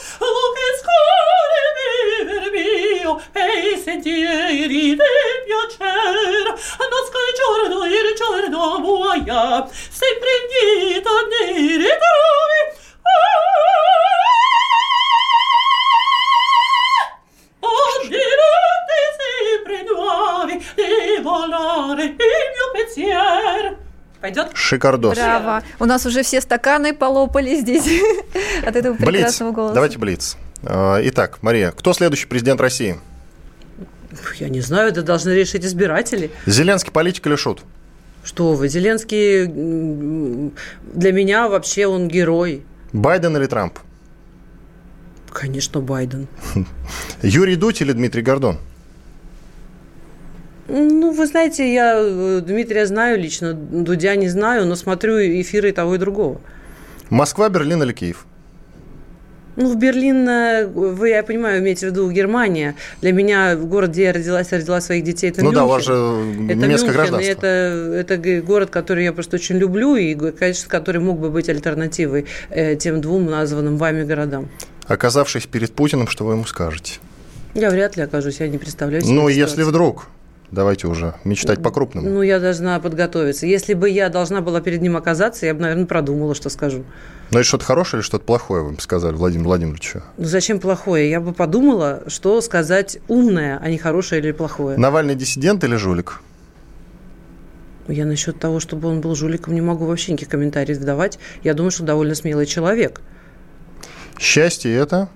mio, 3.08 3.22
e 3.32 3.74
i 3.74 3.78
sentieri 3.78 4.96
del 4.96 5.36
piacere, 5.46 6.50
nasca 6.50 7.18
il 7.28 7.34
giorno, 7.40 7.84
il 7.84 8.14
giorno 8.16 8.78
muoia, 8.80 9.68
sempre 9.70 10.28
indietro 10.42 11.12
ne 11.28 11.52
ritrovi, 11.76 12.76
Oh, 17.60 18.08
di 18.08 18.16
notte 18.40 18.98
sempre 19.18 19.84
nuovi, 19.90 20.54
di 20.76 21.22
volare 21.22 22.04
il 22.04 22.14
mio 22.16 22.70
pensiero. 22.72 23.76
Пойдет? 24.20 24.50
Шикардос. 24.56 25.16
Браво. 25.16 25.62
У 25.78 25.84
нас 25.84 26.04
уже 26.06 26.22
все 26.22 26.40
стаканы 26.40 26.92
полопали 26.92 27.54
здесь 27.54 27.86
от 28.66 28.74
этого 28.74 28.94
Блиц. 28.94 29.06
прекрасного 29.06 29.52
голоса. 29.52 29.74
Давайте 29.74 29.98
Блиц. 29.98 30.36
Э, 30.62 31.00
Итак, 31.04 31.38
Мария, 31.42 31.70
кто 31.70 31.92
следующий 31.92 32.26
президент 32.26 32.60
России? 32.60 32.96
Я 34.38 34.48
не 34.48 34.60
знаю, 34.60 34.88
это 34.90 35.02
должны 35.02 35.30
решить 35.30 35.64
избиратели. 35.64 36.30
Зеленский 36.46 36.92
политик 36.92 37.26
или 37.26 37.36
шут? 37.36 37.62
Что 38.24 38.54
вы, 38.54 38.68
Зеленский 38.68 39.46
для 40.92 41.12
меня 41.12 41.48
вообще 41.48 41.86
он 41.86 42.08
герой. 42.08 42.64
Байден 42.92 43.36
или 43.36 43.46
Трамп? 43.46 43.78
Конечно, 45.30 45.80
Байден. 45.80 46.26
Юрий 47.22 47.56
Дудь 47.56 47.80
или 47.80 47.92
Дмитрий 47.92 48.22
Гордон? 48.22 48.58
Ну, 50.68 51.12
вы 51.12 51.26
знаете, 51.26 51.72
я 51.72 51.94
э, 51.96 52.40
Дмитрия 52.44 52.86
знаю 52.86 53.18
лично, 53.18 53.54
Дудя 53.54 54.16
не 54.16 54.28
знаю, 54.28 54.66
но 54.66 54.76
смотрю 54.76 55.18
эфиры 55.18 55.72
того, 55.72 55.94
и 55.94 55.98
другого. 55.98 56.40
Москва, 57.08 57.48
Берлин 57.48 57.82
или 57.82 57.92
Киев? 57.92 58.26
Ну, 59.60 59.72
в 59.72 59.76
Берлин, 59.76 60.28
э, 60.28 60.66
вы, 60.66 61.08
я 61.08 61.24
понимаю, 61.24 61.60
имеете 61.60 61.88
в 61.88 61.90
виду 61.90 62.08
Германия. 62.12 62.76
Для 63.00 63.12
меня 63.12 63.56
город, 63.56 63.90
где 63.90 64.04
я 64.04 64.12
родилась, 64.12 64.46
я 64.52 64.58
родила 64.58 64.80
своих 64.80 65.02
детей, 65.02 65.30
это 65.30 65.42
ну 65.42 65.50
да, 65.50 65.64
у 65.64 65.68
Мюнхен. 65.68 65.74
вас 65.74 65.84
же 65.84 66.52
Это 66.52 66.66
немецкое 66.66 66.92
Мюнхен, 66.92 66.92
гражданство. 66.92 67.30
это, 67.32 67.46
это 68.16 68.40
город, 68.42 68.70
который 68.70 69.02
я 69.02 69.12
просто 69.12 69.34
очень 69.34 69.56
люблю, 69.58 69.96
и, 69.96 70.14
конечно, 70.14 70.68
который 70.68 71.00
мог 71.00 71.18
бы 71.18 71.30
быть 71.30 71.48
альтернативой 71.48 72.26
э, 72.50 72.76
тем 72.76 73.00
двум 73.00 73.26
названным 73.26 73.78
вами 73.78 74.04
городам. 74.04 74.48
Оказавшись 74.86 75.46
перед 75.46 75.72
Путиным, 75.72 76.06
что 76.06 76.24
вы 76.24 76.34
ему 76.34 76.44
скажете? 76.44 77.00
Я 77.54 77.70
вряд 77.70 77.96
ли 77.96 78.04
окажусь, 78.04 78.38
я 78.38 78.46
не 78.46 78.58
представляю 78.58 79.02
себе 79.02 79.12
Ну, 79.14 79.28
если 79.28 79.64
вдруг, 79.64 80.06
давайте 80.50 80.86
уже 80.86 81.14
мечтать 81.24 81.62
по-крупному. 81.62 82.08
Ну, 82.08 82.22
я 82.22 82.40
должна 82.40 82.78
подготовиться. 82.80 83.46
Если 83.46 83.74
бы 83.74 83.88
я 83.90 84.08
должна 84.08 84.40
была 84.40 84.60
перед 84.60 84.80
ним 84.80 84.96
оказаться, 84.96 85.46
я 85.46 85.54
бы, 85.54 85.60
наверное, 85.60 85.86
продумала, 85.86 86.34
что 86.34 86.48
скажу. 86.48 86.84
Но 87.30 87.40
это 87.40 87.48
что-то 87.48 87.64
хорошее 87.64 88.00
или 88.00 88.04
что-то 88.04 88.24
плохое, 88.24 88.62
вы 88.62 88.72
бы 88.72 88.80
сказали, 88.80 89.14
Владимир 89.14 89.44
Владимирович? 89.44 89.94
Ну, 90.16 90.24
зачем 90.24 90.60
плохое? 90.60 91.10
Я 91.10 91.20
бы 91.20 91.32
подумала, 91.32 92.02
что 92.06 92.40
сказать 92.40 92.98
умное, 93.08 93.58
а 93.62 93.68
не 93.68 93.78
хорошее 93.78 94.20
или 94.22 94.32
плохое. 94.32 94.78
Навальный 94.78 95.14
диссидент 95.14 95.62
или 95.64 95.76
жулик? 95.76 96.20
Я 97.86 98.04
насчет 98.04 98.38
того, 98.38 98.60
чтобы 98.60 98.88
он 98.88 99.00
был 99.00 99.14
жуликом, 99.14 99.54
не 99.54 99.62
могу 99.62 99.86
вообще 99.86 100.12
никаких 100.12 100.28
комментариев 100.28 100.78
давать. 100.78 101.18
Я 101.42 101.54
думаю, 101.54 101.70
что 101.70 101.84
довольно 101.84 102.14
смелый 102.14 102.44
человек. 102.44 103.00
Счастье 104.18 104.74
это? 104.74 105.08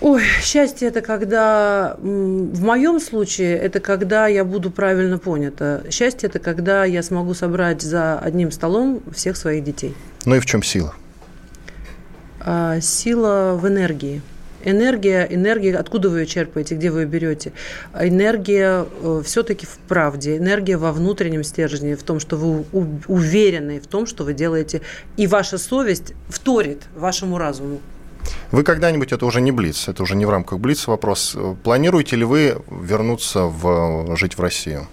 Ой, 0.00 0.22
счастье 0.42 0.88
это 0.88 1.00
когда, 1.00 1.96
в 1.98 2.60
моем 2.62 3.00
случае, 3.00 3.56
это 3.56 3.80
когда 3.80 4.26
я 4.26 4.44
буду 4.44 4.70
правильно 4.70 5.18
понята. 5.18 5.84
Счастье 5.90 6.28
это 6.28 6.38
когда 6.38 6.84
я 6.84 7.02
смогу 7.02 7.32
собрать 7.32 7.80
за 7.80 8.18
одним 8.18 8.50
столом 8.50 9.02
всех 9.14 9.36
своих 9.38 9.64
детей. 9.64 9.94
Ну 10.26 10.34
и 10.36 10.40
в 10.40 10.44
чем 10.46 10.62
сила? 10.62 10.94
А, 12.40 12.78
сила 12.80 13.58
в 13.60 13.66
энергии. 13.66 14.20
Энергия, 14.64 15.26
энергия, 15.30 15.76
откуда 15.76 16.10
вы 16.10 16.20
ее 16.20 16.26
черпаете, 16.26 16.74
где 16.74 16.90
вы 16.90 17.00
ее 17.02 17.06
берете? 17.06 17.52
Энергия 17.98 18.84
все-таки 19.24 19.64
в 19.64 19.78
правде, 19.88 20.36
энергия 20.36 20.76
во 20.76 20.92
внутреннем 20.92 21.44
стержне, 21.44 21.96
в 21.96 22.02
том, 22.02 22.20
что 22.20 22.36
вы 22.36 22.64
у- 22.72 22.86
уверены 23.06 23.80
в 23.80 23.86
том, 23.86 24.06
что 24.06 24.24
вы 24.24 24.34
делаете, 24.34 24.82
и 25.16 25.26
ваша 25.26 25.56
совесть 25.56 26.14
вторит 26.28 26.82
вашему 26.96 27.38
разуму. 27.38 27.80
Вы 28.56 28.62
когда-нибудь, 28.62 29.12
это 29.12 29.26
уже 29.26 29.42
не 29.42 29.52
Блиц, 29.52 29.86
это 29.86 30.02
уже 30.02 30.16
не 30.16 30.24
в 30.24 30.30
рамках 30.30 30.60
Блиц 30.60 30.86
вопрос, 30.86 31.36
планируете 31.62 32.16
ли 32.16 32.24
вы 32.24 32.56
вернуться 32.70 33.42
в, 33.42 34.16
жить 34.16 34.38
в 34.38 34.40
Россию? 34.40 34.86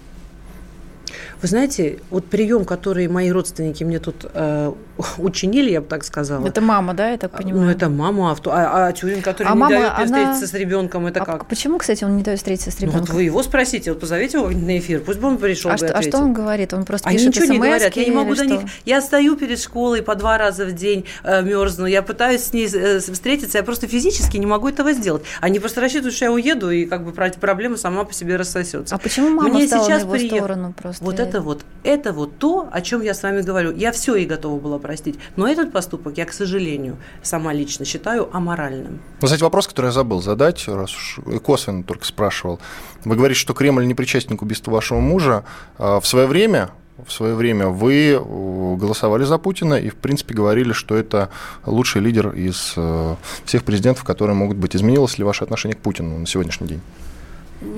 Вы 1.41 1.47
знаете, 1.47 1.99
вот 2.09 2.26
прием, 2.26 2.66
который 2.66 3.07
мои 3.07 3.32
родственники 3.32 3.86
мне 3.86 3.99
тут 3.99 4.26
э, 4.34 4.74
учинили, 5.18 5.72
я 5.72 5.82
бы 5.82 5.88
так 5.88 6.04
сказала. 6.04 6.46
Это 6.48 6.62
мама, 6.62 6.94
да, 6.94 7.10
я 7.10 7.18
так 7.18 7.32
понимаю? 7.32 7.66
Ну, 7.66 7.72
это 7.72 7.89
мама, 7.89 8.32
а, 8.32 8.36
вто- 8.36 8.52
а, 8.52 8.88
а 8.88 8.91
тюрин, 8.94 9.22
который 9.22 9.48
А 9.48 9.54
не 9.54 9.58
мама, 9.60 9.70
дает 9.76 9.82
мне 9.82 9.96
она- 9.96 10.06
встретиться 10.06 10.48
с 10.48 10.54
ребенком, 10.54 11.06
это 11.08 11.22
А 11.22 11.26
как? 11.26 11.48
почему, 11.48 11.78
кстати, 11.78 12.04
он 12.04 12.16
не 12.18 12.24
дает 12.24 12.38
встретиться 12.39 12.72
с 12.72 12.76
Ну, 12.80 12.88
ребенком? 12.88 13.02
вот 13.08 13.10
вы 13.16 13.24
его 13.24 13.44
спросите, 13.44 13.91
вот 13.91 14.00
позовите 14.00 14.38
его 14.38 14.50
на 14.50 14.78
эфир, 14.78 15.02
пусть 15.02 15.20
бы 15.20 15.28
он 15.28 15.38
пришел 15.38 15.72
а, 15.72 15.78
что, 15.78 15.88
и 15.88 15.89
а 15.89 16.02
что 16.02 16.18
он 16.20 16.34
говорит? 16.34 16.74
Он 16.74 16.86
просто 16.86 17.10
Они 17.10 17.18
пишет 17.18 17.36
ничего 17.36 17.54
не 17.54 17.58
говорят, 17.60 17.96
я 17.96 18.06
не 18.06 18.12
могу 18.12 18.36
до 18.36 18.46
них. 18.46 18.62
Я 18.86 19.02
стою 19.02 19.36
перед 19.36 19.60
школой 19.60 20.02
по 20.02 20.16
два 20.16 20.38
раза 20.38 20.66
в 20.66 20.72
день, 20.74 21.06
э, 21.24 21.41
мерзну, 21.41 21.86
я 21.86 22.02
пытаюсь 22.02 22.44
с 22.44 22.54
ней 22.54 22.70
э, 22.74 23.00
встретиться, 23.00 23.58
я 23.58 23.64
просто 23.64 23.88
физически 23.88 24.38
не 24.38 24.46
могу 24.46 24.70
этого 24.70 24.94
сделать. 24.94 25.24
Они 25.41 25.60
просто 25.60 25.82
рассчитывают, 25.82 26.16
что 26.16 26.26
я 26.26 26.32
уеду, 26.32 26.70
и 26.70 26.86
как 26.86 27.04
бы 27.04 27.12
про- 27.12 27.32
проблема 27.32 27.78
сама 27.78 28.04
по 28.04 28.14
себе 28.14 28.36
рассосется. 28.36 28.96
А 28.96 28.98
почему 28.98 29.30
мама 29.30 29.50
Мне 29.50 29.68
стала 29.68 29.84
сейчас 29.86 30.04
на 30.04 30.06
его 30.06 30.14
приех- 30.16 30.38
сторону 30.38 30.74
просто? 30.80 31.04
Вот 31.04 31.16
это 31.20 31.34
это 31.34 31.41
вот, 31.41 31.66
это 31.84 32.14
вот 32.14 32.38
то, 32.38 32.70
о 32.72 32.82
чем 32.82 33.02
я 33.02 33.16
с 33.16 33.24
вами 33.24 33.41
говорю. 33.41 33.72
Я 33.76 33.91
все 33.91 34.16
ей 34.16 34.28
готова 34.28 34.60
была 34.60 34.78
простить. 34.84 35.18
Но 35.36 35.48
этот 35.48 35.72
поступок 35.72 36.18
я, 36.18 36.26
к 36.26 36.34
сожалению, 36.34 36.98
сама 37.24 37.54
лично 37.54 37.86
считаю 37.86 38.30
аморальным. 38.36 39.00
Ну, 39.22 39.26
кстати, 39.26 39.42
вопрос, 39.42 39.68
который 39.68 39.88
я 39.88 39.92
забыл 39.92 40.22
задать, 40.22 40.68
раз 40.68 40.94
уж 40.96 41.20
косвенно 41.42 41.84
только 41.84 42.06
спрашивал. 42.06 42.60
Вы 43.04 43.16
говорите, 43.16 43.40
что 43.40 43.54
Кремль 43.54 43.88
не 43.88 43.96
причастен 43.96 44.38
к 44.38 44.44
убийству 44.44 44.72
вашего 44.72 45.00
мужа. 45.00 45.44
А 45.80 46.00
в 46.00 46.06
свое 46.06 46.28
время 46.28 46.70
в 47.06 47.12
свое 47.12 47.34
время 47.34 47.68
вы 47.68 48.12
э, 48.12 48.18
голосовали 48.20 49.24
за 49.24 49.38
Путина 49.38 49.74
и, 49.76 49.90
в 49.90 49.96
принципе, 49.96 50.36
говорили, 50.36 50.74
что 50.74 50.96
это 50.96 51.30
лучший 51.66 52.02
лидер 52.02 52.30
из 52.30 52.74
э, 52.76 53.16
всех 53.46 53.64
президентов, 53.64 54.04
которые 54.04 54.36
могут 54.36 54.58
быть. 54.58 54.76
Изменилось 54.76 55.18
ли 55.18 55.24
ваше 55.24 55.44
отношение 55.44 55.76
к 55.76 55.80
Путину 55.80 56.20
на 56.20 56.28
сегодняшний 56.28 56.68
день? 56.68 56.82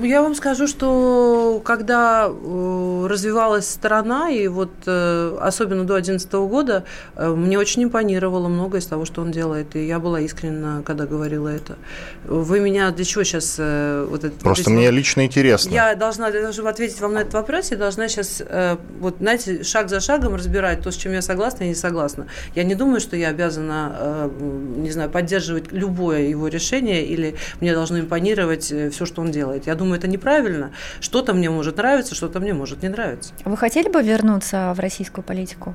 Я 0.02 0.22
вам 0.22 0.34
скажу, 0.34 0.66
что 0.66 1.60
когда 1.64 2.28
э, 2.28 3.06
развивалась 3.08 3.68
страна, 3.68 4.30
и 4.30 4.48
вот 4.48 4.70
э, 4.86 5.38
особенно 5.40 5.84
до 5.84 5.94
2011 5.94 6.32
года, 6.32 6.84
э, 7.14 7.28
мне 7.28 7.58
очень 7.58 7.84
импонировало 7.84 8.48
многое 8.48 8.80
из 8.80 8.86
того, 8.86 9.04
что 9.04 9.22
он 9.22 9.30
делает. 9.30 9.76
И 9.76 9.86
я 9.86 9.98
была 9.98 10.20
искренна, 10.20 10.82
когда 10.84 11.06
говорила 11.06 11.48
это. 11.48 11.76
Вы 12.24 12.60
меня 12.60 12.90
для 12.90 13.04
чего 13.04 13.22
сейчас... 13.24 13.58
Вот 13.58 14.24
это, 14.24 14.38
Просто 14.40 14.70
вот 14.70 14.76
мне 14.76 14.90
лично 14.90 15.24
интересно. 15.24 15.70
Я 15.70 15.94
должна, 15.94 16.30
того, 16.30 16.52
чтобы 16.52 16.68
ответить 16.68 17.00
вам 17.00 17.14
на 17.14 17.18
этот 17.20 17.34
вопрос, 17.34 17.70
я 17.70 17.76
должна 17.76 18.08
сейчас, 18.08 18.42
вот, 19.00 19.16
знаете, 19.20 19.62
шаг 19.62 19.88
за 19.88 20.00
шагом 20.00 20.34
разбирать 20.34 20.82
то, 20.82 20.90
с 20.90 20.96
чем 20.96 21.12
я 21.12 21.22
согласна 21.22 21.64
и 21.64 21.68
не 21.68 21.74
согласна. 21.74 22.26
Я 22.54 22.64
не 22.64 22.74
думаю, 22.74 23.00
что 23.00 23.16
я 23.16 23.28
обязана, 23.28 24.30
не 24.76 24.90
знаю, 24.90 25.10
поддерживать 25.10 25.72
любое 25.72 26.22
его 26.22 26.48
решение, 26.48 27.04
или 27.04 27.36
мне 27.60 27.72
должно 27.72 28.00
импонировать 28.00 28.64
все, 28.64 29.06
что 29.06 29.22
он 29.22 29.30
делает. 29.30 29.66
Я 29.66 29.75
думаю, 29.76 29.98
это 29.98 30.08
неправильно. 30.08 30.72
Что-то 31.00 31.34
мне 31.34 31.50
может 31.50 31.76
нравиться, 31.76 32.14
что-то 32.14 32.40
мне 32.40 32.54
может 32.54 32.82
не 32.82 32.88
нравиться. 32.88 33.32
Вы 33.44 33.56
хотели 33.56 33.88
бы 33.88 34.02
вернуться 34.02 34.72
в 34.74 34.80
российскую 34.80 35.24
политику? 35.24 35.74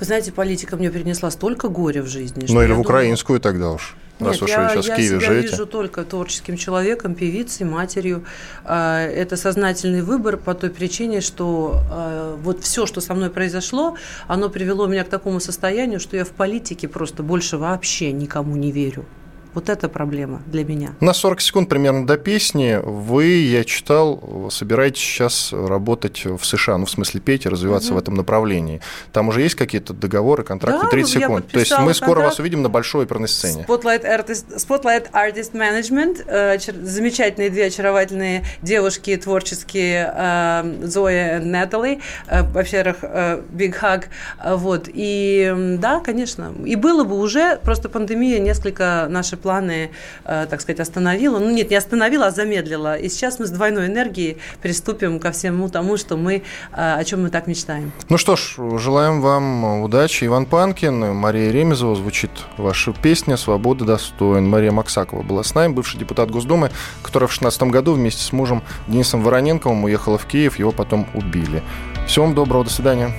Вы 0.00 0.06
знаете, 0.06 0.32
политика 0.32 0.76
мне 0.76 0.90
принесла 0.90 1.30
столько 1.30 1.68
горя 1.68 2.02
в 2.02 2.06
жизни. 2.06 2.46
Ну 2.48 2.62
или 2.62 2.72
в 2.72 2.80
украинскую 2.80 3.38
думаю... 3.38 3.54
тогда 3.54 3.70
уж. 3.72 3.96
Раз 4.20 4.32
Нет, 4.32 4.42
уж 4.42 4.50
я, 4.50 4.68
сейчас 4.68 4.86
я 4.86 4.94
в 4.94 4.96
Киеве 4.96 5.20
себя 5.20 5.26
живете. 5.28 5.48
вижу 5.48 5.66
только 5.66 6.04
творческим 6.04 6.56
человеком, 6.56 7.14
певицей, 7.14 7.64
матерью. 7.64 8.24
А, 8.64 9.06
это 9.06 9.36
сознательный 9.36 10.02
выбор 10.02 10.36
по 10.36 10.54
той 10.54 10.70
причине, 10.70 11.20
что 11.20 11.82
а, 11.88 12.36
вот 12.36 12.64
все, 12.64 12.86
что 12.86 13.00
со 13.00 13.14
мной 13.14 13.30
произошло, 13.30 13.96
оно 14.26 14.48
привело 14.48 14.88
меня 14.88 15.04
к 15.04 15.08
такому 15.08 15.38
состоянию, 15.38 16.00
что 16.00 16.16
я 16.16 16.24
в 16.24 16.30
политике 16.30 16.88
просто 16.88 17.22
больше 17.22 17.58
вообще 17.58 18.10
никому 18.10 18.56
не 18.56 18.72
верю. 18.72 19.06
Вот 19.54 19.68
это 19.68 19.88
проблема 19.88 20.42
для 20.46 20.64
меня. 20.64 20.90
На 21.00 21.12
40 21.12 21.40
секунд 21.40 21.68
примерно 21.68 22.06
до 22.06 22.16
песни 22.16 22.78
вы, 22.82 23.26
я 23.26 23.64
читал, 23.64 24.48
собираетесь 24.50 25.00
сейчас 25.00 25.52
работать 25.52 26.24
в 26.24 26.44
США, 26.44 26.78
ну, 26.78 26.86
в 26.86 26.90
смысле 26.90 27.20
петь 27.20 27.46
и 27.46 27.48
развиваться 27.48 27.90
угу. 27.90 27.96
в 27.96 28.02
этом 28.02 28.14
направлении. 28.14 28.80
Там 29.12 29.28
уже 29.28 29.42
есть 29.42 29.54
какие-то 29.54 29.94
договоры, 29.94 30.44
контракты? 30.44 30.84
Да, 30.84 30.90
30 30.90 31.12
секунд. 31.12 31.48
То 31.48 31.58
есть 31.58 31.76
мы 31.78 31.94
скоро 31.94 32.14
контракт. 32.14 32.30
вас 32.30 32.38
увидим 32.40 32.62
на 32.62 32.68
большой 32.68 33.04
оперной 33.04 33.28
сцене. 33.28 33.64
Spotlight 33.66 34.04
Artist, 34.04 34.56
Spotlight 34.56 35.10
Artist 35.12 35.52
Management. 35.52 36.24
Э, 36.26 36.58
замечательные 36.58 37.50
две 37.50 37.66
очаровательные 37.66 38.44
девушки 38.62 39.16
творческие, 39.16 40.12
э, 40.14 40.86
Зоя 40.86 41.40
и 41.40 41.44
Натали. 41.44 42.00
Э, 42.26 42.42
во-первых, 42.42 43.02
Big 43.02 43.74
Hug. 43.80 44.04
Вот. 44.44 44.88
И 44.92 45.76
да, 45.78 46.00
конечно. 46.00 46.52
И 46.64 46.76
было 46.76 47.04
бы 47.04 47.18
уже, 47.18 47.56
просто 47.62 47.88
пандемия 47.88 48.38
несколько 48.38 49.06
наши 49.08 49.37
планы, 49.38 49.90
э, 50.24 50.46
так 50.48 50.60
сказать, 50.60 50.80
остановила. 50.80 51.38
Ну 51.38 51.50
нет, 51.50 51.70
не 51.70 51.76
остановила, 51.76 52.26
а 52.26 52.30
замедлила. 52.30 52.96
И 52.96 53.08
сейчас 53.08 53.38
мы 53.38 53.46
с 53.46 53.50
двойной 53.50 53.86
энергией 53.86 54.38
приступим 54.62 55.18
ко 55.20 55.32
всему 55.32 55.68
тому, 55.68 55.96
что 55.96 56.16
мы, 56.16 56.42
э, 56.72 56.94
о 56.94 57.04
чем 57.04 57.22
мы 57.22 57.30
так 57.30 57.46
мечтаем. 57.46 57.92
Ну 58.08 58.18
что 58.18 58.36
ж, 58.36 58.56
желаем 58.78 59.20
вам 59.20 59.82
удачи. 59.82 60.24
Иван 60.24 60.46
Панкин, 60.46 61.14
Мария 61.14 61.50
Ремезова 61.50 61.94
звучит 61.96 62.30
ваша 62.56 62.92
песня 62.92 63.36
«Свобода 63.36 63.84
достоин». 63.84 64.48
Мария 64.48 64.72
Максакова 64.72 65.22
была 65.22 65.42
с 65.42 65.54
нами, 65.54 65.72
бывший 65.72 65.98
депутат 65.98 66.30
Госдумы, 66.30 66.70
которая 67.02 67.28
в 67.28 67.32
2016 67.32 67.62
году 67.70 67.92
вместе 67.94 68.22
с 68.22 68.32
мужем 68.32 68.62
Денисом 68.86 69.22
Вороненковым 69.22 69.84
уехала 69.84 70.18
в 70.18 70.26
Киев, 70.26 70.58
его 70.58 70.72
потом 70.72 71.06
убили. 71.14 71.62
Всего 72.06 72.26
вам 72.26 72.34
доброго, 72.34 72.64
до 72.64 72.70
свидания. 72.70 73.12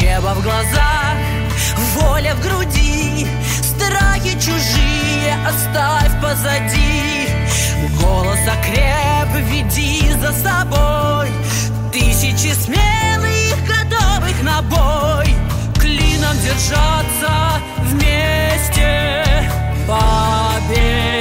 Небо 0.00 0.34
в 0.34 0.42
глазах, 0.42 1.16
воля 1.94 2.34
в 2.34 2.42
груди, 2.42 2.87
страхи 4.18 4.34
чужие 4.40 5.36
оставь 5.46 6.20
позади. 6.20 7.28
Голос 8.00 8.38
окреп, 8.46 9.28
веди 9.50 10.12
за 10.20 10.32
собой. 10.32 11.28
Тысячи 11.92 12.52
смелых, 12.54 13.56
готовых 13.66 14.42
на 14.42 14.62
бой. 14.62 15.34
Клином 15.80 16.36
держаться 16.42 17.60
вместе. 17.82 19.24
Победить. 19.86 21.20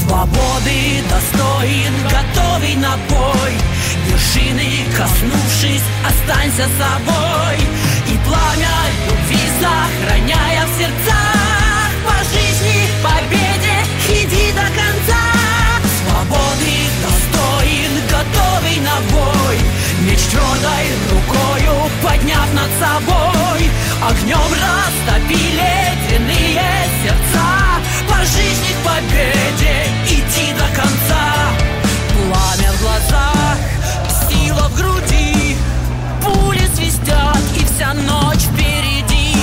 Свободы 0.00 1.02
достоин, 1.10 1.94
готовый 2.04 2.74
на 2.76 2.96
бой. 3.08 3.52
Вершины 4.06 4.84
коснувшись, 4.96 5.82
останься 6.06 6.68
собой 6.78 7.91
И 8.12 8.18
пламя 8.26 8.76
любви 9.08 9.40
сохраняя 9.60 10.66
в 10.66 10.78
сердцах. 10.78 11.88
По 12.06 12.16
жизни 12.32 12.78
победе 13.02 13.76
иди 14.20 14.52
до 14.52 14.66
конца. 14.80 15.22
Свободы 15.96 16.74
достоин, 17.02 17.92
готовый 18.10 18.76
на 18.80 18.96
бой. 19.12 19.56
Меч 20.02 20.20
твердой 20.30 20.86
рукою 21.10 21.90
подняв 22.02 22.48
над 22.52 22.70
собой. 22.82 23.70
Огнем 24.06 24.50
растопи 24.62 25.44
ледяные 25.58 26.70
сердца. 27.02 27.48
По 28.10 28.18
жизни 28.26 28.74
победе 28.84 29.86
идти 30.06 30.52
до 30.52 30.66
конца. 30.76 31.24
Пламя 32.12 32.72
в 32.72 32.82
глазах, 32.82 33.56
сила 34.28 34.68
в 34.68 34.76
груди 34.76 35.11
вся 37.74 37.94
ночь 37.94 38.44
впереди. 38.52 39.36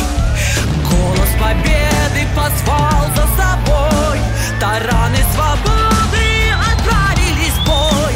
Голос 0.90 1.30
победы 1.40 2.28
позвал 2.36 3.08
за 3.16 3.26
собой. 3.38 4.20
Тараны 4.60 5.22
свободы 5.34 6.28
отправились 6.72 7.54
в 7.54 7.66
бой. 7.66 8.14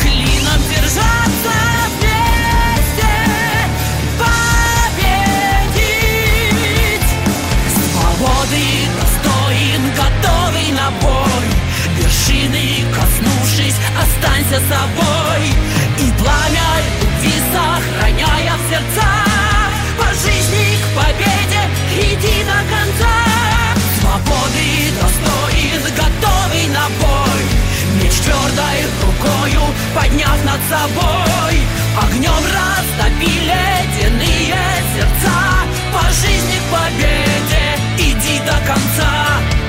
Клином 0.00 0.60
держаться 0.68 1.54
вместе 1.98 3.12
Победить. 4.18 5.88
Свободы 7.92 8.64
достоин, 9.00 9.82
готовый 9.96 10.68
на 10.72 10.88
бой. 11.00 11.46
Вершины 11.96 12.66
коснувшись, 12.94 13.78
останься 14.02 14.58
собой. 14.68 15.42
И 15.98 16.12
пламя 16.18 16.70
любви 17.00 17.36
сохраняя 17.52 18.54
в 18.56 18.70
сердцах 18.70 19.23
По 19.98 20.06
жизни 20.14 20.78
к 20.82 20.86
победе 20.96 21.62
иди 21.96 22.44
до 22.44 22.58
конца. 22.72 23.14
Свободы 24.00 24.92
достоин, 25.00 25.82
готовый 25.96 26.66
на 26.68 26.88
бой. 27.00 27.42
Меч 28.00 28.14
твердой 28.24 28.78
рукою 29.02 29.62
подняв 29.94 30.38
над 30.44 30.60
собой. 30.68 31.56
Огнем 32.02 32.44
растопи 32.54 33.32
ледяные 33.40 34.56
сердца. 34.94 35.36
По 35.92 36.04
жизни 36.10 36.58
к 36.58 36.70
победе 36.72 37.64
иди 37.98 38.38
до 38.40 38.56
конца 38.66 39.63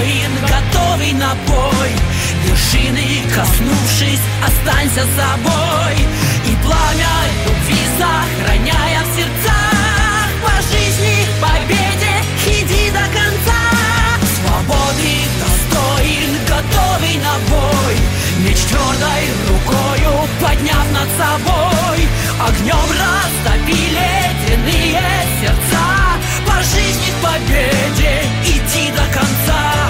достоин, 0.00 0.30
готовый 0.42 1.12
на 1.12 1.34
бой. 1.46 1.90
Вершины 2.44 3.22
коснувшись, 3.34 4.20
останься 4.46 5.06
собой. 5.16 5.94
И 6.46 6.56
пламя 6.62 7.16
любви 7.46 7.80
сохраняя 7.98 9.02
в 9.02 9.16
сердцах. 9.16 10.28
По 10.44 10.62
жизни 10.62 11.26
победе 11.40 12.14
иди 12.46 12.90
до 12.90 13.04
конца. 13.18 13.62
Свободы 14.36 15.12
достоин, 15.40 16.30
готовый 16.48 17.16
на 17.16 17.34
бой. 17.50 17.96
Меч 18.38 18.58
твердой 18.68 19.24
рукою 19.48 20.28
подняв 20.40 20.86
над 20.92 21.08
собой. 21.18 22.08
Огнем 22.46 22.88
растопи 23.00 23.90
ледяные 23.90 25.02
сердца. 25.40 25.84
По 26.46 26.62
жизни 26.62 27.10
к 27.10 27.22
победе 27.22 28.22
идти 28.46 28.90
до 28.92 29.04
конца 29.12 29.89